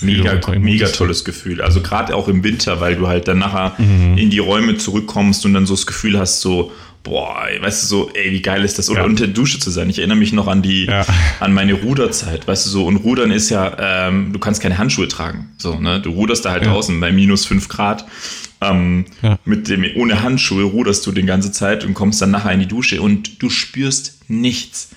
Mega, 0.00 0.40
mega 0.58 0.88
tolles 0.88 1.22
Gefühl. 1.22 1.60
Also 1.60 1.82
gerade 1.82 2.16
auch 2.16 2.26
im 2.26 2.42
Winter, 2.42 2.80
weil 2.80 2.96
du 2.96 3.08
halt 3.08 3.28
dann 3.28 3.38
nachher 3.38 3.74
mhm. 3.76 4.16
in 4.16 4.30
die 4.30 4.38
Räume 4.38 4.78
zurückkommst 4.78 5.44
und 5.44 5.52
dann 5.52 5.66
so 5.66 5.74
das 5.74 5.86
Gefühl 5.86 6.18
hast, 6.18 6.40
so, 6.40 6.72
boah, 7.02 7.46
weißt 7.60 7.82
du, 7.82 7.86
so, 7.86 8.10
ey, 8.14 8.32
wie 8.32 8.42
geil 8.42 8.64
ist 8.64 8.78
das, 8.78 8.88
oder 8.88 9.00
ja. 9.00 9.06
unter 9.06 9.26
der 9.26 9.34
Dusche 9.34 9.58
zu 9.58 9.70
sein. 9.70 9.90
Ich 9.90 9.98
erinnere 9.98 10.18
mich 10.18 10.32
noch 10.32 10.46
an 10.46 10.62
die, 10.62 10.86
ja. 10.86 11.04
an 11.40 11.52
meine 11.52 11.74
Ruderzeit, 11.74 12.46
weißt 12.46 12.66
du, 12.66 12.70
so, 12.70 12.86
und 12.86 12.96
Rudern 12.96 13.30
ist 13.30 13.50
ja, 13.50 14.08
ähm, 14.08 14.32
du 14.32 14.38
kannst 14.38 14.62
keine 14.62 14.78
Handschuhe 14.78 15.08
tragen, 15.08 15.50
so, 15.58 15.78
ne, 15.78 16.00
du 16.00 16.10
ruderst 16.10 16.44
da 16.44 16.50
halt 16.52 16.64
ja. 16.64 16.72
draußen 16.72 16.98
bei 17.00 17.12
minus 17.12 17.44
fünf 17.44 17.68
Grad, 17.68 18.06
ähm, 18.60 19.06
mit 19.44 19.68
dem, 19.68 19.84
ohne 19.96 20.22
Handschuhe 20.22 20.62
ruderst 20.64 21.04
du 21.06 21.12
die 21.12 21.24
ganze 21.24 21.50
Zeit 21.50 21.84
und 21.84 21.94
kommst 21.94 22.22
dann 22.22 22.30
nachher 22.30 22.52
in 22.52 22.60
die 22.60 22.66
Dusche 22.68 23.02
und 23.02 23.42
du 23.42 23.50
spürst 23.50 24.20
nichts. 24.28 24.90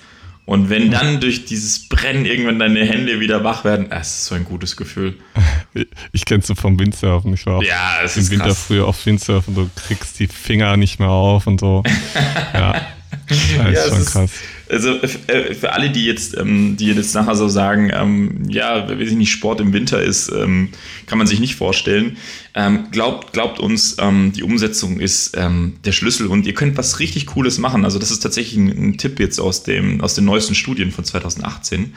Und 0.46 0.70
wenn 0.70 0.92
dann 0.92 1.20
durch 1.20 1.44
dieses 1.44 1.88
Brennen 1.88 2.24
irgendwann 2.24 2.60
deine 2.60 2.84
Hände 2.84 3.18
wieder 3.18 3.42
wach 3.42 3.64
werden, 3.64 3.90
das 3.90 4.08
ist 4.08 4.26
so 4.26 4.36
ein 4.36 4.44
gutes 4.44 4.76
Gefühl. 4.76 5.14
Ich 6.12 6.24
kenne 6.24 6.40
es 6.40 6.46
so 6.46 6.54
vom 6.54 6.78
Windsurfen. 6.78 7.34
Ich 7.34 7.44
war 7.44 7.56
auch 7.58 7.62
ja, 7.62 7.98
im 8.00 8.06
ist 8.06 8.30
Winter 8.30 8.46
krass. 8.46 8.64
früher 8.66 8.86
auf 8.86 9.04
Windsurfen, 9.04 9.54
du 9.54 9.68
kriegst 9.76 10.18
die 10.18 10.26
Finger 10.26 10.78
nicht 10.78 10.98
mehr 10.98 11.10
auf 11.10 11.46
und 11.46 11.60
so. 11.60 11.82
ja, 12.54 12.80
das 13.28 13.36
ist 13.36 13.56
ja, 13.56 13.88
schon 13.88 14.00
ist, 14.00 14.12
krass. 14.12 14.30
Also 14.68 14.94
äh, 15.00 15.54
für 15.54 15.72
alle, 15.72 15.90
die 15.90 16.04
jetzt, 16.04 16.36
ähm, 16.36 16.76
die 16.76 16.86
jetzt 16.86 17.14
nachher 17.14 17.36
so 17.36 17.48
sagen, 17.48 17.90
ähm, 17.92 18.42
ja, 18.48 18.88
weiß 18.88 19.10
ich 19.10 19.16
nicht, 19.16 19.30
Sport 19.30 19.60
im 19.60 19.72
Winter 19.72 20.02
ist, 20.02 20.30
ähm, 20.30 20.70
kann 21.06 21.18
man 21.18 21.26
sich 21.26 21.40
nicht 21.40 21.56
vorstellen. 21.56 22.16
Ähm, 22.54 22.88
glaubt, 22.90 23.32
glaubt 23.32 23.60
uns, 23.60 23.96
ähm, 24.00 24.32
die 24.32 24.42
Umsetzung 24.42 24.98
ist 24.98 25.36
ähm, 25.36 25.74
der 25.84 25.92
Schlüssel 25.92 26.26
und 26.26 26.46
ihr 26.46 26.54
könnt 26.54 26.76
was 26.76 26.98
richtig 26.98 27.26
Cooles 27.26 27.58
machen. 27.58 27.84
Also 27.84 27.98
das 27.98 28.10
ist 28.10 28.20
tatsächlich 28.20 28.56
ein, 28.56 28.98
Tipp 28.98 29.20
jetzt 29.20 29.38
aus, 29.38 29.62
dem, 29.62 30.00
aus 30.00 30.14
den 30.14 30.24
neuesten 30.24 30.54
Studien 30.54 30.90
von 30.90 31.04
2018. 31.04 31.94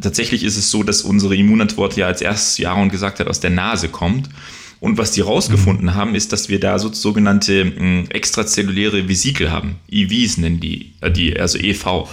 tatsächlich 0.00 0.44
ist 0.44 0.56
es 0.56 0.70
so, 0.70 0.82
dass 0.82 1.02
unsere 1.02 1.36
Immunantwort 1.36 1.96
ja 1.96 2.06
als 2.06 2.22
erstes 2.22 2.56
Jahr 2.56 2.76
und 2.76 2.90
gesagt 2.90 3.20
hat, 3.20 3.26
aus 3.26 3.40
der 3.40 3.50
Nase 3.50 3.88
kommt. 3.88 4.30
Und 4.80 4.96
was 4.96 5.10
die 5.10 5.22
rausgefunden 5.22 5.86
mhm. 5.86 5.94
haben, 5.94 6.14
ist, 6.14 6.32
dass 6.32 6.48
wir 6.48 6.60
da 6.60 6.78
so 6.78 6.92
sogenannte 6.92 7.64
mh, 7.64 7.76
hm, 7.76 8.06
extrazelluläre 8.10 9.08
Vesikel 9.08 9.50
haben. 9.50 9.76
EVs 9.90 10.38
nennen 10.38 10.60
die, 10.60 10.92
äh, 11.00 11.10
die, 11.10 11.38
also 11.38 11.58
EV. 11.58 12.08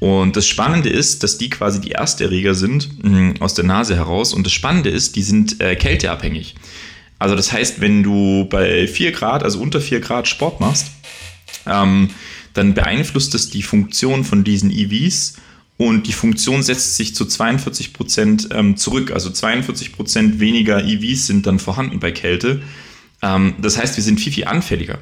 Und 0.00 0.36
das 0.36 0.46
Spannende 0.46 0.90
ist, 0.90 1.22
dass 1.22 1.38
die 1.38 1.48
quasi 1.48 1.80
die 1.80 1.92
Ersterreger 1.92 2.54
sind 2.54 3.02
mh, 3.02 3.18
hm, 3.18 3.34
aus 3.40 3.54
der 3.54 3.64
Nase 3.64 3.96
heraus. 3.96 4.34
Und 4.34 4.44
das 4.44 4.52
Spannende 4.52 4.90
ist, 4.90 5.16
die 5.16 5.22
sind 5.22 5.60
äh, 5.60 5.76
kälteabhängig. 5.76 6.54
Also 7.18 7.36
das 7.36 7.52
heißt, 7.52 7.80
wenn 7.80 8.02
du 8.02 8.46
bei 8.50 8.86
4 8.86 9.12
Grad, 9.12 9.42
also 9.42 9.60
unter 9.60 9.80
4 9.80 10.00
Grad 10.00 10.28
Sport 10.28 10.60
machst, 10.60 10.88
ähm, 11.66 12.10
dann 12.52 12.74
beeinflusst 12.74 13.32
das 13.34 13.48
die 13.48 13.62
Funktion 13.62 14.24
von 14.24 14.44
diesen 14.44 14.70
EVs 14.70 15.36
und 15.76 16.06
die 16.06 16.12
Funktion 16.12 16.62
setzt 16.62 16.96
sich 16.96 17.14
zu 17.14 17.24
42 17.24 17.92
Prozent 17.92 18.48
ähm, 18.52 18.76
zurück. 18.76 19.10
Also 19.10 19.30
42 19.30 19.92
Prozent 19.92 20.38
weniger 20.38 20.84
EVs 20.84 21.26
sind 21.26 21.46
dann 21.46 21.58
vorhanden 21.58 21.98
bei 21.98 22.12
Kälte. 22.12 22.62
Ähm, 23.22 23.54
das 23.60 23.76
heißt, 23.76 23.96
wir 23.96 24.04
sind 24.04 24.20
viel, 24.20 24.32
viel 24.32 24.44
anfälliger. 24.44 24.98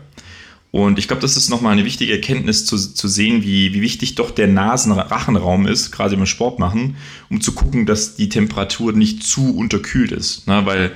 Und 0.70 0.98
ich 0.98 1.06
glaube, 1.06 1.20
das 1.20 1.36
ist 1.36 1.50
nochmal 1.50 1.74
eine 1.74 1.84
wichtige 1.84 2.12
Erkenntnis 2.12 2.64
zu, 2.64 2.78
zu 2.78 3.06
sehen, 3.06 3.42
wie, 3.42 3.74
wie 3.74 3.82
wichtig 3.82 4.14
doch 4.14 4.30
der 4.30 4.48
Nasenrachenraum 4.48 5.66
ist, 5.66 5.92
gerade 5.92 6.14
im 6.14 6.24
Sport 6.24 6.58
machen, 6.58 6.96
um 7.28 7.42
zu 7.42 7.52
gucken, 7.52 7.84
dass 7.84 8.16
die 8.16 8.30
Temperatur 8.30 8.94
nicht 8.94 9.22
zu 9.22 9.54
unterkühlt 9.54 10.12
ist. 10.12 10.48
Ne? 10.48 10.64
Weil 10.64 10.92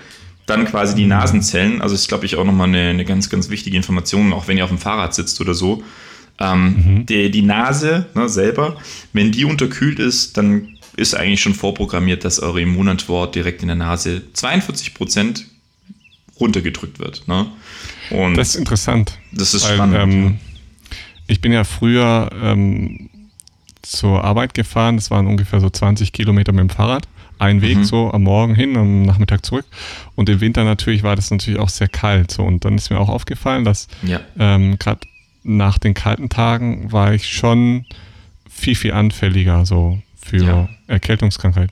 dann 0.46 0.64
quasi 0.64 0.94
die 0.94 1.04
Nasenzellen, 1.04 1.82
also 1.82 1.94
ist, 1.94 2.08
glaube 2.08 2.24
ich, 2.24 2.36
auch 2.36 2.44
nochmal 2.44 2.68
eine, 2.68 2.88
eine 2.88 3.04
ganz, 3.04 3.28
ganz 3.28 3.50
wichtige 3.50 3.76
Information, 3.76 4.32
auch 4.32 4.48
wenn 4.48 4.56
ihr 4.56 4.64
auf 4.64 4.70
dem 4.70 4.78
Fahrrad 4.78 5.14
sitzt 5.14 5.42
oder 5.42 5.52
so, 5.52 5.82
ähm, 6.38 6.64
mhm. 6.64 7.06
die, 7.06 7.30
die 7.30 7.42
Nase 7.42 8.06
ne, 8.14 8.28
selber, 8.28 8.76
wenn 9.12 9.32
die 9.32 9.44
unterkühlt 9.44 9.98
ist, 9.98 10.36
dann 10.36 10.76
ist 10.96 11.14
eigentlich 11.14 11.42
schon 11.42 11.54
vorprogrammiert, 11.54 12.24
dass 12.24 12.40
eure 12.40 12.60
Immunantwort 12.60 13.34
direkt 13.34 13.62
in 13.62 13.68
der 13.68 13.76
Nase 13.76 14.22
42 14.32 14.94
Prozent 14.94 15.46
runtergedrückt 16.40 16.98
wird. 16.98 17.26
Ne? 17.28 17.46
Und 18.10 18.36
das 18.36 18.50
ist 18.50 18.56
interessant. 18.56 19.18
Das 19.32 19.54
ist 19.54 19.64
weil, 19.64 19.74
spannend. 19.74 19.96
Ähm, 19.96 20.38
ich 21.26 21.40
bin 21.40 21.52
ja 21.52 21.64
früher 21.64 22.30
ähm, 22.40 23.10
zur 23.82 24.24
Arbeit 24.24 24.54
gefahren, 24.54 24.96
das 24.96 25.10
waren 25.10 25.26
ungefähr 25.26 25.60
so 25.60 25.70
20 25.70 26.12
Kilometer 26.12 26.52
mit 26.52 26.60
dem 26.60 26.70
Fahrrad. 26.70 27.08
Ein 27.38 27.60
Weg 27.60 27.78
mhm. 27.78 27.84
so 27.84 28.10
am 28.12 28.22
Morgen 28.22 28.54
hin, 28.54 28.76
am 28.76 29.02
Nachmittag 29.02 29.44
zurück. 29.44 29.66
Und 30.14 30.30
im 30.30 30.40
Winter 30.40 30.64
natürlich 30.64 31.02
war 31.02 31.16
das 31.16 31.30
natürlich 31.30 31.60
auch 31.60 31.68
sehr 31.68 31.88
kalt. 31.88 32.30
So. 32.30 32.42
Und 32.42 32.64
dann 32.64 32.76
ist 32.76 32.88
mir 32.90 32.98
auch 32.98 33.10
aufgefallen, 33.10 33.64
dass 33.64 33.88
ja. 34.02 34.20
ähm, 34.38 34.78
gerade 34.78 35.00
nach 35.46 35.78
den 35.78 35.94
kalten 35.94 36.28
Tagen 36.28 36.90
war 36.92 37.14
ich 37.14 37.28
schon 37.28 37.86
viel, 38.50 38.74
viel 38.74 38.92
anfälliger 38.92 39.64
so 39.64 40.00
für 40.20 40.44
ja. 40.44 40.68
Erkältungskrankheit. 40.88 41.70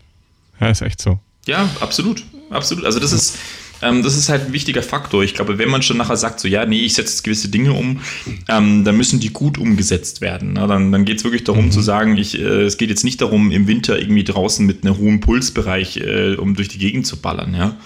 Ja, 0.61 0.69
ist 0.69 0.83
echt 0.83 1.03
so. 1.03 1.19
Ja, 1.47 1.69
absolut. 1.81 2.25
Absolut. 2.51 2.85
Also 2.85 3.01
das 3.01 3.13
ist, 3.13 3.39
ähm, 3.83 4.03
das 4.03 4.17
ist 4.17 4.29
halt 4.29 4.47
ein 4.47 4.53
wichtiger 4.53 4.83
Faktor. 4.83 5.25
Ich 5.25 5.35
glaube, 5.35 5.59
wenn 5.59 5.69
man 5.69 5.83
schon 5.83 5.97
nachher 5.97 6.17
sagt, 6.17 6.39
so 6.39 6.47
ja, 6.47 6.65
nee, 6.65 6.81
ich 6.81 6.95
setze 6.95 7.11
jetzt 7.11 7.25
gewisse 7.25 7.49
Dinge 7.49 7.73
um, 7.73 8.01
ähm, 8.49 8.85
dann 8.85 8.97
müssen 8.97 9.19
die 9.19 9.31
gut 9.31 9.59
umgesetzt 9.59 10.21
werden. 10.21 10.53
Ne? 10.53 10.67
Dann, 10.69 10.93
dann 10.93 11.05
geht 11.05 11.19
es 11.19 11.25
wirklich 11.25 11.45
darum 11.45 11.67
mhm. 11.67 11.71
zu 11.73 11.81
sagen, 11.81 12.17
ich, 12.17 12.39
äh, 12.39 12.63
es 12.63 12.77
geht 12.77 12.91
jetzt 12.91 13.05
nicht 13.05 13.21
darum, 13.21 13.51
im 13.51 13.67
Winter 13.67 13.99
irgendwie 13.99 14.25
draußen 14.25 14.65
mit 14.65 14.85
einem 14.85 14.97
hohen 14.99 15.21
Pulsbereich, 15.21 15.97
äh, 15.97 16.37
um 16.37 16.55
durch 16.55 16.69
die 16.69 16.79
Gegend 16.79 17.07
zu 17.07 17.21
ballern, 17.21 17.55
ja 17.55 17.77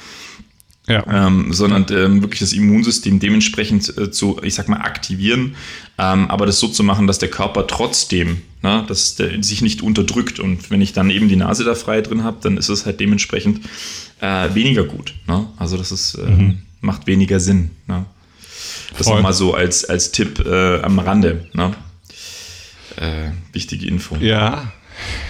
ja. 0.89 1.05
ähm, 1.26 1.53
sondern 1.53 1.86
ähm, 1.91 2.22
wirklich 2.22 2.41
das 2.41 2.53
Immunsystem 2.53 3.20
dementsprechend 3.20 3.97
äh, 3.97 4.11
zu, 4.11 4.41
ich 4.43 4.55
sag 4.55 4.68
mal, 4.68 4.80
aktivieren, 4.80 5.55
ähm, 5.99 6.30
aber 6.30 6.47
das 6.47 6.59
so 6.59 6.68
zu 6.68 6.82
machen, 6.82 7.07
dass 7.07 7.18
der 7.18 7.30
Körper 7.30 7.66
trotzdem, 7.66 8.43
ne, 8.62 8.84
dass 8.89 9.16
der 9.16 9.43
sich 9.43 9.62
nicht 9.62 9.82
unterdrückt. 9.82 10.41
Und 10.41 10.70
wenn 10.70 10.80
ich 10.80 10.93
dann 10.93 11.11
eben 11.11 11.28
die 11.28 11.36
Nase 11.36 11.64
da 11.64 11.74
frei 11.74 12.01
drin 12.01 12.24
habe, 12.24 12.39
dann 12.41 12.57
ist 12.57 12.68
es 12.68 12.86
halt 12.86 13.01
dementsprechend 13.01 13.61
äh, 14.20 14.55
weniger 14.55 14.84
gut. 14.84 15.14
Ne? 15.26 15.47
Also 15.57 15.76
das 15.76 15.93
ist, 15.93 16.14
äh, 16.14 16.22
mhm. 16.22 16.62
macht 16.80 17.07
weniger 17.07 17.41
Sinn. 17.41 17.70
Ne? 17.86 18.07
Das 18.97 19.07
nochmal 19.07 19.34
so 19.34 19.55
als, 19.55 19.84
als 19.84 20.12
Tipp 20.12 20.45
äh, 20.45 20.80
am 20.80 20.99
Rande. 20.99 21.47
Ne? 21.53 21.74
Äh, 22.97 23.30
wichtige 23.53 23.86
Info. 23.86 24.16
Ja, 24.16 24.72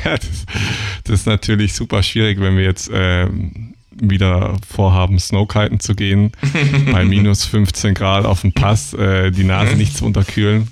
das, 0.04 0.20
das, 1.04 1.20
ist 1.20 1.26
natürlich 1.26 1.74
super 1.74 2.02
schwierig, 2.02 2.40
wenn 2.40 2.56
wir 2.56 2.64
jetzt 2.64 2.88
ähm, 2.92 3.74
wieder 4.00 4.56
vorhaben, 4.68 5.18
Snowkiten 5.18 5.80
zu 5.80 5.94
gehen, 5.94 6.32
bei 6.92 7.04
minus 7.04 7.44
15 7.44 7.94
Grad 7.94 8.24
auf 8.24 8.42
dem 8.42 8.52
Pass, 8.52 8.94
äh, 8.94 9.30
die 9.30 9.44
Nase 9.44 9.74
nicht 9.76 9.96
zu 9.96 10.04
unterkühlen. 10.04 10.68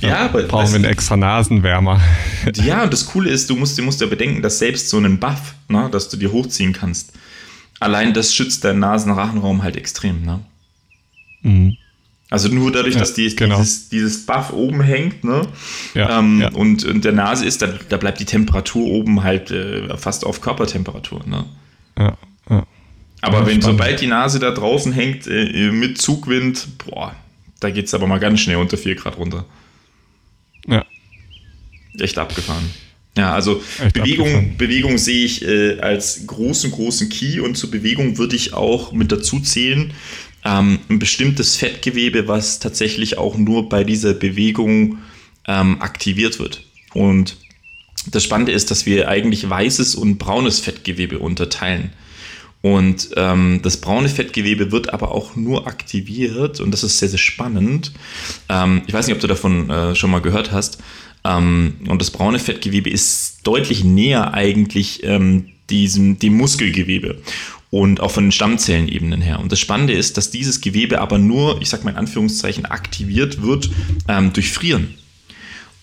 ja, 0.00 0.26
aber 0.26 0.42
brauchen 0.42 0.70
wir 0.70 0.76
einen 0.76 0.84
extra 0.84 1.16
Nasenwärmer. 1.16 2.00
ja, 2.54 2.82
und 2.82 2.92
das 2.92 3.06
Coole 3.06 3.30
ist, 3.30 3.48
du 3.48 3.56
musst, 3.56 3.78
du 3.78 3.82
musst 3.82 4.00
ja 4.00 4.06
bedenken, 4.06 4.42
dass 4.42 4.58
selbst 4.58 4.88
so 4.88 4.96
einen 4.96 5.20
Buff, 5.20 5.54
ne, 5.68 5.88
dass 5.90 6.08
du 6.08 6.16
dir 6.16 6.32
hochziehen 6.32 6.72
kannst, 6.72 7.12
allein 7.78 8.12
das 8.12 8.34
schützt 8.34 8.64
deinen 8.64 8.80
Nasenrachenraum 8.80 9.62
halt 9.62 9.76
extrem. 9.76 10.22
Ne? 10.22 10.40
Mhm. 11.42 11.76
Also 12.30 12.48
nur 12.48 12.70
dadurch, 12.70 12.94
ja, 12.94 13.00
dass 13.00 13.14
die, 13.14 13.34
genau. 13.34 13.58
dieses, 13.58 13.88
dieses 13.88 14.24
Buff 14.24 14.52
oben 14.52 14.80
hängt, 14.82 15.24
ne? 15.24 15.42
Ja, 15.94 16.20
ähm, 16.20 16.40
ja. 16.40 16.50
Und, 16.52 16.84
und 16.84 17.04
der 17.04 17.10
Nase 17.10 17.44
ist, 17.44 17.60
da, 17.60 17.66
da 17.88 17.96
bleibt 17.96 18.20
die 18.20 18.24
Temperatur 18.24 18.86
oben 18.86 19.24
halt 19.24 19.50
äh, 19.50 19.96
fast 19.96 20.24
auf 20.24 20.40
Körpertemperatur, 20.40 21.26
ne? 21.26 21.44
Ja, 22.00 22.18
ja. 22.48 22.66
Aber 23.20 23.40
wenn, 23.46 23.60
spannend. 23.60 23.64
sobald 23.64 24.00
die 24.00 24.06
Nase 24.06 24.38
da 24.38 24.50
draußen 24.50 24.92
hängt, 24.92 25.26
äh, 25.26 25.70
mit 25.70 25.98
Zugwind, 25.98 26.66
boah, 26.78 27.14
da 27.60 27.70
geht 27.70 27.86
es 27.86 27.94
aber 27.94 28.06
mal 28.06 28.18
ganz 28.18 28.40
schnell 28.40 28.56
unter 28.56 28.78
4 28.78 28.94
Grad 28.94 29.18
runter. 29.18 29.44
Ja. 30.66 30.84
Echt 31.98 32.18
abgefahren. 32.18 32.70
Ja, 33.16 33.34
also 33.34 33.62
Echt 33.82 33.94
Bewegung, 33.94 34.56
Bewegung 34.56 34.96
sehe 34.96 35.24
ich 35.24 35.44
äh, 35.44 35.78
als 35.80 36.26
großen, 36.26 36.70
großen 36.70 37.08
Key 37.08 37.40
und 37.40 37.56
zur 37.56 37.70
Bewegung 37.70 38.16
würde 38.16 38.36
ich 38.36 38.54
auch 38.54 38.92
mit 38.92 39.12
dazu 39.12 39.40
zählen, 39.40 39.92
ähm, 40.44 40.78
ein 40.88 40.98
bestimmtes 40.98 41.56
Fettgewebe, 41.56 42.28
was 42.28 42.60
tatsächlich 42.60 43.18
auch 43.18 43.36
nur 43.36 43.68
bei 43.68 43.84
dieser 43.84 44.14
Bewegung 44.14 44.98
ähm, 45.46 45.82
aktiviert 45.82 46.38
wird. 46.38 46.64
Und 46.94 47.36
das 48.06 48.24
Spannende 48.24 48.52
ist, 48.52 48.70
dass 48.70 48.86
wir 48.86 49.08
eigentlich 49.08 49.48
weißes 49.48 49.94
und 49.94 50.18
braunes 50.18 50.60
Fettgewebe 50.60 51.18
unterteilen. 51.18 51.90
Und 52.62 53.10
ähm, 53.16 53.60
das 53.62 53.78
braune 53.78 54.08
Fettgewebe 54.08 54.70
wird 54.70 54.92
aber 54.92 55.12
auch 55.12 55.34
nur 55.34 55.66
aktiviert, 55.66 56.60
und 56.60 56.72
das 56.72 56.84
ist 56.84 56.98
sehr, 56.98 57.08
sehr 57.08 57.18
spannend. 57.18 57.92
Ähm, 58.48 58.82
ich 58.86 58.92
weiß 58.92 59.06
nicht, 59.06 59.14
ob 59.14 59.20
du 59.20 59.26
davon 59.26 59.70
äh, 59.70 59.94
schon 59.94 60.10
mal 60.10 60.20
gehört 60.20 60.52
hast. 60.52 60.78
Ähm, 61.24 61.76
und 61.88 62.00
das 62.00 62.10
braune 62.10 62.38
Fettgewebe 62.38 62.90
ist 62.90 63.46
deutlich 63.46 63.84
näher 63.84 64.34
eigentlich 64.34 65.04
ähm, 65.04 65.46
diesem, 65.70 66.18
dem 66.18 66.36
Muskelgewebe 66.36 67.22
und 67.70 68.00
auch 68.00 68.10
von 68.10 68.24
den 68.24 68.32
Stammzellenebenen 68.32 69.22
her. 69.22 69.40
Und 69.40 69.52
das 69.52 69.60
Spannende 69.60 69.94
ist, 69.94 70.16
dass 70.16 70.30
dieses 70.30 70.60
Gewebe 70.60 71.00
aber 71.00 71.18
nur, 71.18 71.62
ich 71.62 71.68
sag 71.70 71.84
mal 71.84 71.92
in 71.92 71.96
Anführungszeichen, 71.96 72.66
aktiviert 72.66 73.42
wird 73.42 73.70
ähm, 74.08 74.32
durch 74.32 74.50
Frieren 74.50 74.94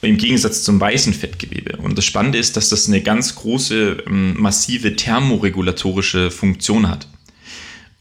im 0.01 0.17
Gegensatz 0.17 0.63
zum 0.63 0.79
weißen 0.79 1.13
Fettgewebe. 1.13 1.77
Und 1.77 1.97
das 1.97 2.05
Spannende 2.05 2.37
ist, 2.37 2.55
dass 2.55 2.69
das 2.69 2.87
eine 2.87 3.01
ganz 3.01 3.35
große, 3.35 4.03
ähm, 4.07 4.39
massive 4.39 4.95
thermoregulatorische 4.95 6.29
Funktion 6.29 6.87
hat. 6.87 7.07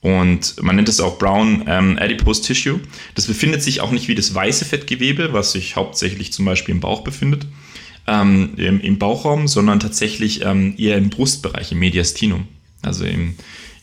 Und 0.03 0.63
man 0.63 0.77
nennt 0.77 0.89
es 0.89 1.01
auch 1.01 1.19
Brown 1.19 1.65
ähm, 1.67 1.99
Adipose 1.99 2.43
Tissue. 2.43 2.81
Das 3.15 3.27
befindet 3.27 3.63
sich 3.63 3.81
auch 3.81 3.91
nicht 3.91 4.09
wie 4.09 4.15
das 4.15 4.35
weiße 4.35 4.65
Fettgewebe, 4.65 5.33
was 5.33 5.53
sich 5.53 5.75
hauptsächlich 5.75 6.33
zum 6.33 6.45
Beispiel 6.45 6.75
im 6.75 6.81
Bauch 6.81 7.03
befindet, 7.03 7.47
ähm, 8.07 8.51
im, 8.57 8.81
im, 8.81 8.99
Bauchraum, 8.99 9.49
sondern 9.49 9.81
tatsächlich 9.81 10.45
ähm, 10.45 10.75
eher 10.77 10.99
im 10.99 11.11
Brustbereich, 11.11 11.73
im 11.73 11.79
Mediastinum, 11.79 12.47
also 12.83 13.05
im, 13.05 13.35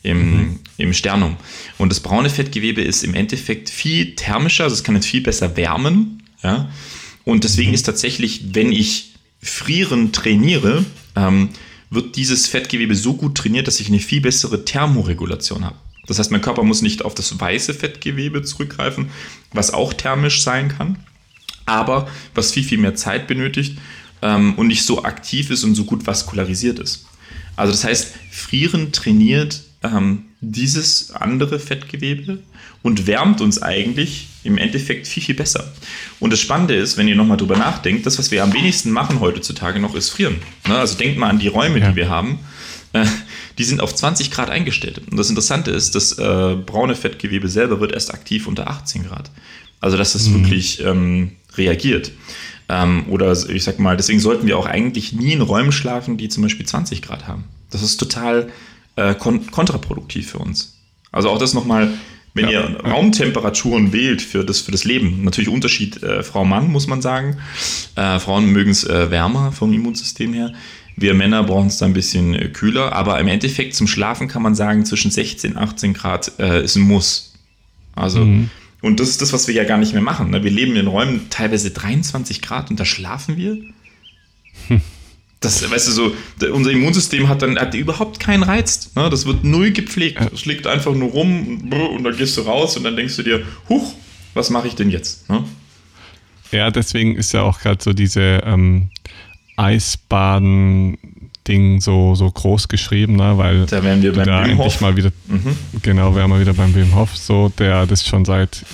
im, 0.02 0.36
mhm. 0.36 0.58
im 0.78 0.94
Sternum. 0.94 1.36
Und 1.76 1.90
das 1.90 2.00
braune 2.00 2.30
Fettgewebe 2.30 2.80
ist 2.80 3.02
im 3.02 3.14
Endeffekt 3.14 3.68
viel 3.68 4.14
thermischer, 4.14 4.64
also 4.64 4.74
es 4.74 4.84
kann 4.84 4.94
jetzt 4.94 5.08
viel 5.08 5.20
besser 5.20 5.56
wärmen. 5.58 6.22
Ja? 6.42 6.70
Und 7.24 7.44
deswegen 7.44 7.72
ist 7.72 7.84
tatsächlich, 7.84 8.54
wenn 8.54 8.72
ich 8.72 9.14
frieren 9.40 10.12
trainiere, 10.12 10.84
ähm, 11.16 11.50
wird 11.90 12.16
dieses 12.16 12.46
Fettgewebe 12.46 12.94
so 12.94 13.14
gut 13.14 13.36
trainiert, 13.36 13.66
dass 13.66 13.80
ich 13.80 13.88
eine 13.88 14.00
viel 14.00 14.20
bessere 14.20 14.64
Thermoregulation 14.64 15.64
habe. 15.64 15.76
Das 16.06 16.18
heißt, 16.18 16.30
mein 16.30 16.42
Körper 16.42 16.62
muss 16.62 16.82
nicht 16.82 17.04
auf 17.04 17.14
das 17.14 17.40
weiße 17.40 17.72
Fettgewebe 17.72 18.42
zurückgreifen, 18.42 19.10
was 19.52 19.72
auch 19.72 19.94
thermisch 19.94 20.42
sein 20.42 20.68
kann, 20.68 20.98
aber 21.66 22.08
was 22.34 22.52
viel, 22.52 22.64
viel 22.64 22.78
mehr 22.78 22.94
Zeit 22.94 23.26
benötigt 23.26 23.78
ähm, 24.20 24.54
und 24.54 24.66
nicht 24.66 24.84
so 24.84 25.04
aktiv 25.04 25.50
ist 25.50 25.64
und 25.64 25.74
so 25.74 25.84
gut 25.84 26.06
vaskularisiert 26.06 26.78
ist. 26.78 27.06
Also 27.56 27.72
das 27.72 27.84
heißt, 27.84 28.14
Frieren 28.30 28.92
trainiert 28.92 29.62
ähm, 29.82 30.24
dieses 30.40 31.12
andere 31.12 31.58
Fettgewebe 31.58 32.42
und 32.84 33.06
wärmt 33.06 33.40
uns 33.40 33.60
eigentlich 33.62 34.28
im 34.44 34.58
Endeffekt 34.58 35.08
viel, 35.08 35.22
viel 35.22 35.34
besser. 35.34 35.72
Und 36.20 36.34
das 36.34 36.40
Spannende 36.40 36.74
ist, 36.74 36.98
wenn 36.98 37.08
ihr 37.08 37.16
nochmal 37.16 37.38
drüber 37.38 37.56
nachdenkt, 37.56 38.04
das, 38.04 38.18
was 38.18 38.30
wir 38.30 38.44
am 38.44 38.52
wenigsten 38.52 38.90
machen 38.90 39.20
heutzutage 39.20 39.80
noch, 39.80 39.94
ist 39.94 40.10
frieren. 40.10 40.36
Ne? 40.68 40.76
Also 40.76 40.98
denkt 40.98 41.18
mal 41.18 41.30
an 41.30 41.38
die 41.38 41.48
Räume, 41.48 41.80
ja. 41.80 41.88
die 41.90 41.96
wir 41.96 42.10
haben. 42.10 42.40
Äh, 42.92 43.06
die 43.56 43.64
sind 43.64 43.80
auf 43.80 43.94
20 43.94 44.30
Grad 44.30 44.50
eingestellt. 44.50 45.00
Und 45.10 45.16
das 45.16 45.30
Interessante 45.30 45.70
ist, 45.70 45.94
das 45.94 46.12
äh, 46.18 46.56
braune 46.56 46.94
Fettgewebe 46.94 47.48
selber 47.48 47.80
wird 47.80 47.92
erst 47.92 48.12
aktiv 48.12 48.46
unter 48.46 48.68
18 48.68 49.04
Grad. 49.04 49.30
Also, 49.80 49.96
dass 49.96 50.14
es 50.14 50.28
mhm. 50.28 50.42
wirklich 50.42 50.84
ähm, 50.84 51.32
reagiert. 51.56 52.12
Ähm, 52.68 53.06
oder 53.08 53.32
ich 53.48 53.64
sag 53.64 53.78
mal, 53.78 53.96
deswegen 53.96 54.20
sollten 54.20 54.46
wir 54.46 54.58
auch 54.58 54.66
eigentlich 54.66 55.14
nie 55.14 55.32
in 55.32 55.40
Räumen 55.40 55.72
schlafen, 55.72 56.18
die 56.18 56.28
zum 56.28 56.42
Beispiel 56.42 56.66
20 56.66 57.00
Grad 57.00 57.26
haben. 57.26 57.44
Das 57.70 57.82
ist 57.82 57.96
total 57.96 58.50
äh, 58.96 59.14
kon 59.14 59.50
kontraproduktiv 59.50 60.32
für 60.32 60.38
uns. 60.38 60.76
Also 61.12 61.30
auch 61.30 61.38
das 61.38 61.54
nochmal, 61.54 61.88
wenn 62.34 62.48
ja. 62.48 62.68
ihr 62.68 62.80
Raumtemperaturen 62.80 63.92
wählt 63.92 64.20
für 64.20 64.44
das, 64.44 64.60
für 64.60 64.72
das 64.72 64.84
Leben, 64.84 65.22
natürlich 65.22 65.48
Unterschied 65.48 66.02
äh, 66.02 66.24
Frau-Mann, 66.24 66.70
muss 66.70 66.88
man 66.88 67.00
sagen. 67.00 67.38
Äh, 67.94 68.18
Frauen 68.18 68.46
mögen 68.46 68.72
es 68.72 68.84
äh, 68.84 69.10
wärmer 69.10 69.52
vom 69.52 69.72
Immunsystem 69.72 70.34
her. 70.34 70.52
Wir 70.96 71.14
Männer 71.14 71.44
brauchen 71.44 71.68
es 71.68 71.78
da 71.78 71.86
ein 71.86 71.92
bisschen 71.92 72.34
äh, 72.34 72.48
kühler, 72.48 72.92
aber 72.92 73.20
im 73.20 73.28
Endeffekt 73.28 73.74
zum 73.76 73.86
Schlafen 73.86 74.26
kann 74.26 74.42
man 74.42 74.56
sagen, 74.56 74.84
zwischen 74.84 75.12
16 75.12 75.52
und 75.52 75.58
18 75.58 75.94
Grad 75.94 76.32
äh, 76.40 76.64
ist 76.64 76.74
ein 76.74 76.82
Muss. 76.82 77.34
Also, 77.94 78.24
mhm. 78.24 78.50
und 78.82 78.98
das 78.98 79.10
ist 79.10 79.22
das, 79.22 79.32
was 79.32 79.46
wir 79.46 79.54
ja 79.54 79.64
gar 79.64 79.78
nicht 79.78 79.92
mehr 79.92 80.02
machen. 80.02 80.30
Ne? 80.30 80.42
Wir 80.42 80.50
leben 80.50 80.74
in 80.74 80.88
Räumen 80.88 81.28
teilweise 81.30 81.70
23 81.70 82.42
Grad 82.42 82.68
und 82.70 82.80
da 82.80 82.84
schlafen 82.84 83.36
wir. 83.36 83.58
Hm. 84.68 84.80
Das, 85.40 85.70
weißt 85.70 85.88
du, 85.88 85.92
so, 85.92 86.12
unser 86.52 86.70
Immunsystem 86.70 87.28
hat 87.28 87.42
dann 87.42 87.58
hat 87.58 87.74
überhaupt 87.74 88.18
keinen 88.18 88.42
Reiz. 88.42 88.90
Ne? 88.94 89.10
Das 89.10 89.26
wird 89.26 89.44
null 89.44 89.72
gepflegt. 89.72 90.18
Es 90.32 90.46
liegt 90.46 90.66
einfach 90.66 90.94
nur 90.94 91.10
rum 91.10 91.70
und 91.70 92.04
dann 92.04 92.16
gehst 92.16 92.38
du 92.38 92.40
raus 92.42 92.76
und 92.78 92.84
dann 92.84 92.96
denkst 92.96 93.16
du 93.16 93.22
dir, 93.22 93.42
huch, 93.68 93.94
was 94.32 94.48
mache 94.50 94.68
ich 94.68 94.74
denn 94.74 94.88
jetzt? 94.90 95.28
Ne? 95.28 95.44
Ja, 96.50 96.70
deswegen 96.70 97.16
ist 97.16 97.32
ja 97.32 97.42
auch 97.42 97.58
gerade 97.60 97.82
so 97.82 97.92
diese 97.92 98.40
ähm, 98.44 98.88
Eisbaden-Ding 99.56 101.00
so, 101.80 102.14
so 102.14 102.30
groß 102.30 102.68
geschrieben, 102.68 103.16
ne? 103.16 103.36
weil 103.36 103.66
da 103.66 103.82
wären 103.82 104.00
wir 104.02 104.12
beim 104.12 104.26
da 104.26 104.46
Wim 104.46 104.58
Hof. 104.58 104.80
mal 104.80 104.96
wieder, 104.96 105.10
mhm. 105.26 105.56
genau, 105.82 106.14
wären 106.14 106.30
wir 106.30 106.40
wieder 106.40 106.54
beim 106.54 106.74
Wim 106.74 106.94
Hof, 106.94 107.16
so, 107.16 107.50
der 107.58 107.86
das 107.86 108.06
schon 108.06 108.24
seit, 108.24 108.64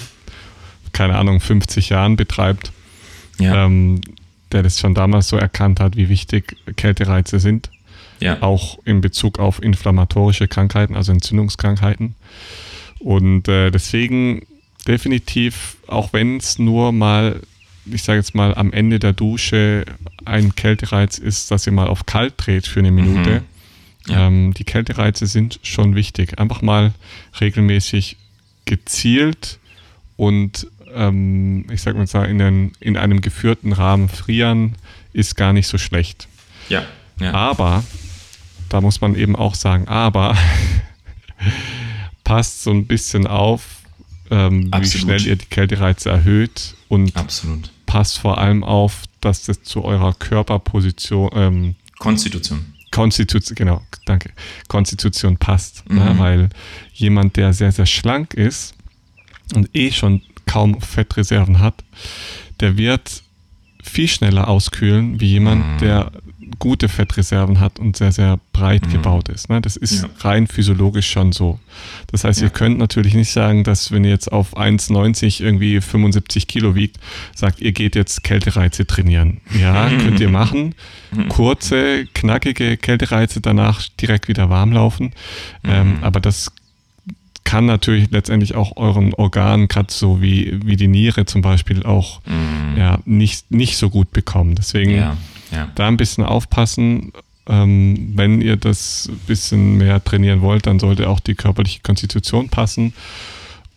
keine 0.93 1.17
Ahnung, 1.17 1.41
50 1.41 1.89
Jahren 1.89 2.17
betreibt. 2.17 2.71
Ja. 3.39 3.65
Ähm, 3.65 4.01
der 4.53 4.63
das 4.63 4.79
schon 4.79 4.95
damals 4.95 5.29
so 5.29 5.37
erkannt 5.37 5.81
hat, 5.81 5.97
wie 5.97 6.09
wichtig 6.09 6.57
Kältereize 6.77 7.41
sind. 7.41 7.71
Ja. 8.21 8.43
Auch 8.43 8.79
in 8.85 9.01
Bezug 9.01 9.39
auf 9.39 9.63
inflammatorische 9.63 10.47
Krankheiten, 10.47 10.95
also 10.95 11.13
Entzündungskrankheiten. 11.13 12.15
Und 12.99 13.49
äh, 13.49 13.71
deswegen 13.71 14.47
definitiv, 14.87 15.79
auch 15.87 16.13
wenn 16.13 16.37
es 16.37 16.59
nur 16.59 16.93
mal 16.93 17.41
ich 17.87 18.03
sage 18.03 18.19
jetzt 18.19 18.35
mal, 18.35 18.55
am 18.55 18.73
Ende 18.73 18.99
der 18.99 19.13
Dusche 19.13 19.85
ein 20.25 20.55
Kältereiz 20.55 21.19
ist, 21.19 21.51
dass 21.51 21.67
ihr 21.67 21.73
mal 21.73 21.89
auf 21.89 22.07
kalt 22.07 22.35
dreht 22.37 22.67
für 22.67 22.81
eine 22.81 22.91
Minute. 22.91 23.43
Mhm. 24.07 24.13
Ja. 24.13 24.27
Ähm, 24.27 24.55
die 24.55 24.65
Kältereize 24.65 25.27
sind 25.27 25.61
schon 25.63 25.95
wichtig. 25.95 26.39
Einfach 26.39 26.63
mal 26.63 26.93
regelmäßig 27.41 28.17
gezielt 28.65 29.59
und 30.17 30.67
ähm, 30.95 31.67
ich 31.71 31.83
sage 31.83 31.99
mal 31.99 32.25
in, 32.25 32.39
den, 32.39 32.73
in 32.81 32.97
einem 32.97 33.21
geführten 33.21 33.73
Rahmen 33.73 34.09
frieren 34.09 34.77
ist 35.13 35.37
gar 35.37 35.53
nicht 35.53 35.67
so 35.67 35.79
schlecht. 35.79 36.29
Ja. 36.69 36.85
ja. 37.19 37.33
Aber, 37.33 37.85
da 38.69 38.81
muss 38.81 39.01
man 39.01 39.15
eben 39.15 39.37
auch 39.37 39.55
sagen, 39.55 39.89
aber 39.89 40.37
passt 42.25 42.63
so 42.63 42.71
ein 42.71 42.87
bisschen 42.87 43.27
auf, 43.27 43.83
ähm, 44.31 44.71
wie 44.77 44.87
schnell 44.87 45.27
ihr 45.27 45.37
die 45.37 45.47
Kältereize 45.47 46.11
erhöht 46.11 46.77
und 46.89 47.17
Absolut. 47.17 47.71
passt 47.87 48.19
vor 48.19 48.39
allem 48.39 48.63
auf, 48.63 49.03
dass 49.21 49.45
das 49.45 49.63
zu 49.63 49.85
eurer 49.85 50.15
Körperposition 50.15 51.31
ähm, 51.35 51.75
Konstitution. 51.99 52.75
Konstitution, 52.91 53.55
genau, 53.55 53.83
danke. 54.05 54.31
Konstitution 54.69 55.37
passt. 55.37 55.89
Ne? 55.89 56.01
Mhm. 56.01 56.07
Ne? 56.07 56.19
Weil 56.19 56.49
jemand, 56.93 57.37
der 57.37 57.53
sehr, 57.53 57.73
sehr 57.73 57.87
schlank 57.87 58.35
ist 58.35 58.75
und 59.55 59.69
eh 59.75 59.93
schon 59.93 60.23
kaum 60.51 60.81
Fettreserven 60.81 61.61
hat, 61.61 61.75
der 62.59 62.77
wird 62.77 63.23
viel 63.83 64.09
schneller 64.09 64.49
auskühlen 64.49 65.21
wie 65.21 65.29
jemand, 65.29 65.65
mhm. 65.65 65.79
der 65.79 66.13
gute 66.59 66.89
Fettreserven 66.89 67.61
hat 67.61 67.79
und 67.79 67.97
sehr, 67.97 68.11
sehr 68.11 68.39
breit 68.53 68.87
mhm. 68.87 68.93
gebaut 68.93 69.29
ist. 69.29 69.49
Ne? 69.49 69.61
Das 69.61 69.77
ist 69.77 70.03
ja. 70.03 70.09
rein 70.19 70.49
physiologisch 70.49 71.09
schon 71.09 71.31
so. 71.33 71.61
Das 72.09 72.25
heißt, 72.25 72.41
ja. 72.41 72.49
ihr 72.49 72.51
könnt 72.51 72.79
natürlich 72.79 73.15
nicht 73.15 73.31
sagen, 73.31 73.63
dass 73.63 73.93
wenn 73.93 74.03
ihr 74.05 74.11
jetzt 74.11 74.31
auf 74.33 74.57
1,90 74.57 75.43
irgendwie 75.43 75.81
75 75.81 76.49
Kilo 76.49 76.75
wiegt, 76.75 76.99
sagt, 77.35 77.61
ihr 77.61 77.73
geht 77.73 77.95
jetzt 77.95 78.25
Kältereize 78.25 78.87
trainieren. 78.87 79.41
Ja, 79.59 79.89
könnt 79.89 80.19
ihr 80.19 80.29
machen. 80.29 80.75
Mhm. 81.13 81.29
Kurze, 81.29 82.07
knackige 82.13 82.77
Kältereize, 82.77 83.41
danach 83.41 83.89
direkt 84.01 84.27
wieder 84.27 84.51
warm 84.51 84.73
laufen. 84.73 85.13
Ähm, 85.65 85.99
mhm. 85.99 86.05
aber 86.05 86.21
das 86.21 86.53
kann 87.51 87.67
natürlich 87.67 88.13
letztendlich 88.13 88.55
auch 88.55 88.77
euren 88.77 89.13
Organen, 89.13 89.67
gerade 89.67 89.93
so 89.93 90.23
wie, 90.23 90.61
wie 90.65 90.77
die 90.77 90.87
Niere 90.87 91.25
zum 91.25 91.43
Beispiel, 91.43 91.83
auch 91.83 92.21
mm. 92.25 92.79
ja, 92.79 93.01
nicht, 93.07 93.51
nicht 93.51 93.77
so 93.77 93.91
gut 93.91 94.13
bekommen. 94.13 94.55
Deswegen 94.55 94.93
ja, 94.93 95.17
ja. 95.51 95.69
da 95.75 95.89
ein 95.89 95.97
bisschen 95.97 96.23
aufpassen. 96.23 97.13
Ähm, 97.49 98.13
wenn 98.15 98.41
ihr 98.41 98.55
das 98.55 99.09
ein 99.11 99.19
bisschen 99.27 99.79
mehr 99.79 100.03
trainieren 100.05 100.43
wollt, 100.43 100.67
dann 100.67 100.79
sollte 100.79 101.09
auch 101.09 101.19
die 101.19 101.35
körperliche 101.35 101.81
Konstitution 101.81 102.51
passen. 102.51 102.93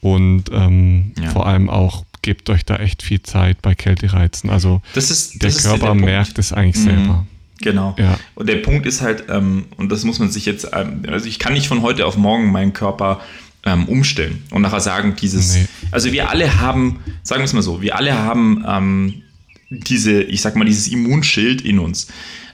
Und 0.02 0.52
ähm, 0.52 1.14
ja. 1.20 1.32
vor 1.32 1.48
allem 1.48 1.68
auch 1.68 2.06
gebt 2.22 2.52
euch 2.52 2.66
da 2.66 2.76
echt 2.76 3.02
viel 3.02 3.24
Zeit 3.24 3.60
bei 3.64 3.74
Kältereizen. 3.74 4.52
Also 4.52 4.84
das 4.94 5.10
ist, 5.10 5.44
das 5.44 5.58
der 5.58 5.72
Körper 5.72 5.96
der 5.96 5.96
merkt 5.96 6.38
es 6.38 6.54
eigentlich 6.54 6.86
mhm. 6.86 6.90
selber. 6.90 7.28
Genau. 7.60 7.96
Ja. 7.98 8.20
Und 8.36 8.48
der 8.48 8.58
Punkt 8.58 8.86
ist 8.86 9.02
halt, 9.02 9.24
ähm, 9.30 9.66
und 9.78 9.92
das 9.92 10.04
muss 10.04 10.20
man 10.20 10.30
sich 10.30 10.46
jetzt, 10.46 10.68
ähm, 10.74 11.02
also 11.08 11.26
ich 11.28 11.40
kann 11.40 11.54
nicht 11.54 11.68
von 11.68 11.82
heute 11.82 12.06
auf 12.06 12.18
morgen 12.18 12.52
meinen 12.52 12.74
Körper 12.74 13.20
ähm, 13.66 13.86
umstellen 13.86 14.44
und 14.52 14.62
nachher 14.62 14.82
sagen, 14.82 15.16
dieses, 15.20 15.56
nee. 15.56 15.68
also 15.92 16.12
wir 16.12 16.30
alle 16.30 16.60
haben, 16.60 17.00
sagen 17.24 17.42
wir 17.42 17.46
es 17.46 17.54
mal 17.54 17.62
so, 17.62 17.82
wir 17.82 17.96
alle 17.96 18.14
haben 18.14 18.64
ähm, 18.68 19.22
diese, 19.70 20.22
ich 20.22 20.42
sag 20.42 20.56
mal, 20.56 20.66
dieses 20.66 20.88
Immunschild 20.88 21.62
in 21.62 21.80
uns. 21.80 22.08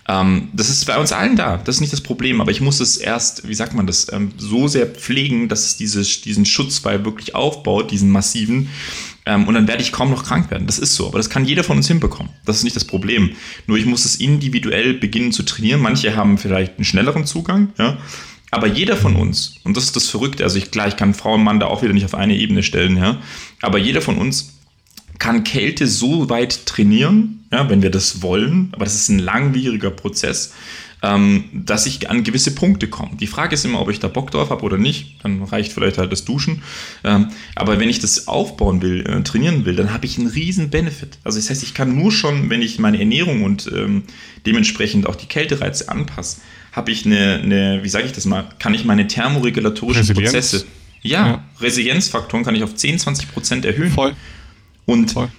Ähm, 0.07 0.49
das 0.53 0.69
ist 0.69 0.85
bei 0.85 0.97
uns 0.97 1.11
allen 1.11 1.35
da, 1.35 1.57
das 1.57 1.75
ist 1.75 1.81
nicht 1.81 1.93
das 1.93 2.01
Problem, 2.01 2.41
aber 2.41 2.51
ich 2.51 2.61
muss 2.61 2.79
es 2.79 2.97
erst, 2.97 3.47
wie 3.47 3.53
sagt 3.53 3.73
man 3.73 3.85
das, 3.85 4.11
ähm, 4.11 4.31
so 4.37 4.67
sehr 4.67 4.87
pflegen, 4.87 5.49
dass 5.49 5.65
es 5.65 5.77
diese, 5.77 6.01
diesen 6.01 6.45
Schutzwall 6.45 7.05
wirklich 7.05 7.35
aufbaut, 7.35 7.91
diesen 7.91 8.09
massiven, 8.09 8.69
ähm, 9.29 9.47
und 9.47 9.53
dann 9.53 9.67
werde 9.67 9.83
ich 9.83 9.91
kaum 9.91 10.09
noch 10.09 10.23
krank 10.23 10.49
werden. 10.49 10.65
Das 10.65 10.79
ist 10.79 10.95
so, 10.95 11.07
aber 11.07 11.19
das 11.19 11.29
kann 11.29 11.45
jeder 11.45 11.63
von 11.63 11.77
uns 11.77 11.87
hinbekommen. 11.87 12.31
Das 12.45 12.57
ist 12.57 12.63
nicht 12.63 12.75
das 12.75 12.85
Problem. 12.85 13.31
Nur 13.67 13.77
ich 13.77 13.85
muss 13.85 14.05
es 14.05 14.15
individuell 14.15 14.95
beginnen 14.95 15.31
zu 15.31 15.43
trainieren. 15.43 15.81
Manche 15.81 16.15
haben 16.15 16.39
vielleicht 16.39 16.77
einen 16.77 16.85
schnelleren 16.85 17.27
Zugang, 17.27 17.71
ja. 17.77 17.97
Aber 18.51 18.67
jeder 18.67 18.97
von 18.97 19.15
uns, 19.15 19.55
und 19.63 19.77
das 19.77 19.85
ist 19.85 19.95
das 19.95 20.09
Verrückte, 20.09 20.43
also 20.43 20.57
ich, 20.57 20.71
klar, 20.71 20.87
ich 20.87 20.97
kann 20.97 21.13
Frau 21.13 21.35
und 21.35 21.43
Mann 21.43 21.59
da 21.59 21.67
auch 21.67 21.81
wieder 21.83 21.93
nicht 21.93 22.05
auf 22.05 22.15
eine 22.15 22.35
Ebene 22.35 22.63
stellen, 22.63 22.97
ja, 22.97 23.21
aber 23.61 23.77
jeder 23.77 24.01
von 24.01 24.17
uns 24.17 24.59
kann 25.19 25.43
Kälte 25.43 25.85
so 25.85 26.29
weit 26.29 26.65
trainieren, 26.65 27.45
ja, 27.51 27.69
wenn 27.69 27.81
wir 27.81 27.91
das 27.91 28.21
wollen, 28.21 28.69
aber 28.71 28.85
das 28.85 28.95
ist 28.95 29.09
ein 29.09 29.19
langwieriger 29.19 29.91
Prozess, 29.91 30.53
ähm, 31.01 31.45
dass 31.53 31.85
ich 31.85 32.09
an 32.09 32.23
gewisse 32.23 32.53
Punkte 32.53 32.87
komme. 32.87 33.11
Die 33.19 33.27
Frage 33.27 33.53
ist 33.53 33.63
immer, 33.63 33.79
ob 33.79 33.89
ich 33.89 33.99
da 33.99 34.07
Bock 34.07 34.31
drauf 34.31 34.49
habe 34.49 34.63
oder 34.63 34.77
nicht. 34.77 35.23
Dann 35.23 35.41
reicht 35.43 35.71
vielleicht 35.71 35.97
halt 35.97 36.11
das 36.11 36.25
Duschen. 36.25 36.61
Ähm, 37.03 37.29
aber 37.55 37.79
wenn 37.79 37.89
ich 37.89 37.99
das 37.99 38.27
aufbauen 38.27 38.81
will, 38.81 39.05
äh, 39.05 39.23
trainieren 39.23 39.65
will, 39.65 39.75
dann 39.75 39.93
habe 39.93 40.05
ich 40.05 40.17
einen 40.17 40.27
riesen 40.27 40.69
Benefit. 40.69 41.17
Also 41.23 41.39
das 41.39 41.49
heißt, 41.49 41.63
ich 41.63 41.73
kann 41.73 41.95
nur 41.95 42.11
schon, 42.11 42.49
wenn 42.49 42.61
ich 42.61 42.79
meine 42.79 42.99
Ernährung 42.99 43.43
und 43.43 43.71
ähm, 43.73 44.03
dementsprechend 44.45 45.07
auch 45.07 45.15
die 45.15 45.27
Kältereize 45.27 45.89
anpasse, 45.89 46.41
habe 46.73 46.91
ich 46.91 47.05
eine, 47.05 47.39
eine, 47.41 47.83
wie 47.83 47.89
sage 47.89 48.05
ich 48.05 48.11
das 48.11 48.25
mal, 48.25 48.49
kann 48.59 48.73
ich 48.73 48.83
meine 48.83 49.07
thermoregulatorischen 49.07 50.01
Resilienz. 50.01 50.31
Prozesse, 50.31 50.65
ja, 51.01 51.27
ja, 51.27 51.43
Resilienzfaktoren 51.61 52.43
kann 52.43 52.55
ich 52.55 52.63
auf 52.63 52.75
10, 52.75 52.99
20 52.99 53.31
Prozent 53.31 53.65
erhöhen. 53.65 53.91
Voll. 53.91 54.15
Und 54.85 55.11
Voll. 55.11 55.29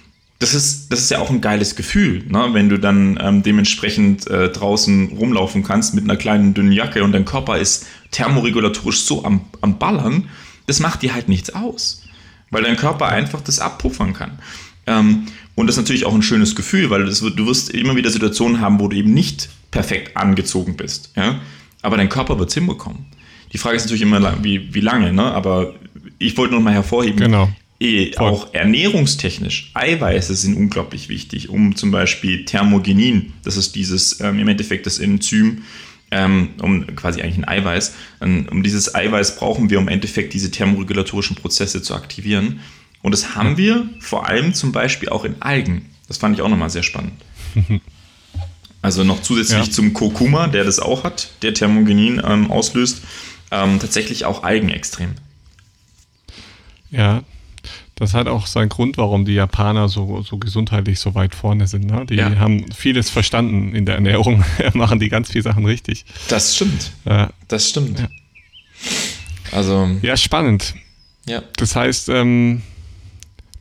Das 0.41 0.55
ist, 0.55 0.91
das 0.91 1.01
ist 1.01 1.11
ja 1.11 1.19
auch 1.19 1.29
ein 1.29 1.39
geiles 1.39 1.75
Gefühl, 1.75 2.23
ne? 2.27 2.49
wenn 2.53 2.67
du 2.67 2.79
dann 2.79 3.19
ähm, 3.21 3.43
dementsprechend 3.43 4.27
äh, 4.27 4.49
draußen 4.49 5.09
rumlaufen 5.19 5.61
kannst 5.61 5.93
mit 5.93 6.03
einer 6.03 6.17
kleinen 6.17 6.55
dünnen 6.55 6.71
Jacke 6.71 7.03
und 7.03 7.11
dein 7.11 7.25
Körper 7.25 7.59
ist 7.59 7.85
thermoregulatorisch 8.09 9.01
so 9.01 9.23
am, 9.23 9.41
am 9.61 9.77
Ballern, 9.77 10.29
das 10.65 10.79
macht 10.79 11.03
dir 11.03 11.13
halt 11.13 11.29
nichts 11.29 11.51
aus, 11.53 12.01
weil 12.49 12.63
dein 12.63 12.75
Körper 12.75 13.07
einfach 13.09 13.41
das 13.41 13.59
abpuffern 13.59 14.13
kann. 14.13 14.39
Ähm, 14.87 15.27
und 15.53 15.67
das 15.67 15.75
ist 15.75 15.83
natürlich 15.83 16.05
auch 16.05 16.15
ein 16.15 16.23
schönes 16.23 16.55
Gefühl, 16.55 16.89
weil 16.89 17.05
wird, 17.05 17.37
du 17.37 17.45
wirst 17.45 17.69
immer 17.69 17.95
wieder 17.95 18.09
Situationen 18.09 18.61
haben, 18.61 18.79
wo 18.79 18.87
du 18.87 18.97
eben 18.97 19.13
nicht 19.13 19.49
perfekt 19.69 20.17
angezogen 20.17 20.75
bist. 20.75 21.11
Ja? 21.15 21.39
Aber 21.83 21.97
dein 21.97 22.09
Körper 22.09 22.39
wird 22.39 22.49
es 22.49 22.55
hinbekommen. 22.55 23.05
Die 23.53 23.59
Frage 23.59 23.75
ist 23.75 23.83
natürlich 23.83 24.01
immer, 24.01 24.43
wie, 24.43 24.73
wie 24.73 24.81
lange, 24.81 25.13
ne? 25.13 25.23
aber 25.23 25.75
ich 26.17 26.35
wollte 26.37 26.55
noch 26.55 26.61
mal 26.61 26.73
hervorheben, 26.73 27.19
genau. 27.19 27.49
Eh, 27.81 28.17
auch 28.17 28.53
ernährungstechnisch, 28.53 29.71
Eiweiße 29.73 30.35
sind 30.35 30.55
unglaublich 30.55 31.09
wichtig, 31.09 31.49
um 31.49 31.75
zum 31.75 31.91
Beispiel 31.91 32.45
Thermogenin, 32.45 33.33
das 33.43 33.57
ist 33.57 33.75
dieses 33.75 34.19
ähm, 34.21 34.39
im 34.39 34.47
Endeffekt 34.47 34.85
das 34.85 34.99
Enzym, 34.99 35.63
ähm, 36.11 36.49
um 36.61 36.95
quasi 36.95 37.21
eigentlich 37.21 37.37
ein 37.37 37.47
Eiweiß. 37.47 37.95
Um 38.19 38.63
dieses 38.63 38.93
Eiweiß 38.93 39.37
brauchen 39.37 39.69
wir, 39.69 39.79
um 39.79 39.87
im 39.87 39.93
Endeffekt 39.93 40.33
diese 40.33 40.51
thermoregulatorischen 40.51 41.37
Prozesse 41.37 41.81
zu 41.81 41.95
aktivieren. 41.95 42.59
Und 43.01 43.13
das 43.13 43.35
haben 43.35 43.57
wir 43.57 43.89
vor 43.99 44.27
allem 44.27 44.53
zum 44.53 44.71
Beispiel 44.71 45.09
auch 45.09 45.23
in 45.23 45.41
Algen. 45.41 45.89
Das 46.07 46.17
fand 46.17 46.35
ich 46.35 46.41
auch 46.41 46.49
nochmal 46.49 46.69
sehr 46.69 46.83
spannend. 46.83 47.13
Also 48.83 49.03
noch 49.03 49.21
zusätzlich 49.21 49.67
ja. 49.67 49.71
zum 49.71 49.93
Kurkuma, 49.93 50.47
der 50.47 50.63
das 50.63 50.79
auch 50.79 51.03
hat, 51.03 51.29
der 51.43 51.53
Thermogenin 51.53 52.19
ähm, 52.25 52.49
auslöst, 52.49 53.03
ähm, 53.51 53.79
tatsächlich 53.79 54.25
auch 54.25 54.43
Algen 54.43 54.69
extrem. 54.69 55.11
Ja, 56.89 57.21
das 58.01 58.15
hat 58.15 58.27
auch 58.27 58.47
seinen 58.47 58.69
Grund, 58.69 58.97
warum 58.97 59.25
die 59.25 59.35
Japaner 59.35 59.87
so, 59.87 60.23
so 60.23 60.39
gesundheitlich 60.39 60.99
so 60.99 61.13
weit 61.13 61.35
vorne 61.35 61.67
sind. 61.67 61.85
Ne? 61.85 62.03
Die 62.07 62.15
ja. 62.15 62.35
haben 62.39 62.65
vieles 62.71 63.11
verstanden 63.11 63.75
in 63.75 63.85
der 63.85 63.93
Ernährung, 63.93 64.43
machen 64.73 64.99
die 64.99 65.07
ganz 65.07 65.29
viele 65.29 65.43
Sachen 65.43 65.67
richtig. 65.67 66.05
Das 66.27 66.55
stimmt. 66.55 66.93
Ja. 67.05 67.29
Das 67.47 67.69
stimmt. 67.69 67.99
Ja. 67.99 68.09
Also. 69.51 69.87
Ja, 70.01 70.17
spannend. 70.17 70.73
Ja. 71.27 71.43
Das 71.57 71.75
heißt, 71.75 72.09
ähm, 72.09 72.63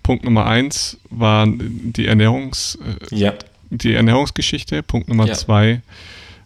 Punkt 0.03 0.25
Nummer 0.25 0.47
eins 0.47 0.97
war 1.11 1.47
die 1.47 2.07
Ernährungs, 2.07 2.79
äh, 3.11 3.15
ja. 3.15 3.35
die 3.69 3.93
Ernährungsgeschichte. 3.93 4.83
Punkt 4.83 5.11
Nummer 5.11 5.27
ja. 5.27 5.35
zwei 5.35 5.83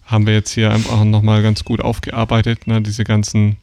haben 0.05 0.27
wir 0.27 0.35
jetzt 0.35 0.51
hier 0.51 0.73
einfach 0.73 1.05
nochmal 1.05 1.45
ganz 1.45 1.65
gut 1.65 1.81
aufgearbeitet, 1.81 2.67
ne? 2.67 2.83
diese 2.83 3.05
ganzen 3.05 3.57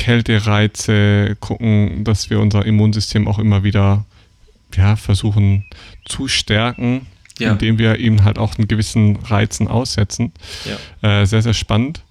Kältereize, 0.00 1.36
gucken, 1.40 2.04
dass 2.04 2.30
wir 2.30 2.40
unser 2.40 2.64
Immunsystem 2.64 3.28
auch 3.28 3.38
immer 3.38 3.64
wieder 3.64 4.06
ja, 4.74 4.96
versuchen 4.96 5.66
zu 6.06 6.26
stärken, 6.26 7.06
ja. 7.38 7.52
indem 7.52 7.78
wir 7.78 7.98
ihm 7.98 8.24
halt 8.24 8.38
auch 8.38 8.56
einen 8.56 8.66
gewissen 8.66 9.16
Reizen 9.16 9.68
aussetzen. 9.68 10.32
Ja. 11.02 11.20
Äh, 11.20 11.26
sehr, 11.26 11.42
sehr 11.42 11.52
spannend. 11.52 12.02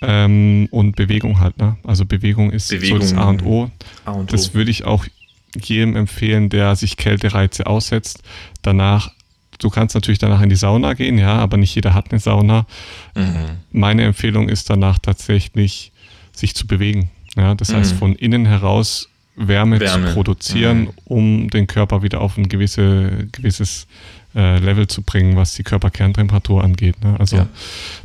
Ähm, 0.00 0.66
und 0.72 0.96
Bewegung 0.96 1.38
halt, 1.38 1.58
ne? 1.58 1.76
Also 1.84 2.04
Bewegung 2.06 2.50
ist 2.50 2.70
Bewegung, 2.70 3.00
so 3.00 3.14
das 3.14 3.14
A 3.14 3.28
und 3.28 3.44
O. 3.44 3.70
A 4.04 4.10
und 4.10 4.32
o. 4.32 4.32
Das 4.32 4.52
würde 4.52 4.72
ich 4.72 4.84
auch 4.84 5.06
jedem 5.54 5.94
empfehlen, 5.94 6.48
der 6.48 6.74
sich 6.74 6.96
Kältereize 6.96 7.68
aussetzt. 7.68 8.24
Danach, 8.62 9.12
du 9.60 9.70
kannst 9.70 9.94
natürlich 9.94 10.18
danach 10.18 10.42
in 10.42 10.48
die 10.48 10.56
Sauna 10.56 10.94
gehen, 10.94 11.18
ja, 11.18 11.36
aber 11.36 11.56
nicht 11.56 11.76
jeder 11.76 11.94
hat 11.94 12.10
eine 12.10 12.18
Sauna. 12.18 12.66
Mhm. 13.14 13.58
Meine 13.70 14.02
Empfehlung 14.02 14.48
ist 14.48 14.68
danach 14.70 14.98
tatsächlich, 14.98 15.91
sich 16.32 16.54
zu 16.54 16.66
bewegen. 16.66 17.10
Ja, 17.36 17.54
das 17.54 17.70
mhm. 17.70 17.76
heißt, 17.76 17.94
von 17.94 18.14
innen 18.14 18.46
heraus 18.46 19.08
Wärme, 19.34 19.80
Wärme. 19.80 20.08
zu 20.08 20.14
produzieren, 20.14 20.80
mhm. 20.80 20.90
um 21.04 21.50
den 21.50 21.66
Körper 21.66 22.02
wieder 22.02 22.20
auf 22.20 22.36
ein 22.36 22.48
gewisse, 22.48 23.28
gewisses 23.32 23.86
äh, 24.34 24.58
Level 24.58 24.86
zu 24.86 25.02
bringen, 25.02 25.36
was 25.36 25.54
die 25.54 25.62
Körperkerntemperatur 25.62 26.62
angeht. 26.62 27.02
Ne? 27.02 27.18
Also 27.18 27.36
ja. 27.36 27.48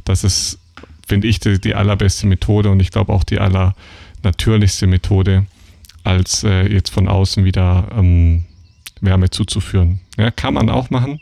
das 0.06 0.24
ist, 0.24 0.60
finde 1.06 1.28
ich, 1.28 1.40
die, 1.40 1.60
die, 1.60 1.76
allerbeste 1.76 2.28
Methode 2.28 2.70
und 2.70 2.80
ich 2.80 2.92
glaube 2.92 3.14
auch 3.14 3.24
die 3.24 3.40
allernatürlichste 3.40 4.88
Methode, 4.88 5.46
als 6.04 6.44
äh, 6.44 6.68
jetzt 6.68 6.92
von 6.92 7.08
außen 7.08 7.44
wieder 7.44 7.90
ähm, 7.96 8.46
Wärme 9.02 9.30
zuzuführen. 9.30 10.00
Ja, 10.18 10.32
kann 10.32 10.54
man 10.54 10.70
auch 10.70 10.90
machen, 10.90 11.20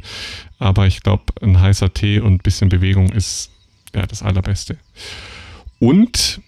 aber 0.59 0.87
ich 0.87 1.01
glaube, 1.01 1.25
ein 1.41 1.59
heißer 1.59 1.93
Tee 1.93 2.19
und 2.19 2.35
ein 2.35 2.39
bisschen 2.39 2.69
Bewegung 2.69 3.09
ist 3.09 3.49
ja 3.93 4.05
das 4.05 4.21
Allerbeste. 4.21 4.77
Und 5.79 6.39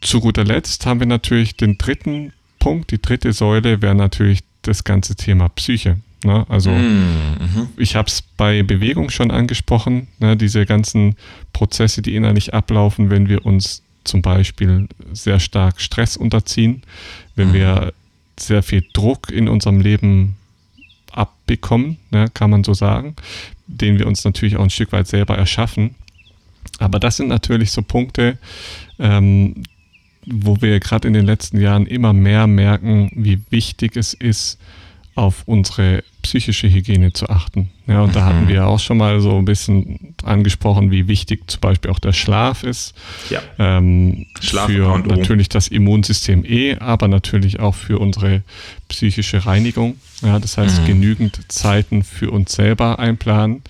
zu 0.00 0.20
guter 0.20 0.44
Letzt 0.44 0.86
haben 0.86 1.00
wir 1.00 1.06
natürlich 1.06 1.56
den 1.56 1.78
dritten 1.78 2.32
Punkt, 2.58 2.90
die 2.90 3.00
dritte 3.00 3.32
Säule 3.32 3.82
wäre 3.82 3.94
natürlich 3.94 4.40
das 4.62 4.84
ganze 4.84 5.16
Thema 5.16 5.48
Psyche. 5.48 5.98
Ne? 6.24 6.44
Also 6.48 6.70
mhm. 6.70 7.68
ich 7.76 7.94
habe 7.94 8.08
es 8.08 8.22
bei 8.22 8.62
Bewegung 8.62 9.10
schon 9.10 9.30
angesprochen, 9.30 10.08
ne? 10.18 10.36
diese 10.36 10.66
ganzen 10.66 11.16
Prozesse, 11.52 12.02
die 12.02 12.16
innerlich 12.16 12.54
ablaufen, 12.54 13.10
wenn 13.10 13.28
wir 13.28 13.46
uns 13.46 13.82
zum 14.04 14.22
Beispiel 14.22 14.88
sehr 15.12 15.38
stark 15.38 15.80
Stress 15.80 16.16
unterziehen, 16.16 16.82
wenn 17.36 17.48
mhm. 17.48 17.54
wir 17.54 17.92
sehr 18.38 18.62
viel 18.62 18.84
Druck 18.92 19.30
in 19.30 19.48
unserem 19.48 19.80
Leben 19.80 20.36
abbekommen, 21.12 21.98
ne, 22.10 22.26
kann 22.32 22.50
man 22.50 22.64
so 22.64 22.74
sagen, 22.74 23.16
den 23.66 23.98
wir 23.98 24.06
uns 24.06 24.24
natürlich 24.24 24.56
auch 24.56 24.62
ein 24.62 24.70
Stück 24.70 24.92
weit 24.92 25.08
selber 25.08 25.36
erschaffen. 25.36 25.94
Aber 26.78 27.00
das 27.00 27.16
sind 27.16 27.28
natürlich 27.28 27.72
so 27.72 27.82
Punkte, 27.82 28.38
ähm, 28.98 29.62
wo 30.30 30.60
wir 30.60 30.80
gerade 30.80 31.08
in 31.08 31.14
den 31.14 31.26
letzten 31.26 31.60
Jahren 31.60 31.86
immer 31.86 32.12
mehr 32.12 32.46
merken, 32.46 33.10
wie 33.14 33.40
wichtig 33.50 33.96
es 33.96 34.14
ist, 34.14 34.58
auf 35.18 35.42
unsere 35.46 36.04
psychische 36.22 36.70
Hygiene 36.70 37.12
zu 37.12 37.28
achten. 37.28 37.70
Ja, 37.88 38.02
und 38.02 38.14
da 38.14 38.24
hatten 38.24 38.44
mhm. 38.44 38.48
wir 38.48 38.66
auch 38.68 38.78
schon 38.78 38.98
mal 38.98 39.20
so 39.20 39.36
ein 39.36 39.44
bisschen 39.44 40.14
angesprochen, 40.22 40.92
wie 40.92 41.08
wichtig 41.08 41.50
zum 41.50 41.60
Beispiel 41.60 41.90
auch 41.90 41.98
der 41.98 42.12
Schlaf 42.12 42.62
ist. 42.62 42.94
Ja. 43.28 43.40
Ähm, 43.58 44.26
Schlaf 44.40 44.66
für 44.66 44.96
natürlich 44.98 45.48
das 45.48 45.66
Immunsystem 45.66 46.44
eh, 46.44 46.76
aber 46.76 47.08
natürlich 47.08 47.58
auch 47.58 47.74
für 47.74 47.98
unsere 47.98 48.42
psychische 48.88 49.44
Reinigung. 49.44 49.96
Ja, 50.22 50.38
das 50.38 50.56
heißt, 50.56 50.82
mhm. 50.82 50.86
genügend 50.86 51.40
Zeiten 51.50 52.04
für 52.04 52.30
uns 52.30 52.52
selber 52.52 53.00
einplanen. 53.00 53.62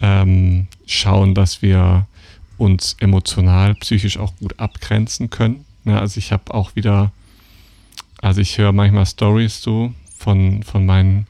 Ähm, 0.00 0.68
schauen, 0.86 1.34
dass 1.34 1.60
wir 1.62 2.06
uns 2.62 2.94
emotional, 3.00 3.74
psychisch 3.74 4.18
auch 4.18 4.36
gut 4.36 4.60
abgrenzen 4.60 5.30
können. 5.30 5.64
Ja, 5.84 5.98
also 5.98 6.18
ich 6.18 6.30
habe 6.30 6.54
auch 6.54 6.76
wieder, 6.76 7.10
also 8.20 8.40
ich 8.40 8.56
höre 8.56 8.70
manchmal 8.70 9.04
Stories 9.04 9.60
so 9.60 9.92
von, 10.16 10.62
von 10.62 10.86
meinen 10.86 11.26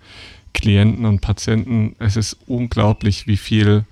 Klienten 0.52 1.06
und 1.06 1.20
Patienten. 1.20 1.96
Es 1.98 2.16
ist 2.16 2.36
unglaublich, 2.46 3.26
wie 3.26 3.38
viel 3.38 3.86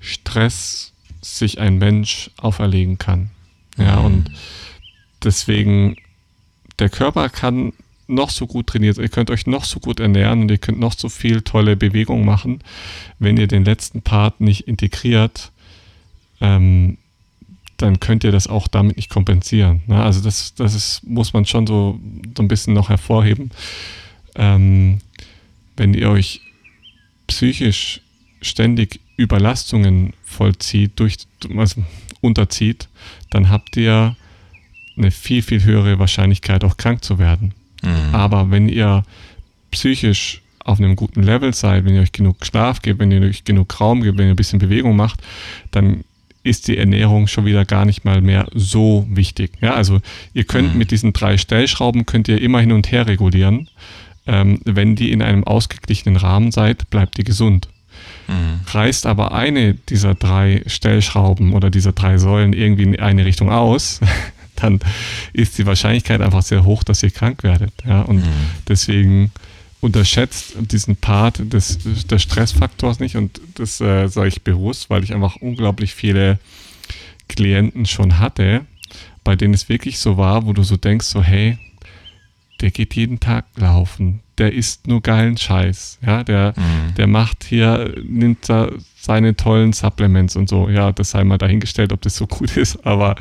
Stress 0.00 0.92
sich 1.20 1.60
ein 1.60 1.76
Mensch 1.76 2.30
auferlegen 2.38 2.96
kann. 2.96 3.30
Ja, 3.76 4.00
mhm. 4.00 4.04
und 4.06 4.30
deswegen, 5.22 5.96
der 6.78 6.88
Körper 6.88 7.28
kann 7.28 7.74
noch 8.06 8.30
so 8.30 8.46
gut 8.46 8.68
trainiert, 8.68 8.96
ihr 8.96 9.08
könnt 9.10 9.30
euch 9.30 9.46
noch 9.46 9.64
so 9.64 9.78
gut 9.78 10.00
ernähren 10.00 10.42
und 10.42 10.50
ihr 10.50 10.58
könnt 10.58 10.80
noch 10.80 10.94
so 10.94 11.10
viel 11.10 11.42
tolle 11.42 11.76
Bewegung 11.76 12.24
machen, 12.24 12.60
wenn 13.18 13.36
ihr 13.36 13.46
den 13.46 13.64
letzten 13.64 14.02
Part 14.02 14.40
nicht 14.40 14.66
integriert, 14.66 15.51
ähm, 16.42 16.98
dann 17.78 18.00
könnt 18.00 18.24
ihr 18.24 18.32
das 18.32 18.46
auch 18.46 18.68
damit 18.68 18.96
nicht 18.96 19.08
kompensieren. 19.08 19.82
Ne? 19.86 20.02
Also 20.02 20.20
das, 20.20 20.54
das 20.54 20.74
ist, 20.74 21.02
muss 21.04 21.32
man 21.32 21.46
schon 21.46 21.66
so, 21.66 21.98
so 22.36 22.42
ein 22.42 22.48
bisschen 22.48 22.74
noch 22.74 22.90
hervorheben. 22.90 23.50
Ähm, 24.34 24.98
wenn 25.76 25.94
ihr 25.94 26.10
euch 26.10 26.40
psychisch 27.26 28.00
ständig 28.40 29.00
Überlastungen 29.16 30.12
vollzieht, 30.24 30.92
durch, 30.96 31.16
also 31.56 31.82
unterzieht, 32.20 32.88
dann 33.30 33.48
habt 33.48 33.76
ihr 33.76 34.16
eine 34.96 35.10
viel, 35.10 35.42
viel 35.42 35.64
höhere 35.64 35.98
Wahrscheinlichkeit, 35.98 36.64
auch 36.64 36.76
krank 36.76 37.02
zu 37.02 37.18
werden. 37.18 37.54
Mhm. 37.82 38.14
Aber 38.14 38.50
wenn 38.50 38.68
ihr 38.68 39.04
psychisch 39.70 40.42
auf 40.64 40.78
einem 40.78 40.96
guten 40.96 41.22
Level 41.22 41.54
seid, 41.54 41.84
wenn 41.84 41.94
ihr 41.94 42.02
euch 42.02 42.12
genug 42.12 42.44
Schlaf 42.44 42.82
gebt, 42.82 43.00
wenn 43.00 43.10
ihr 43.10 43.20
euch 43.22 43.44
genug 43.44 43.80
Raum 43.80 44.02
gebt, 44.02 44.18
wenn 44.18 44.26
ihr 44.26 44.34
ein 44.34 44.36
bisschen 44.36 44.58
Bewegung 44.58 44.94
macht, 44.94 45.22
dann 45.70 46.04
ist 46.42 46.68
die 46.68 46.76
Ernährung 46.76 47.26
schon 47.26 47.44
wieder 47.44 47.64
gar 47.64 47.84
nicht 47.84 48.04
mal 48.04 48.20
mehr 48.20 48.46
so 48.52 49.06
wichtig. 49.08 49.52
Ja, 49.60 49.74
also 49.74 50.00
ihr 50.34 50.44
könnt 50.44 50.72
mhm. 50.72 50.78
mit 50.78 50.90
diesen 50.90 51.12
drei 51.12 51.38
Stellschrauben 51.38 52.06
könnt 52.06 52.28
ihr 52.28 52.40
immer 52.40 52.60
hin 52.60 52.72
und 52.72 52.90
her 52.90 53.06
regulieren. 53.06 53.68
Ähm, 54.26 54.60
wenn 54.64 54.94
die 54.94 55.10
in 55.10 55.22
einem 55.22 55.44
ausgeglichenen 55.44 56.16
Rahmen 56.16 56.52
seid, 56.52 56.88
bleibt 56.90 57.18
ihr 57.18 57.24
gesund. 57.24 57.68
Mhm. 58.28 58.60
Reißt 58.66 59.06
aber 59.06 59.32
eine 59.32 59.74
dieser 59.74 60.14
drei 60.14 60.62
Stellschrauben 60.66 61.52
oder 61.52 61.70
dieser 61.70 61.92
drei 61.92 62.18
Säulen 62.18 62.52
irgendwie 62.52 62.84
in 62.84 63.00
eine 63.00 63.24
Richtung 63.24 63.50
aus, 63.50 64.00
dann 64.56 64.80
ist 65.32 65.58
die 65.58 65.66
Wahrscheinlichkeit 65.66 66.20
einfach 66.20 66.42
sehr 66.42 66.64
hoch, 66.64 66.84
dass 66.84 67.02
ihr 67.02 67.10
krank 67.10 67.42
werdet. 67.42 67.72
Ja? 67.86 68.02
Und 68.02 68.18
mhm. 68.18 68.30
deswegen 68.68 69.32
unterschätzt 69.82 70.54
diesen 70.70 70.96
Part 70.96 71.42
des, 71.52 71.78
des 72.06 72.22
Stressfaktors 72.22 73.00
nicht 73.00 73.16
und 73.16 73.40
das 73.56 73.80
äh, 73.80 74.06
sage 74.06 74.28
ich 74.28 74.42
bewusst, 74.42 74.88
weil 74.90 75.02
ich 75.02 75.12
einfach 75.12 75.36
unglaublich 75.36 75.92
viele 75.92 76.38
Klienten 77.28 77.84
schon 77.86 78.20
hatte, 78.20 78.64
bei 79.24 79.34
denen 79.34 79.54
es 79.54 79.68
wirklich 79.68 79.98
so 79.98 80.16
war, 80.16 80.46
wo 80.46 80.52
du 80.52 80.62
so 80.62 80.76
denkst, 80.76 81.06
so 81.06 81.20
hey, 81.20 81.58
der 82.60 82.70
geht 82.70 82.94
jeden 82.94 83.18
Tag 83.18 83.44
laufen, 83.56 84.20
der 84.38 84.52
isst 84.52 84.86
nur 84.86 85.02
geilen 85.02 85.36
Scheiß, 85.36 85.98
ja, 86.06 86.22
der, 86.22 86.54
mhm. 86.56 86.94
der 86.94 87.08
macht 87.08 87.42
hier, 87.42 87.92
nimmt 88.04 88.48
da 88.48 88.70
seine 88.96 89.34
tollen 89.34 89.72
Supplements 89.72 90.36
und 90.36 90.48
so, 90.48 90.68
ja, 90.68 90.92
das 90.92 91.10
sei 91.10 91.24
mal 91.24 91.38
dahingestellt, 91.38 91.92
ob 91.92 92.02
das 92.02 92.14
so 92.14 92.26
gut 92.28 92.56
ist, 92.56 92.86
aber 92.86 93.16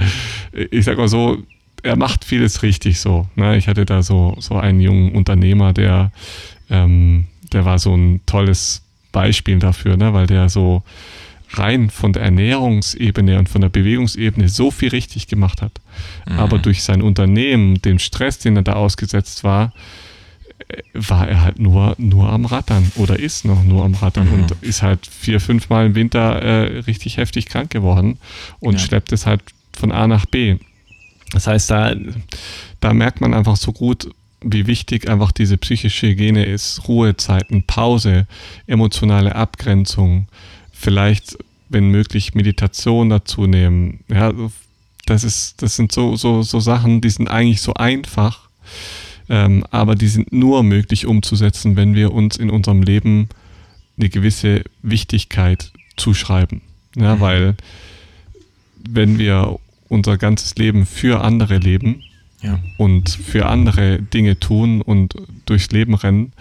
ich 0.70 0.86
sag 0.86 1.00
mal 1.00 1.08
so, 1.08 1.42
er 1.84 1.96
macht 1.98 2.26
vieles 2.26 2.64
richtig 2.64 3.00
so. 3.00 3.28
Ne? 3.36 3.58
Ich 3.58 3.68
hatte 3.68 3.86
da 3.86 4.04
so, 4.04 4.36
so 4.40 4.56
einen 4.58 4.80
jungen 4.80 5.12
Unternehmer, 5.14 5.74
der, 5.74 6.12
ähm, 6.70 7.26
der 7.52 7.66
war 7.66 7.80
so 7.80 7.96
ein 7.96 8.22
tolles 8.26 8.84
Beispiel 9.12 9.60
dafür, 9.60 9.98
ne? 9.98 10.14
weil 10.14 10.28
der 10.28 10.50
so 10.50 10.84
rein 11.54 11.90
von 11.90 12.14
der 12.14 12.24
Ernährungsebene 12.24 13.38
und 13.38 13.50
von 13.50 13.62
der 13.62 13.70
Bewegungsebene 13.70 14.48
so 14.48 14.72
viel 14.72 14.90
richtig 14.90 15.28
gemacht 15.28 15.62
hat. 15.62 15.74
Mhm. 16.30 16.40
Aber 16.40 16.60
durch 16.60 16.84
sein 16.84 17.02
Unternehmen, 17.02 17.82
dem 17.82 18.00
Stress, 18.00 18.40
den 18.40 18.56
er 18.56 18.64
da 18.64 18.74
ausgesetzt 18.74 19.44
war, 19.44 19.74
war 20.94 21.28
er 21.28 21.42
halt 21.42 21.60
nur, 21.60 21.96
nur 21.98 22.32
am 22.32 22.46
Rattern 22.46 22.92
oder 22.96 23.20
ist 23.20 23.46
noch 23.46 23.64
nur 23.64 23.84
am 23.84 23.96
Rattern 23.96 24.28
mhm. 24.28 24.34
und 24.34 24.52
ist 24.62 24.82
halt 24.82 25.06
vier, 25.08 25.40
fünf 25.40 25.70
Mal 25.70 25.88
im 25.88 25.96
Winter 25.96 26.42
äh, 26.42 26.80
richtig 26.82 27.18
heftig 27.18 27.48
krank 27.48 27.70
geworden 27.70 28.18
und 28.60 28.74
ja. 28.74 28.80
schleppt 28.80 29.12
es 29.12 29.26
halt 29.26 29.42
von 29.74 29.92
A 29.92 30.08
nach 30.08 30.26
B. 30.26 30.58
Das 31.32 31.48
heißt, 31.48 31.72
da, 31.72 31.96
da 32.80 32.94
merkt 32.94 33.22
man 33.22 33.34
einfach 33.34 33.56
so 33.56 33.72
gut, 33.72 34.10
wie 34.44 34.68
wichtig 34.68 35.08
einfach 35.08 35.32
diese 35.32 35.58
psychische 35.58 36.08
Hygiene 36.08 36.46
ist. 36.46 36.88
Ruhezeiten, 36.88 37.64
Pause, 37.64 38.28
emotionale 38.68 39.36
Abgrenzung, 39.36 40.28
vielleicht, 40.72 41.38
wenn 41.70 41.90
möglich, 41.90 42.34
Meditation 42.34 43.10
dazu 43.10 43.46
nehmen. 43.48 44.00
Ja, 44.10 44.34
das 45.06 45.24
ist, 45.24 45.62
das 45.62 45.76
sind 45.76 45.92
so, 45.92 46.16
so, 46.16 46.42
so 46.42 46.60
Sachen, 46.60 47.02
die 47.02 47.10
sind 47.10 47.30
eigentlich 47.30 47.62
so 47.62 47.74
einfach, 47.76 48.50
ähm, 49.30 49.64
aber 49.72 49.96
die 49.96 50.08
sind 50.08 50.34
nur 50.34 50.64
möglich 50.64 51.06
umzusetzen, 51.06 51.76
wenn 51.76 51.96
wir 51.96 52.12
uns 52.12 52.38
in 52.38 52.50
unserem 52.50 52.82
Leben 52.82 53.30
eine 53.98 54.10
gewisse 54.10 54.64
Wichtigkeit 54.82 55.72
zuschreiben. 55.98 56.62
Ja, 56.96 57.16
mhm. 57.16 57.20
weil 57.20 57.56
wenn 58.90 59.20
wir 59.20 59.60
unser 59.92 60.18
ganzes 60.18 60.56
Leben 60.56 60.86
für 60.86 61.22
andere 61.22 61.58
leben 61.58 62.04
ja. 62.42 62.60
und 62.78 63.10
für 63.10 63.46
andere 63.48 64.02
Dinge 64.02 64.40
tun 64.40 64.82
und 64.82 65.16
durchs 65.46 65.70
Leben 65.72 65.94
rennen, 65.94 66.32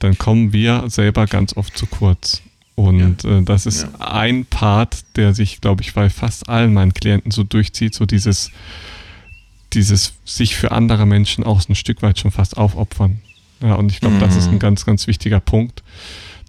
dann 0.00 0.18
kommen 0.18 0.52
wir 0.52 0.84
selber 0.88 1.26
ganz 1.26 1.56
oft 1.56 1.76
zu 1.78 1.86
kurz. 1.86 2.42
Und 2.74 3.24
ja. 3.24 3.38
äh, 3.38 3.42
das 3.42 3.66
ist 3.66 3.82
ja. 3.82 4.10
ein 4.10 4.46
Part, 4.46 5.04
der 5.16 5.34
sich, 5.34 5.60
glaube 5.60 5.82
ich, 5.82 5.94
bei 5.94 6.10
fast 6.10 6.48
allen 6.48 6.74
meinen 6.74 6.92
Klienten 6.92 7.30
so 7.30 7.44
durchzieht, 7.44 7.94
so 7.94 8.04
dieses, 8.04 8.50
dieses 9.72 10.14
sich 10.24 10.56
für 10.56 10.72
andere 10.72 11.06
Menschen 11.06 11.44
auch 11.44 11.68
ein 11.68 11.74
Stück 11.74 12.02
weit 12.02 12.18
schon 12.18 12.30
fast 12.30 12.56
aufopfern. 12.56 13.20
Ja, 13.60 13.74
und 13.74 13.90
ich 13.90 14.00
glaube, 14.00 14.16
mhm. 14.16 14.20
das 14.20 14.36
ist 14.36 14.48
ein 14.48 14.54
mhm. 14.54 14.60
ganz, 14.60 14.84
ganz 14.84 15.06
wichtiger 15.06 15.40
Punkt, 15.40 15.82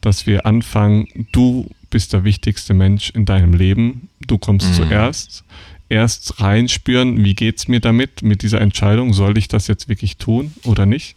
dass 0.02 0.26
wir 0.28 0.46
anfangen, 0.46 1.08
du 1.32 1.70
bist 1.90 2.14
der 2.14 2.24
wichtigste 2.24 2.74
Mensch 2.74 3.10
in 3.10 3.26
deinem 3.26 3.54
Leben, 3.54 4.10
du 4.26 4.38
kommst 4.38 4.70
mhm. 4.70 4.74
zuerst, 4.74 5.44
erst 5.90 6.40
reinspüren, 6.40 7.24
wie 7.24 7.34
geht 7.34 7.58
es 7.58 7.68
mir 7.68 7.80
damit, 7.80 8.22
mit 8.22 8.44
dieser 8.44 8.62
Entscheidung, 8.62 9.14
soll 9.14 9.38
ich 9.38 9.48
das 9.48 9.68
jetzt 9.68 9.90
wirklich 9.90 10.18
tun 10.18 10.54
oder 10.64 10.86
nicht? 10.86 11.16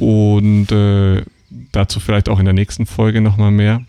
Mhm. 0.00 0.04
Und 0.04 0.72
äh, 0.72 1.22
dazu 1.72 2.00
vielleicht 2.00 2.28
auch 2.28 2.38
in 2.38 2.44
der 2.44 2.54
nächsten 2.54 2.86
Folge 2.86 3.20
nochmal 3.20 3.50
mehr. 3.50 3.82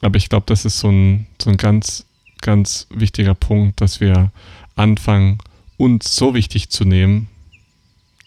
Aber 0.00 0.16
ich 0.16 0.28
glaube, 0.28 0.46
das 0.46 0.64
ist 0.64 0.80
so 0.80 0.90
ein, 0.90 1.26
so 1.40 1.50
ein 1.50 1.56
ganz, 1.56 2.06
ganz 2.40 2.88
wichtiger 2.90 3.34
Punkt, 3.34 3.80
dass 3.80 4.00
wir 4.00 4.32
anfangen, 4.74 5.38
uns 5.76 6.16
so 6.16 6.34
wichtig 6.34 6.70
zu 6.70 6.84
nehmen, 6.84 7.28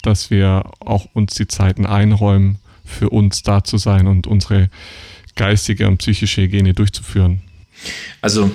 dass 0.01 0.29
wir 0.29 0.71
auch 0.79 1.07
uns 1.13 1.33
die 1.33 1.47
Zeiten 1.47 1.85
einräumen, 1.85 2.59
für 2.85 3.09
uns 3.09 3.43
da 3.43 3.63
zu 3.63 3.77
sein 3.77 4.07
und 4.07 4.27
unsere 4.27 4.69
geistige 5.35 5.87
und 5.87 5.97
psychische 5.97 6.43
Hygiene 6.43 6.73
durchzuführen. 6.73 7.41
Also 8.21 8.51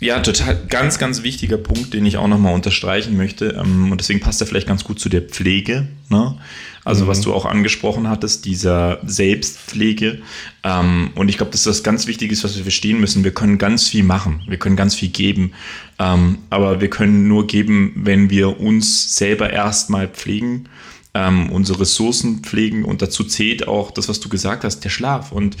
ja, 0.00 0.20
total, 0.20 0.58
ganz, 0.68 0.98
ganz 0.98 1.22
wichtiger 1.22 1.58
Punkt, 1.58 1.92
den 1.92 2.06
ich 2.06 2.16
auch 2.16 2.26
nochmal 2.26 2.54
unterstreichen 2.54 3.16
möchte. 3.16 3.60
Ähm, 3.62 3.92
und 3.92 4.00
deswegen 4.00 4.20
passt 4.20 4.40
er 4.40 4.46
vielleicht 4.46 4.66
ganz 4.66 4.82
gut 4.82 4.98
zu 4.98 5.08
der 5.08 5.22
Pflege. 5.22 5.88
Ne? 6.08 6.38
Also, 6.84 7.04
mhm. 7.04 7.08
was 7.08 7.20
du 7.20 7.34
auch 7.34 7.44
angesprochen 7.44 8.08
hattest, 8.08 8.46
dieser 8.46 8.98
Selbstpflege. 9.04 10.22
Ähm, 10.62 11.10
und 11.14 11.28
ich 11.28 11.36
glaube, 11.36 11.52
dass 11.52 11.64
das 11.64 11.82
ganz 11.82 12.06
wichtig 12.06 12.32
ist, 12.32 12.44
was 12.44 12.56
wir 12.56 12.62
verstehen 12.62 12.98
müssen. 12.98 13.24
Wir 13.24 13.34
können 13.34 13.58
ganz 13.58 13.88
viel 13.88 14.02
machen. 14.02 14.42
Wir 14.48 14.58
können 14.58 14.76
ganz 14.76 14.94
viel 14.94 15.10
geben. 15.10 15.52
Ähm, 15.98 16.38
aber 16.48 16.80
wir 16.80 16.88
können 16.88 17.28
nur 17.28 17.46
geben, 17.46 17.92
wenn 17.96 18.30
wir 18.30 18.58
uns 18.58 19.16
selber 19.16 19.50
erstmal 19.50 20.08
pflegen 20.08 20.68
ähm, 21.12 21.50
unsere 21.50 21.80
Ressourcen 21.80 22.40
pflegen 22.40 22.84
und 22.84 23.02
dazu 23.02 23.24
zählt 23.24 23.66
auch 23.66 23.90
das, 23.90 24.08
was 24.08 24.20
du 24.20 24.28
gesagt 24.28 24.62
hast, 24.62 24.80
der 24.80 24.90
Schlaf. 24.90 25.32
Und 25.32 25.56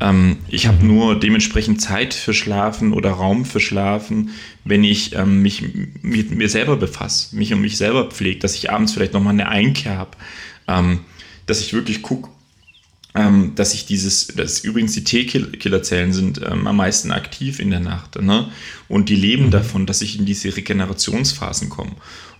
ähm, 0.00 0.38
ich 0.48 0.66
habe 0.66 0.82
mhm. 0.82 0.88
nur 0.88 1.18
dementsprechend 1.18 1.80
Zeit 1.80 2.14
für 2.14 2.32
Schlafen 2.32 2.92
oder 2.92 3.10
Raum 3.10 3.44
für 3.44 3.60
Schlafen, 3.60 4.30
wenn 4.64 4.84
ich 4.84 5.14
ähm, 5.16 5.42
mich 5.42 5.64
mit 6.02 6.30
mir 6.30 6.48
selber 6.48 6.76
befasse, 6.76 7.34
mich 7.34 7.52
um 7.52 7.60
mich 7.60 7.76
selber 7.76 8.10
pflege, 8.10 8.38
dass 8.38 8.54
ich 8.54 8.70
abends 8.70 8.92
vielleicht 8.92 9.12
nochmal 9.12 9.34
eine 9.34 9.48
Einkehr 9.48 9.96
habe, 9.96 10.16
ähm, 10.68 11.00
dass 11.46 11.60
ich 11.60 11.72
wirklich 11.72 12.02
gucke, 12.02 12.28
ähm, 13.14 13.52
dass 13.56 13.74
ich 13.74 13.86
dieses, 13.86 14.28
dass 14.28 14.60
übrigens 14.60 14.92
die 14.92 15.04
T-Killerzellen 15.04 16.12
sind 16.12 16.40
ähm, 16.48 16.66
am 16.66 16.76
meisten 16.76 17.10
aktiv 17.10 17.58
in 17.58 17.70
der 17.70 17.80
Nacht. 17.80 18.20
Ne? 18.22 18.50
Und 18.88 19.08
die 19.08 19.16
leben 19.16 19.46
mhm. 19.46 19.50
davon, 19.50 19.86
dass 19.86 20.00
ich 20.00 20.18
in 20.18 20.26
diese 20.26 20.56
Regenerationsphasen 20.56 21.68
komme. 21.68 21.92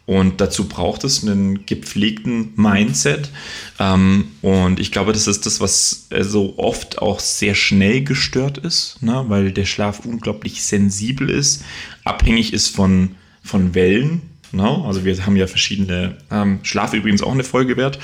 Und 0.04 0.40
dazu 0.40 0.68
braucht 0.68 1.04
es 1.04 1.22
einen 1.22 1.64
gepflegten 1.64 2.52
Mindset. 2.56 3.30
Ähm, 3.78 4.32
und 4.42 4.80
ich 4.80 4.90
glaube, 4.90 5.12
das 5.12 5.26
ist 5.26 5.46
das, 5.46 5.60
was 5.60 6.06
äh, 6.10 6.24
so 6.24 6.54
oft 6.58 6.98
auch 7.00 7.20
sehr 7.20 7.54
schnell 7.54 8.02
gestört 8.02 8.58
ist, 8.58 9.02
ne? 9.02 9.24
weil 9.28 9.52
der 9.52 9.64
Schlaf 9.64 10.00
unglaublich 10.04 10.64
sensibel 10.64 11.30
ist, 11.30 11.64
abhängig 12.04 12.52
ist 12.52 12.68
von, 12.68 13.14
von 13.44 13.74
Wellen. 13.74 14.22
Ne? 14.50 14.68
Also 14.84 15.04
wir 15.04 15.24
haben 15.24 15.36
ja 15.36 15.46
verschiedene, 15.46 16.18
ähm, 16.30 16.60
Schlaf 16.62 16.94
übrigens 16.94 17.22
auch 17.22 17.32
eine 17.32 17.44
Folge 17.44 17.76
wert. 17.76 17.98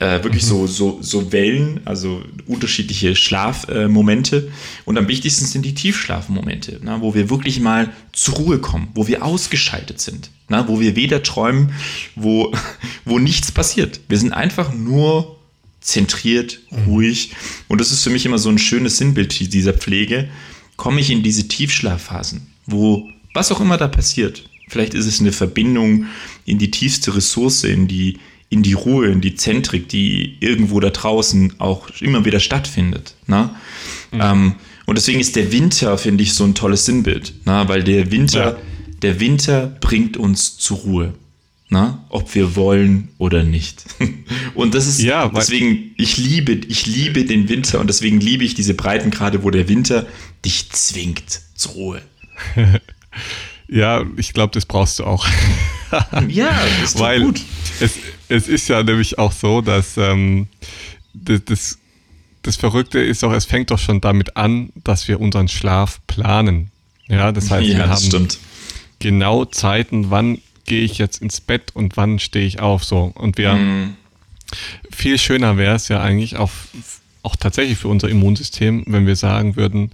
Äh, 0.00 0.24
wirklich 0.24 0.42
mhm. 0.42 0.48
so, 0.48 0.66
so, 0.66 0.98
so 1.00 1.32
Wellen, 1.32 1.80
also 1.84 2.22
unterschiedliche 2.46 3.14
Schlafmomente. 3.14 4.36
Äh, 4.36 4.50
und 4.84 4.98
am 4.98 5.06
wichtigsten 5.06 5.44
sind 5.44 5.64
die 5.64 5.74
Tiefschlafmomente, 5.74 6.80
na, 6.82 7.00
wo 7.00 7.14
wir 7.14 7.30
wirklich 7.30 7.60
mal 7.60 7.92
zur 8.12 8.34
Ruhe 8.34 8.58
kommen, 8.58 8.88
wo 8.94 9.06
wir 9.06 9.24
ausgeschaltet 9.24 10.00
sind, 10.00 10.30
na, 10.48 10.66
wo 10.66 10.80
wir 10.80 10.96
weder 10.96 11.22
träumen, 11.22 11.72
wo, 12.16 12.52
wo 13.04 13.18
nichts 13.20 13.52
passiert. 13.52 14.00
Wir 14.08 14.18
sind 14.18 14.32
einfach 14.32 14.74
nur 14.74 15.36
zentriert, 15.80 16.58
mhm. 16.70 16.84
ruhig. 16.86 17.30
Und 17.68 17.80
das 17.80 17.92
ist 17.92 18.02
für 18.02 18.10
mich 18.10 18.26
immer 18.26 18.38
so 18.38 18.48
ein 18.48 18.58
schönes 18.58 18.98
Sinnbild 18.98 19.52
dieser 19.52 19.74
Pflege. 19.74 20.28
Komme 20.76 21.00
ich 21.00 21.10
in 21.10 21.22
diese 21.22 21.46
Tiefschlafphasen, 21.46 22.48
wo 22.66 23.08
was 23.34 23.50
auch 23.50 23.60
immer 23.60 23.76
da 23.76 23.88
passiert, 23.88 24.48
vielleicht 24.68 24.94
ist 24.94 25.06
es 25.06 25.20
eine 25.20 25.32
Verbindung 25.32 26.06
in 26.46 26.58
die 26.58 26.70
tiefste 26.70 27.14
Ressource, 27.14 27.64
in 27.64 27.88
die 27.88 28.18
in 28.54 28.62
die 28.62 28.72
Ruhe, 28.72 29.08
in 29.08 29.20
die 29.20 29.34
Zentrik, 29.34 29.88
die 29.88 30.36
irgendwo 30.38 30.78
da 30.78 30.90
draußen 30.90 31.54
auch 31.58 31.88
immer 32.00 32.24
wieder 32.24 32.38
stattfindet. 32.38 33.16
Ne? 33.26 33.50
Mhm. 34.12 34.20
Ähm, 34.20 34.54
und 34.86 34.96
deswegen 34.96 35.18
ist 35.18 35.34
der 35.34 35.50
Winter, 35.50 35.98
finde 35.98 36.22
ich, 36.22 36.34
so 36.34 36.44
ein 36.44 36.54
tolles 36.54 36.86
Sinnbild, 36.86 37.34
ne? 37.46 37.64
weil 37.66 37.82
der 37.82 38.12
Winter, 38.12 38.52
ja. 38.52 38.56
der 39.02 39.18
Winter 39.18 39.76
bringt 39.80 40.16
uns 40.16 40.56
zur 40.56 40.78
Ruhe. 40.78 41.14
Ne? 41.68 41.98
Ob 42.10 42.32
wir 42.36 42.54
wollen 42.54 43.08
oder 43.18 43.42
nicht. 43.42 43.86
Und 44.54 44.74
das 44.76 44.86
ist 44.86 45.00
ja, 45.00 45.28
deswegen, 45.34 45.92
ich 45.96 46.16
liebe, 46.16 46.52
ich 46.52 46.86
liebe 46.86 47.24
den 47.24 47.48
Winter 47.48 47.80
und 47.80 47.88
deswegen 47.88 48.20
liebe 48.20 48.44
ich 48.44 48.54
diese 48.54 48.74
Breitengrade, 48.74 49.42
wo 49.42 49.50
der 49.50 49.68
Winter 49.68 50.06
dich 50.44 50.70
zwingt 50.70 51.40
zur 51.56 51.72
Ruhe. 51.72 52.02
ja, 53.68 54.04
ich 54.16 54.34
glaube, 54.34 54.52
das 54.52 54.66
brauchst 54.66 55.00
du 55.00 55.04
auch. 55.04 55.26
ja, 56.28 56.56
das 56.80 56.94
ist 56.94 57.00
Weil 57.00 57.22
gut. 57.22 57.40
Es, 57.80 57.94
es 58.28 58.48
ist 58.48 58.68
ja 58.68 58.82
nämlich 58.82 59.18
auch 59.18 59.32
so, 59.32 59.60
dass 59.60 59.96
ähm, 59.96 60.48
das, 61.12 61.44
das, 61.44 61.78
das 62.42 62.56
Verrückte 62.56 63.00
ist 63.00 63.24
auch, 63.24 63.32
es 63.32 63.44
fängt 63.44 63.70
doch 63.70 63.78
schon 63.78 64.00
damit 64.00 64.36
an, 64.36 64.70
dass 64.82 65.08
wir 65.08 65.20
unseren 65.20 65.48
Schlaf 65.48 66.00
planen. 66.06 66.70
Ja, 67.06 67.32
das 67.32 67.50
heißt, 67.50 67.66
ja, 67.66 67.78
wir 67.78 67.88
haben 67.88 68.02
stimmt. 68.02 68.38
genau 68.98 69.44
Zeiten, 69.44 70.10
wann 70.10 70.40
gehe 70.64 70.82
ich 70.82 70.98
jetzt 70.98 71.20
ins 71.20 71.40
Bett 71.40 71.70
und 71.74 71.96
wann 71.96 72.18
stehe 72.18 72.46
ich 72.46 72.60
auf. 72.60 72.84
So. 72.84 73.12
Und 73.14 73.36
wir 73.38 73.54
mm. 73.54 73.96
viel 74.90 75.18
schöner 75.18 75.56
wäre 75.56 75.76
es 75.76 75.88
ja 75.88 76.00
eigentlich 76.00 76.36
auch, 76.36 76.50
auch 77.22 77.36
tatsächlich 77.36 77.78
für 77.78 77.88
unser 77.88 78.08
Immunsystem, 78.08 78.84
wenn 78.86 79.06
wir 79.06 79.16
sagen 79.16 79.56
würden, 79.56 79.90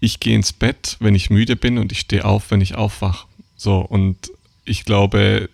ich 0.00 0.20
gehe 0.20 0.34
ins 0.34 0.52
Bett, 0.52 0.96
wenn 1.00 1.14
ich 1.14 1.30
müde 1.30 1.56
bin 1.56 1.78
und 1.78 1.92
ich 1.92 2.00
stehe 2.00 2.24
auf, 2.24 2.50
wenn 2.50 2.60
ich 2.60 2.74
aufwache. 2.74 3.26
So, 3.56 3.80
und 3.80 4.30
ich 4.64 4.84
glaube, 4.84 5.50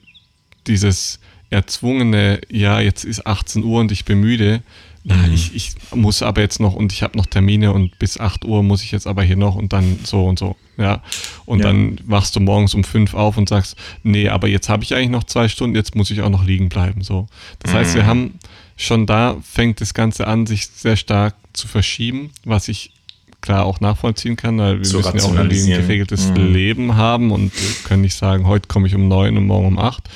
dieses 0.66 1.18
erzwungene, 1.50 2.40
ja, 2.50 2.80
jetzt 2.80 3.04
ist 3.04 3.26
18 3.26 3.64
Uhr 3.64 3.80
und 3.80 3.92
ich 3.92 4.04
bin 4.04 4.20
müde, 4.20 4.62
mhm. 5.04 5.32
ich, 5.32 5.54
ich 5.54 5.74
muss 5.94 6.22
aber 6.22 6.40
jetzt 6.40 6.60
noch 6.60 6.74
und 6.74 6.92
ich 6.92 7.02
habe 7.02 7.16
noch 7.16 7.26
Termine 7.26 7.72
und 7.72 7.98
bis 7.98 8.18
8 8.18 8.44
Uhr 8.44 8.62
muss 8.62 8.82
ich 8.82 8.92
jetzt 8.92 9.06
aber 9.06 9.22
hier 9.22 9.36
noch 9.36 9.54
und 9.54 9.72
dann 9.72 10.00
so 10.04 10.24
und 10.24 10.38
so, 10.38 10.56
ja. 10.76 11.02
Und 11.44 11.60
ja. 11.60 11.66
dann 11.66 11.98
wachst 12.04 12.36
du 12.36 12.40
morgens 12.40 12.74
um 12.74 12.84
5 12.84 13.14
auf 13.14 13.36
und 13.36 13.48
sagst, 13.48 13.76
nee, 14.02 14.28
aber 14.28 14.48
jetzt 14.48 14.68
habe 14.68 14.82
ich 14.82 14.94
eigentlich 14.94 15.10
noch 15.10 15.24
zwei 15.24 15.48
Stunden, 15.48 15.76
jetzt 15.76 15.94
muss 15.94 16.10
ich 16.10 16.22
auch 16.22 16.30
noch 16.30 16.44
liegen 16.44 16.68
bleiben, 16.68 17.02
so. 17.02 17.26
Das 17.60 17.72
mhm. 17.72 17.76
heißt, 17.76 17.94
wir 17.94 18.02
mhm. 18.02 18.06
haben 18.06 18.38
schon 18.76 19.06
da 19.06 19.36
fängt 19.42 19.80
das 19.80 19.94
Ganze 19.94 20.26
an, 20.26 20.46
sich 20.46 20.66
sehr 20.66 20.96
stark 20.96 21.34
zu 21.52 21.66
verschieben, 21.66 22.30
was 22.44 22.68
ich 22.68 22.92
klar 23.40 23.64
auch 23.64 23.80
nachvollziehen 23.80 24.36
kann, 24.36 24.58
weil 24.58 24.78
wir 24.78 24.84
so 24.84 24.98
müssen 24.98 25.16
ja 25.16 25.24
auch 25.24 25.36
ein 25.36 25.48
geregeltes 25.48 26.30
mhm. 26.30 26.52
Leben 26.52 26.96
haben 26.96 27.30
und 27.30 27.52
können 27.84 28.02
nicht 28.02 28.16
sagen, 28.16 28.46
heute 28.46 28.66
komme 28.66 28.88
ich 28.88 28.94
um 28.94 29.08
neun 29.08 29.36
und 29.36 29.46
morgen 29.46 29.66
um 29.66 29.78
acht. 29.78 30.08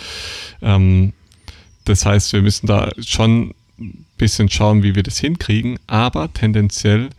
Ähm, 0.62 1.12
das 1.84 2.04
heißt, 2.04 2.32
wir 2.32 2.42
müssen 2.42 2.66
da 2.66 2.90
schon 3.00 3.54
ein 3.78 4.04
bisschen 4.18 4.48
schauen, 4.48 4.82
wie 4.82 4.94
wir 4.94 5.02
das 5.02 5.18
hinkriegen, 5.18 5.78
aber 5.86 6.32
tendenziell 6.32 7.10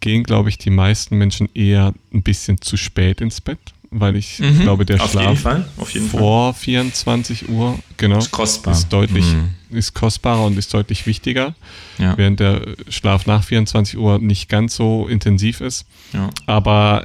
gehen, 0.00 0.22
glaube 0.22 0.48
ich, 0.48 0.58
die 0.58 0.70
meisten 0.70 1.16
Menschen 1.16 1.48
eher 1.54 1.94
ein 2.12 2.22
bisschen 2.22 2.60
zu 2.60 2.76
spät 2.76 3.20
ins 3.20 3.40
Bett, 3.40 3.58
weil 3.90 4.16
ich 4.16 4.38
mhm. 4.38 4.60
glaube, 4.60 4.84
der 4.84 5.02
Auf 5.02 5.10
Schlaf 5.10 5.40
vor 5.40 6.52
Fall. 6.52 6.60
24 6.60 7.48
Uhr, 7.48 7.78
genau, 7.96 8.18
ist, 8.18 8.30
kostbar. 8.30 8.74
ist 8.74 8.88
deutlich, 8.88 9.24
mhm. 9.24 9.76
ist 9.76 9.94
kostbarer 9.94 10.44
und 10.44 10.58
ist 10.58 10.72
deutlich 10.74 11.06
wichtiger, 11.06 11.54
Ja. 11.98 12.16
während 12.16 12.38
der 12.38 12.76
Schlaf 12.88 13.26
nach 13.26 13.44
24 13.44 13.98
Uhr 13.98 14.18
nicht 14.18 14.48
ganz 14.48 14.76
so 14.76 15.08
intensiv 15.08 15.60
ist. 15.60 15.86
Ja. 16.12 16.30
Aber 16.46 17.02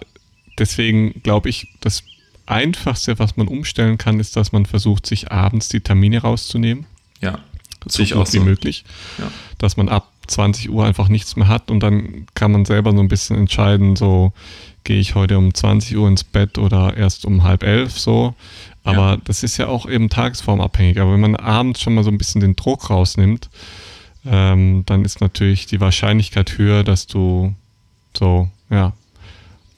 deswegen 0.58 1.22
glaube 1.24 1.50
ich, 1.50 1.68
das 1.80 2.04
Einfachste, 2.46 3.20
was 3.20 3.38
man 3.38 3.48
umstellen 3.48 3.98
kann, 3.98 4.20
ist, 4.20 4.36
dass 4.36 4.52
man 4.52 4.66
versucht, 4.66 5.06
sich 5.06 5.32
abends 5.32 5.70
die 5.70 5.82
Termine 5.82 6.22
rauszunehmen, 6.22 6.86
Ja. 7.22 7.40
so 7.88 8.02
ich 8.04 8.14
auch 8.14 8.28
wie 8.34 8.38
so. 8.40 8.44
möglich, 8.44 8.84
Ja. 9.18 9.32
dass 9.58 9.78
man 9.78 9.90
ab 9.90 10.12
20 10.28 10.70
Uhr 10.70 10.86
einfach 10.86 11.08
nichts 11.10 11.36
mehr 11.36 11.48
hat 11.48 11.72
und 11.72 11.80
dann 11.82 12.28
kann 12.36 12.52
man 12.52 12.66
selber 12.66 12.92
so 12.92 13.00
ein 13.00 13.08
bisschen 13.08 13.36
entscheiden, 13.38 13.96
so 13.96 14.32
gehe 14.84 15.00
ich 15.00 15.16
heute 15.16 15.38
um 15.38 15.54
20 15.54 15.98
Uhr 15.98 16.08
ins 16.08 16.24
Bett 16.24 16.58
oder 16.58 16.96
erst 16.96 17.26
um 17.26 17.44
halb 17.44 17.64
elf 17.64 17.98
so. 18.00 18.36
Aber 18.84 19.12
Ja. 19.12 19.18
das 19.24 19.44
ist 19.44 19.58
ja 19.58 19.68
auch 19.68 19.88
eben 19.90 20.10
tagesformabhängig. 20.10 21.00
Aber 21.00 21.14
wenn 21.14 21.20
man 21.20 21.36
abends 21.36 21.82
schon 21.82 21.96
mal 21.96 22.04
so 22.04 22.10
ein 22.12 22.18
bisschen 22.18 22.42
den 22.42 22.56
Druck 22.56 22.90
rausnimmt, 22.90 23.50
ähm, 24.26 24.84
dann 24.86 25.04
ist 25.06 25.22
natürlich 25.22 25.66
die 25.66 25.80
Wahrscheinlichkeit 25.82 26.58
höher, 26.58 26.84
dass 26.84 27.08
du 27.08 27.54
so, 28.18 28.50
ja, 28.70 28.94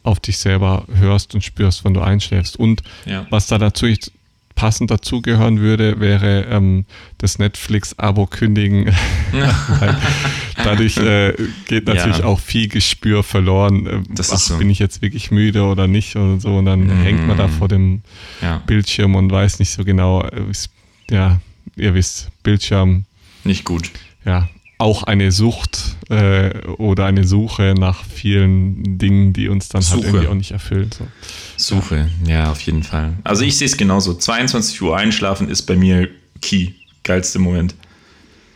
auf 0.03 0.19
dich 0.19 0.37
selber 0.37 0.85
hörst 0.93 1.33
und 1.35 1.43
spürst, 1.43 1.83
wenn 1.85 1.93
du 1.93 2.01
einschläfst. 2.01 2.57
Und 2.57 2.81
Ja. 3.05 3.25
was 3.29 3.47
da 3.47 3.57
natürlich 3.57 4.11
passend 4.55 4.91
dazugehören 4.91 5.59
würde, 5.59 5.99
wäre 5.99 6.45
ähm, 6.49 6.85
das 7.17 7.39
Netflix-Abo 7.39 8.27
kündigen. 8.27 8.93
Dadurch 10.63 10.97
äh, 10.97 11.33
geht 11.67 11.87
natürlich 11.87 12.19
Ja. 12.19 12.25
auch 12.25 12.39
viel 12.39 12.67
Gespür 12.67 13.23
verloren. 13.23 13.87
Äh, 13.87 13.99
Das 14.09 14.31
ach, 14.31 14.37
so. 14.37 14.57
Bin 14.57 14.69
ich 14.69 14.79
jetzt 14.79 15.01
wirklich 15.01 15.31
müde 15.31 15.63
oder 15.63 15.87
nicht 15.87 16.15
oder 16.15 16.39
so? 16.39 16.57
Und 16.57 16.65
dann 16.65 16.89
hängt 16.89 17.27
man 17.27 17.37
da 17.37 17.47
vor 17.47 17.67
dem 17.67 18.01
Ja. 18.41 18.61
Bildschirm 18.65 19.15
und 19.15 19.31
weiß 19.31 19.59
nicht 19.59 19.71
so 19.71 19.83
genau. 19.83 20.23
äh, 20.23 20.41
Ja, 21.09 21.39
ihr 21.75 21.93
wisst, 21.93 22.29
Bildschirm, 22.43 23.05
Nicht 23.43 23.65
gut. 23.65 23.89
ja, 24.25 24.47
auch 24.81 25.03
eine 25.03 25.31
Sucht 25.31 25.95
äh, 26.09 26.57
oder 26.77 27.05
eine 27.05 27.23
Suche 27.23 27.75
nach 27.77 28.03
vielen 28.03 28.97
Dingen, 28.97 29.31
die 29.31 29.47
uns 29.47 29.69
dann 29.69 29.81
halt 29.83 29.91
Suche. 29.91 30.07
irgendwie 30.07 30.27
auch 30.27 30.33
nicht 30.33 30.51
erfüllen. 30.51 30.89
So. 30.91 31.07
Suche, 31.55 32.09
ja, 32.25 32.51
auf 32.51 32.61
jeden 32.61 32.81
Fall. 32.81 33.13
Also 33.23 33.43
ich 33.43 33.57
sehe 33.57 33.67
es 33.67 33.77
genauso. 33.77 34.15
22 34.15 34.81
Uhr 34.81 34.97
einschlafen 34.97 35.49
ist 35.49 35.63
bei 35.63 35.75
mir 35.75 36.09
Key. 36.41 36.69
Geilste 37.03 37.39
Moment. 37.39 37.75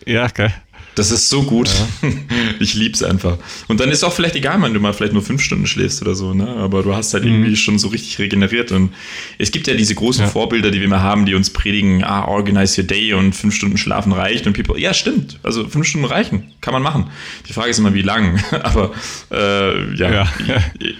Ja, 0.05 0.27
geil. 0.27 0.53
Das 0.95 1.11
ist 1.11 1.29
so 1.29 1.43
gut. 1.43 1.69
Ich 2.59 2.73
lieb's 2.73 3.03
einfach. 3.03 3.37
Und 3.67 3.81
dann 3.81 3.89
ist 3.91 4.03
auch 4.05 4.13
vielleicht 4.13 4.35
egal, 4.35 4.61
wenn 4.61 4.73
du 4.73 4.79
mal 4.79 4.93
vielleicht 4.93 5.11
nur 5.11 5.21
fünf 5.21 5.41
Stunden 5.41 5.67
schläfst 5.67 6.01
oder 6.01 6.15
so, 6.15 6.33
ne? 6.33 6.47
Aber 6.47 6.83
du 6.83 6.95
hast 6.95 7.13
halt 7.13 7.25
irgendwie 7.25 7.55
schon 7.57 7.77
so 7.79 7.89
richtig 7.89 8.17
regeneriert. 8.17 8.71
Und 8.71 8.93
es 9.37 9.51
gibt 9.51 9.67
ja 9.67 9.73
diese 9.73 9.93
großen 9.93 10.23
Ja. 10.23 10.29
Vorbilder, 10.29 10.71
die 10.71 10.79
wir 10.79 10.85
immer 10.85 11.01
haben, 11.01 11.25
die 11.25 11.33
uns 11.35 11.49
predigen, 11.49 12.03
ah, 12.05 12.25
organize 12.25 12.79
your 12.81 12.87
day 12.87 13.13
und 13.13 13.33
fünf 13.33 13.53
Stunden 13.55 13.77
schlafen 13.77 14.13
reicht. 14.13 14.47
Und 14.47 14.53
people, 14.53 14.79
ja, 14.79 14.93
stimmt. 14.93 15.37
Also 15.43 15.67
fünf 15.67 15.85
Stunden 15.85 16.07
reichen. 16.07 16.43
Kann 16.61 16.73
man 16.73 16.81
machen. 16.81 17.07
Die 17.49 17.53
Frage 17.53 17.71
ist 17.71 17.79
immer, 17.79 17.93
wie 17.93 18.01
lang. 18.03 18.41
Aber 18.63 18.93
äh, 19.31 19.95
ja, 19.95 20.11
Ja. 20.13 20.27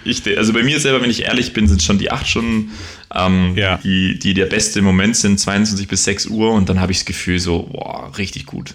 Ich, 0.04 0.26
ich, 0.26 0.36
also 0.38 0.52
bei 0.52 0.62
mir 0.62 0.78
selber, 0.78 1.00
wenn 1.00 1.10
ich 1.10 1.22
ehrlich 1.22 1.54
bin, 1.54 1.66
sind 1.68 1.82
schon 1.82 1.98
die 1.98 2.10
acht 2.10 2.28
Stunden, 2.28 2.70
ähm, 3.14 3.54
Ja. 3.56 3.78
die, 3.82 4.18
die 4.18 4.34
der 4.34 4.46
beste 4.46 4.82
Moment 4.82 5.16
sind, 5.16 5.40
22 5.40 5.88
bis 5.88 6.04
6 6.04 6.26
Uhr. 6.26 6.50
Und 6.52 6.68
dann 6.68 6.80
habe 6.80 6.92
ich 6.92 6.98
das 6.98 7.06
Gefühl 7.06 7.38
so, 7.38 7.62
boah, 7.72 8.12
richtig 8.18 8.44
gut. 8.44 8.74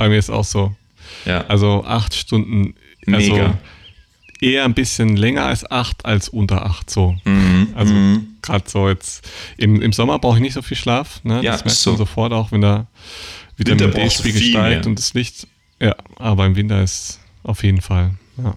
Bei 0.00 0.08
mir 0.08 0.16
ist 0.18 0.30
auch 0.30 0.44
so. 0.44 0.74
Ja. 1.26 1.44
Also 1.48 1.84
acht 1.86 2.14
Stunden, 2.14 2.74
also 3.06 3.32
Mega. 3.34 3.58
eher 4.40 4.64
ein 4.64 4.72
bisschen 4.72 5.14
länger 5.14 5.44
als 5.44 5.70
acht 5.70 6.06
als 6.06 6.30
unter 6.30 6.64
acht 6.64 6.88
so. 6.88 7.16
Mhm. 7.26 7.68
Also 7.74 7.92
Mhm. 7.92 8.26
gerade 8.40 8.64
so 8.66 8.88
jetzt 8.88 9.28
im, 9.58 9.82
im 9.82 9.92
Sommer 9.92 10.18
brauche 10.18 10.36
ich 10.36 10.40
nicht 10.42 10.54
so 10.54 10.62
viel 10.62 10.78
Schlaf. 10.78 11.22
Ne? 11.22 11.42
Ja, 11.42 11.52
das 11.52 11.66
merkt 11.66 11.76
so. 11.78 11.90
man 11.90 11.98
sofort 11.98 12.32
auch, 12.32 12.50
wenn 12.50 12.62
der 12.62 12.86
Winter 13.58 13.74
Vitamin 13.74 13.92
brauchst 13.94 14.20
du 14.20 14.22
D-Spiegel 14.22 14.50
steigt 14.52 14.84
mehr. 14.84 14.86
und 14.86 14.98
das 14.98 15.12
Licht. 15.12 15.46
Ja, 15.80 15.94
aber 16.16 16.46
im 16.46 16.56
Winter 16.56 16.82
ist 16.82 17.20
auf 17.42 17.62
jeden 17.62 17.82
Fall. 17.82 18.12
Ja. 18.42 18.54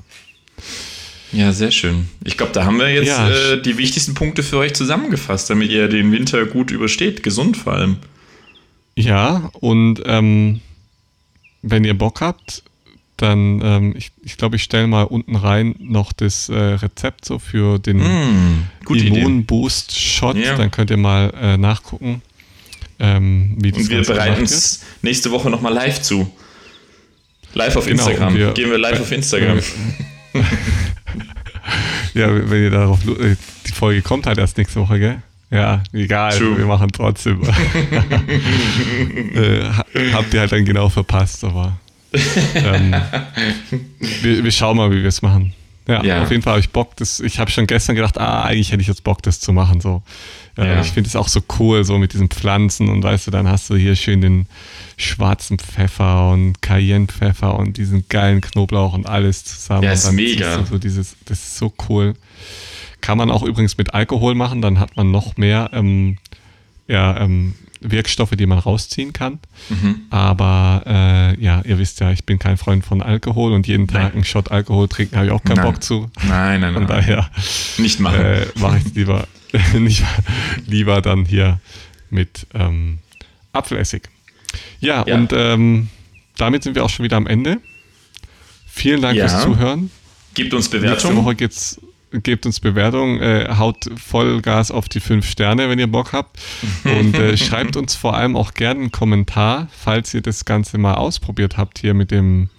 Ja, 1.34 1.52
sehr 1.52 1.72
schön. 1.72 2.08
Ich 2.24 2.38
glaube, 2.38 2.54
da 2.54 2.64
haben 2.64 2.78
wir 2.80 2.90
jetzt 2.94 3.08
Ja. 3.08 3.28
äh, 3.30 3.62
die 3.62 3.78
wichtigsten 3.78 4.14
Punkte 4.14 4.44
für 4.44 4.60
euch 4.60 4.74
zusammengefasst, 4.76 5.50
damit 5.50 5.72
ihr 5.72 5.90
den 5.90 6.10
Winter 6.14 6.46
gut 6.46 6.72
übersteht. 6.72 7.22
Gesund 7.22 7.58
vor 7.58 7.74
allem. 7.74 7.98
Ja, 8.96 9.50
und 9.60 10.02
ähm, 10.06 10.62
wenn 11.64 11.84
ihr 11.84 11.98
Bock 11.98 12.22
habt, 12.22 12.62
dann, 13.18 13.62
ähm, 13.64 13.94
ich 13.98 14.08
glaube, 14.12 14.26
ich, 14.26 14.38
glaub, 14.38 14.54
ich 14.56 14.64
stelle 14.64 14.88
mal 14.88 15.04
unten 15.04 15.36
rein 15.36 15.76
noch 15.80 16.14
das 16.14 16.50
äh, 16.50 16.54
Rezept 16.56 17.26
so 17.26 17.40
für 17.40 17.80
den 17.80 17.98
Mm. 17.98 18.68
Immunboost-Shot. 18.90 20.36
Ja. 20.38 20.56
Dann 20.56 20.70
könnt 20.72 20.90
ihr 20.92 20.98
mal 20.98 21.34
äh, 21.40 21.58
nachgucken, 21.58 22.22
ähm, 23.00 23.56
wie 23.60 23.72
das 23.72 23.82
Und 23.84 23.90
wir 23.90 24.02
bereiten 24.04 24.42
uns 24.42 24.82
nächste 25.02 25.32
Woche 25.32 25.50
nochmal 25.50 25.74
live 25.74 26.02
zu. 26.02 26.32
Live 27.54 27.76
auf 27.76 27.86
Genau, 27.86 28.08
Instagram. 28.08 28.36
wir- 28.36 28.52
Gehen 28.54 28.70
wir 28.72 28.78
live 28.78 29.00
auf 29.02 29.12
Instagram. 29.12 29.60
Ja, 32.14 32.28
wenn 32.50 32.64
ihr 32.64 32.70
darauf, 32.70 33.00
äh, 33.08 33.36
die 33.68 33.72
Folge 33.72 34.02
kommt 34.02 34.26
halt 34.28 34.38
erst 34.38 34.58
nächste 34.58 34.80
Woche, 34.82 35.00
gell? 35.00 35.22
Ja, 35.54 35.84
egal, 35.94 36.36
True. 36.38 36.58
wir 36.58 36.66
machen 36.66 36.90
trotzdem. 36.92 37.42
äh, 39.36 39.62
ha- 39.70 39.86
habt 40.14 40.34
ihr 40.34 40.40
halt 40.40 40.52
dann 40.52 40.66
genau 40.66 40.90
verpasst, 40.90 41.44
aber 41.44 41.78
ähm, 42.56 42.96
wir, 44.22 44.44
wir 44.44 44.52
schauen 44.52 44.78
mal, 44.78 44.92
wie 44.92 45.02
wir 45.02 45.10
es 45.10 45.22
machen. 45.22 45.54
Ja, 45.88 46.04
Ja. 46.04 46.22
auf 46.24 46.32
jeden 46.32 46.42
Fall 46.44 46.54
habe 46.54 46.60
ich 46.62 46.70
Bock. 46.70 46.96
Das, 46.96 47.20
ich 47.20 47.40
habe 47.40 47.52
schon 47.52 47.68
gestern 47.68 47.96
gedacht, 47.96 48.18
ah, 48.18 48.44
eigentlich 48.44 48.72
hätte 48.72 48.82
ich 48.82 48.88
jetzt 48.88 49.04
Bock, 49.04 49.22
das 49.22 49.40
zu 49.42 49.52
machen. 49.52 49.82
So. 49.82 50.02
Äh, 50.58 50.66
Ja. 50.68 50.82
Ich 50.82 50.92
finde 50.92 51.10
es 51.10 51.16
auch 51.16 51.28
so 51.28 51.42
cool, 51.60 51.84
so 51.84 51.98
mit 51.98 52.14
diesen 52.14 52.30
Pflanzen 52.30 52.88
und 52.90 53.04
weißt 53.04 53.28
du, 53.28 53.32
dann 53.32 53.48
hast 53.50 53.70
du 53.70 53.76
hier 53.76 53.96
schön 53.96 54.22
den 54.22 54.48
schwarzen 54.98 55.60
Pfeffer 55.60 56.30
und 56.32 56.62
Cayennepfeffer 56.62 57.58
und 57.60 57.76
diesen 57.78 58.06
geilen 58.08 58.40
Knoblauch 58.42 58.94
und 58.94 59.08
alles 59.08 59.44
zusammen. 59.44 59.84
Ja, 59.84 59.92
ist 59.92 60.10
mega. 60.14 60.64
So 60.66 60.78
dieses, 60.78 61.16
das 61.26 61.40
ist 61.40 61.58
so 61.58 61.74
cool. 61.90 62.14
Kann 63.04 63.18
man 63.18 63.30
auch 63.30 63.44
übrigens 63.44 63.78
mit 63.78 63.94
Alkohol 63.94 64.34
machen, 64.34 64.62
dann 64.62 64.80
hat 64.80 64.96
man 64.96 65.12
noch 65.12 65.36
mehr 65.36 65.70
ähm, 65.74 66.18
ja, 66.88 67.20
ähm, 67.20 67.54
Wirkstoffe, 67.82 68.32
die 68.32 68.46
man 68.46 68.60
rausziehen 68.60 69.12
kann. 69.12 69.40
Mhm. 69.68 70.04
Aber 70.10 70.84
äh, 70.88 71.44
ja, 71.44 71.62
ihr 71.66 71.78
wisst 71.80 72.00
ja, 72.00 72.12
ich 72.12 72.24
bin 72.24 72.40
kein 72.40 72.56
Freund 72.56 72.86
von 72.86 73.02
Alkohol 73.02 73.52
und 73.52 73.68
jeden 73.68 73.88
Tag 73.88 74.04
Nein. 74.04 74.12
einen 74.14 74.24
Shot 74.24 74.52
Alkohol 74.52 74.88
trinken 74.88 75.18
habe 75.18 75.26
ich 75.26 75.32
auch 75.34 75.44
keinen 75.44 75.58
Nein. 75.58 75.66
Bock 75.66 75.84
zu. 75.84 76.10
Nein, 76.26 76.62
nein, 76.62 76.74
Von 76.76 76.84
nein. 76.84 76.92
daher 77.02 77.30
Nicht 77.78 78.00
machen. 78.00 78.22
äh, 78.22 78.46
mache 78.56 78.78
ich 78.78 78.86
es 78.86 78.94
lieber, 78.96 79.28
nicht, 79.78 80.02
lieber 80.66 81.02
dann 81.02 81.26
hier 81.26 81.60
mit 82.10 82.48
ähm, 82.54 83.00
Apfelessig. 83.52 84.04
Ja, 84.80 85.04
Ja. 85.06 85.16
und 85.16 85.34
ähm, 85.36 85.90
damit 86.38 86.64
sind 86.64 86.76
wir 86.76 86.86
auch 86.86 86.90
schon 86.90 87.04
wieder 87.04 87.18
am 87.18 87.28
Ende. 87.28 87.58
Vielen 88.66 89.02
Dank 89.02 89.18
Ja. 89.18 89.28
fürs 89.28 89.44
Zuhören. 89.44 89.92
Gibt 90.36 90.54
uns 90.54 90.72
Nächste 90.72 90.80
Bewertungen. 90.80 91.18
Woche 91.18 91.36
geht's, 91.36 91.82
gebt 92.14 92.46
uns 92.46 92.60
Bewertung, 92.60 93.20
äh, 93.20 93.56
haut 93.58 93.90
Vollgas 93.96 94.72
auf 94.72 94.88
die 94.88 95.00
fünf 95.00 95.28
Sterne, 95.28 95.70
wenn 95.70 95.80
ihr 95.80 95.88
Bock 95.88 96.14
habt. 96.14 96.40
Und 96.84 97.16
äh, 97.16 97.38
schreibt 97.38 97.76
uns 97.76 97.96
vor 97.96 98.16
allem 98.16 98.36
auch 98.36 98.54
gerne 98.54 98.82
einen 98.82 98.92
Kommentar, 98.92 99.68
falls 99.72 100.14
ihr 100.14 100.22
das 100.22 100.46
Ganze 100.46 100.78
mal 100.78 100.96
ausprobiert 100.96 101.58
habt 101.58 101.80
hier 101.80 101.94
mit 101.94 102.12
dem 102.12 102.50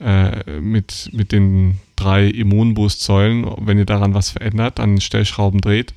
äh, 0.00 0.60
mit, 0.60 1.10
mit 1.12 1.32
den 1.32 1.78
drei 1.96 2.26
Immunboost-Säulen, 2.26 3.46
wenn 3.60 3.78
ihr 3.78 3.86
daran 3.86 4.14
was 4.14 4.30
verändert, 4.30 4.80
an 4.80 4.94
den 4.94 5.00
Stellschrauben 5.00 5.60
dreht, 5.60 5.94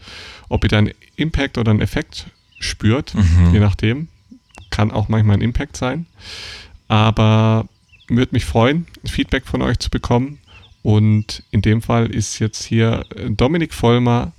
ob 0.49 0.63
ihr 0.63 0.69
da 0.69 0.77
einen 0.77 0.91
Impact 1.15 1.57
oder 1.57 1.71
einen 1.71 1.81
Effekt 1.81 2.27
spürt, 2.59 3.13
je 3.51 3.59
nachdem. 3.59 4.07
Kann 4.69 4.91
auch 4.91 5.09
manchmal 5.09 5.37
ein 5.37 5.41
Impact 5.41 5.77
sein. 5.77 6.05
Aber 6.87 7.67
würde 8.07 8.33
mich 8.33 8.45
freuen, 8.45 8.85
Feedback 9.05 9.45
von 9.45 9.61
euch 9.61 9.79
zu 9.79 9.89
bekommen. 9.89 10.39
Und 10.87 11.43
in 11.51 11.61
dem 11.61 11.81
Fall 11.81 12.07
ist 12.07 12.39
jetzt 12.39 12.63
hier 12.63 13.03
äh, 13.13 13.29
Dominik 13.29 13.73
Vollmer 13.73 14.31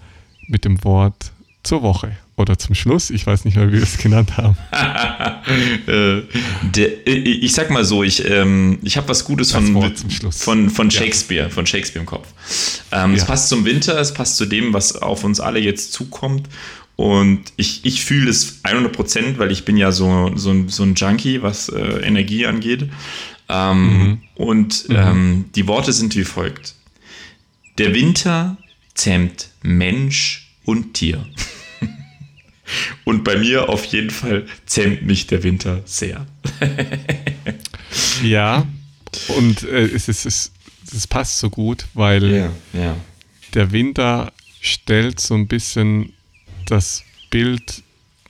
mit 0.47 0.65
dem 0.65 0.83
Wort 0.83 1.31
zur 1.63 1.83
Woche 1.83 2.17
oder 2.37 2.59
zum 2.59 2.75
Schluss. 2.75 3.11
Ich 3.11 3.27
weiß 3.27 3.45
nicht 3.45 3.59
mehr, 3.59 3.69
wie 3.69 3.75
wir 3.75 3.83
es 3.83 3.99
genannt 3.99 4.39
haben. 4.39 4.57
äh, 5.87 6.23
der, 6.63 7.07
äh, 7.07 7.11
ich 7.19 7.53
sag 7.53 7.69
mal 7.71 7.85
so, 7.85 8.03
ich, 8.03 8.27
ähm, 8.27 8.79
ich 8.83 8.97
habe 8.97 9.07
was 9.11 9.27
Gutes 9.27 9.53
von, 9.53 9.93
von, 10.31 10.71
von 10.71 10.89
Ja. 10.89 10.99
Shakespeare, 10.99 11.51
von 11.51 11.67
Shakespeare 11.67 12.01
im 12.01 12.07
Kopf. 12.07 12.29
Ähm, 12.93 13.13
Es 13.13 13.21
Ja. 13.21 13.27
passt 13.27 13.51
zum 13.51 13.67
Winter, 13.67 13.99
es 13.99 14.15
passt 14.15 14.39
zu 14.39 14.47
dem, 14.47 14.73
was 14.73 14.97
auf 14.97 15.25
uns 15.25 15.41
alle 15.41 15.59
jetzt 15.61 15.93
zukommt. 15.93 16.49
Und 16.97 17.41
ich, 17.59 17.85
ich 17.85 18.05
fühle 18.07 18.31
es 18.31 18.61
100 18.63 18.91
Prozent, 18.91 19.39
weil 19.39 19.53
ich 19.53 19.67
bin 19.67 19.77
ja 19.77 19.93
so, 19.93 20.33
so, 20.35 20.51
ein- 20.51 20.71
so 20.71 20.83
ein 20.83 20.95
Junkie, 20.95 21.43
was 21.43 21.69
äh, 21.69 21.79
Energie 22.07 22.47
angeht. 22.47 22.89
Ähm, 23.49 24.23
Und 24.35 24.87
ähm, 24.91 25.47
die 25.55 25.67
Worte 25.67 25.93
sind 25.93 26.15
wie 26.17 26.25
folgt. 26.25 26.75
Der 27.79 27.95
Winter 27.95 28.57
zähmt 28.95 29.51
Mensch 29.63 30.51
und 30.65 30.95
Tier. 30.95 31.25
Und 33.05 33.25
bei 33.25 33.37
mir 33.37 33.71
auf 33.71 33.85
jeden 33.87 34.11
Fall 34.11 34.47
zähmt 34.67 35.03
mich 35.03 35.27
der 35.27 35.43
Winter 35.43 35.81
sehr. 35.87 36.27
Ja, 38.23 38.67
und 39.29 39.63
äh, 39.63 39.85
es, 39.85 40.09
ist, 40.09 40.27
es, 40.27 40.53
es 40.93 41.07
passt 41.07 41.39
so 41.39 41.51
gut, 41.51 41.87
weil 41.95 42.51
ja. 42.73 42.97
der 43.55 43.73
Winter 43.73 44.33
stellt 44.61 45.21
so 45.21 45.35
ein 45.35 45.47
bisschen 45.47 46.13
das 46.67 47.05
Bild 47.31 47.83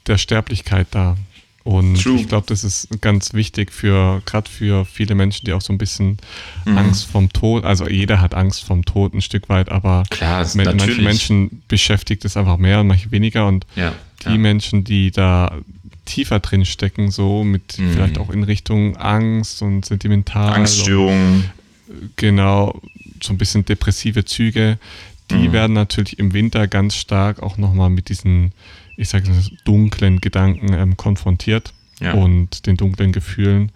der 0.06 0.18
Sterblichkeit 0.18 0.88
dar. 0.90 1.16
Und 1.68 2.02
True. 2.02 2.18
ich 2.18 2.28
glaube, 2.28 2.46
das 2.46 2.64
ist 2.64 2.88
ganz 3.02 3.34
wichtig 3.34 3.72
für, 3.72 4.22
gerade 4.24 4.48
für 4.48 4.86
viele 4.86 5.14
Menschen, 5.14 5.44
die 5.44 5.52
auch 5.52 5.60
so 5.60 5.70
ein 5.70 5.76
bisschen 5.76 6.16
mhm. 6.64 6.78
Angst 6.78 7.04
vom 7.04 7.30
Tod, 7.30 7.64
also 7.64 7.86
jeder 7.86 8.22
hat 8.22 8.32
Angst 8.32 8.64
vom 8.64 8.86
Tod 8.86 9.12
ein 9.12 9.20
Stück 9.20 9.50
weit, 9.50 9.70
aber 9.70 10.04
Klar, 10.08 10.46
mit, 10.54 10.64
manche 10.64 11.02
Menschen 11.02 11.62
beschäftigt 11.68 12.24
es 12.24 12.38
einfach 12.38 12.56
mehr 12.56 12.80
und 12.80 12.86
manche 12.86 13.10
weniger. 13.10 13.46
Und 13.46 13.66
ja, 13.76 13.92
die. 14.24 14.38
Menschen, 14.38 14.82
die 14.82 15.10
da 15.10 15.58
tiefer 16.06 16.40
drin 16.40 16.64
stecken, 16.64 17.10
so 17.10 17.44
mit 17.44 17.78
mhm. 17.78 17.92
vielleicht 17.92 18.16
auch 18.16 18.30
in 18.30 18.44
Richtung 18.44 18.96
Angst 18.96 19.60
und 19.60 19.84
sentimental. 19.84 20.54
Angststörungen. 20.54 21.50
Genau, 22.16 22.80
so 23.22 23.34
ein 23.34 23.36
bisschen 23.36 23.66
depressive 23.66 24.24
Züge, 24.24 24.78
die 25.30 25.48
mhm. 25.48 25.52
werden 25.52 25.72
natürlich 25.74 26.18
im 26.18 26.32
Winter 26.32 26.66
ganz 26.66 26.94
stark 26.94 27.42
auch 27.42 27.58
nochmal 27.58 27.90
mit 27.90 28.08
diesen 28.08 28.52
ich 28.98 29.08
sage 29.08 29.30
es 29.30 29.50
dunklen 29.64 30.20
Gedanken 30.20 30.72
ähm, 30.72 30.96
konfrontiert 30.96 31.72
ja. 32.00 32.14
und 32.14 32.66
den 32.66 32.76
dunklen 32.76 33.12
Gefühlen, 33.12 33.70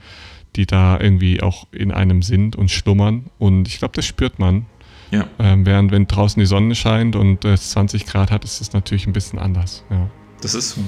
die 0.57 0.67
da 0.67 0.99
irgendwie 1.01 1.41
auch 1.41 1.69
in 1.71 1.93
einem 1.93 2.23
sind 2.23 2.57
und 2.57 2.71
schlummern. 2.71 3.27
Und 3.39 3.69
ich 3.69 3.79
glaube, 3.79 3.95
das 3.95 4.05
spürt 4.05 4.39
man. 4.39 4.67
Ja. 5.13 5.29
Ähm, 5.39 5.65
während 5.65 5.93
wenn 5.93 6.09
draußen 6.09 6.41
die 6.41 6.47
Sonne 6.47 6.75
scheint 6.75 7.15
und 7.15 7.45
es 7.45 7.71
20 7.71 8.07
Grad 8.07 8.31
hat, 8.31 8.45
ist 8.45 8.61
es 8.61 8.73
natürlich 8.73 9.07
ein 9.07 9.13
bisschen 9.13 9.39
anders. 9.39 9.85
Ja. 9.91 10.11
Das 10.41 10.55
ist 10.55 10.71
so. 10.71 10.81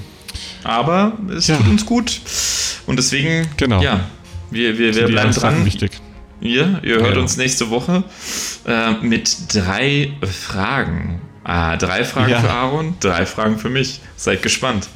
Aber 0.63 1.17
es 1.33 1.47
ja. 1.47 1.55
tut 1.55 1.67
uns 1.67 1.85
gut. 1.85 2.19
Und 2.87 2.97
deswegen, 2.97 3.47
genau. 3.55 3.81
ja, 3.81 4.01
wir, 4.51 4.77
wir, 4.77 4.93
wir 4.93 5.05
bleiben 5.05 5.31
dran. 5.31 5.65
Wichtig. 5.65 5.91
Ihr, 6.41 6.81
ihr 6.83 6.99
hört 6.99 7.15
uns 7.15 7.37
nächste 7.37 7.69
Woche 7.69 8.03
äh, 8.67 8.93
mit 9.01 9.53
drei 9.53 10.11
Fragen. 10.23 11.21
Ah, 11.45 11.77
drei 11.77 12.03
Fragen 12.03 12.31
ja. 12.31 12.39
für 12.39 12.49
Aaron, 12.49 12.95
drei 12.99 13.25
Fragen 13.27 13.59
für 13.59 13.69
mich. 13.69 14.01
Seid 14.15 14.41
gespannt. 14.41 14.89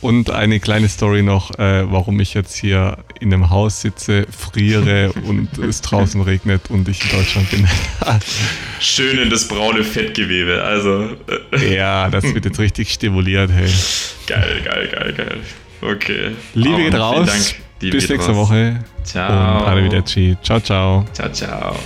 Und 0.00 0.30
eine 0.30 0.58
kleine 0.58 0.88
Story 0.88 1.22
noch, 1.22 1.58
äh, 1.58 1.90
warum 1.90 2.18
ich 2.20 2.32
jetzt 2.32 2.56
hier 2.56 2.98
in 3.20 3.32
einem 3.32 3.50
Haus 3.50 3.82
sitze, 3.82 4.26
friere 4.30 5.12
und 5.26 5.58
es 5.58 5.82
draußen 5.82 6.20
regnet 6.22 6.70
und 6.70 6.88
ich 6.88 7.04
in 7.04 7.18
Deutschland 7.18 7.50
bin. 7.50 7.68
Schön 8.80 9.18
in 9.18 9.28
das 9.28 9.48
braune 9.48 9.84
Fettgewebe, 9.84 10.62
also. 10.62 11.10
Äh. 11.52 11.76
ja, 11.76 12.08
das 12.08 12.24
wird 12.24 12.46
jetzt 12.46 12.58
richtig 12.58 12.90
stimuliert, 12.90 13.50
hey. 13.50 13.70
Geil, 14.26 14.62
geil, 14.64 14.88
geil, 14.90 15.12
geil. 15.14 15.38
Okay. 15.82 16.30
Liebe 16.54 16.84
geht 16.84 16.94
raus. 16.94 17.54
Bis 17.80 18.08
nächste 18.08 18.32
raus. 18.32 18.48
Woche. 18.48 18.82
Ciao. 19.04 19.58
Und 19.58 19.66
Arrivederci. 19.66 20.36
Ciao, 20.42 20.58
ciao. 20.58 21.04
Ciao, 21.12 21.30
ciao. 21.30 21.76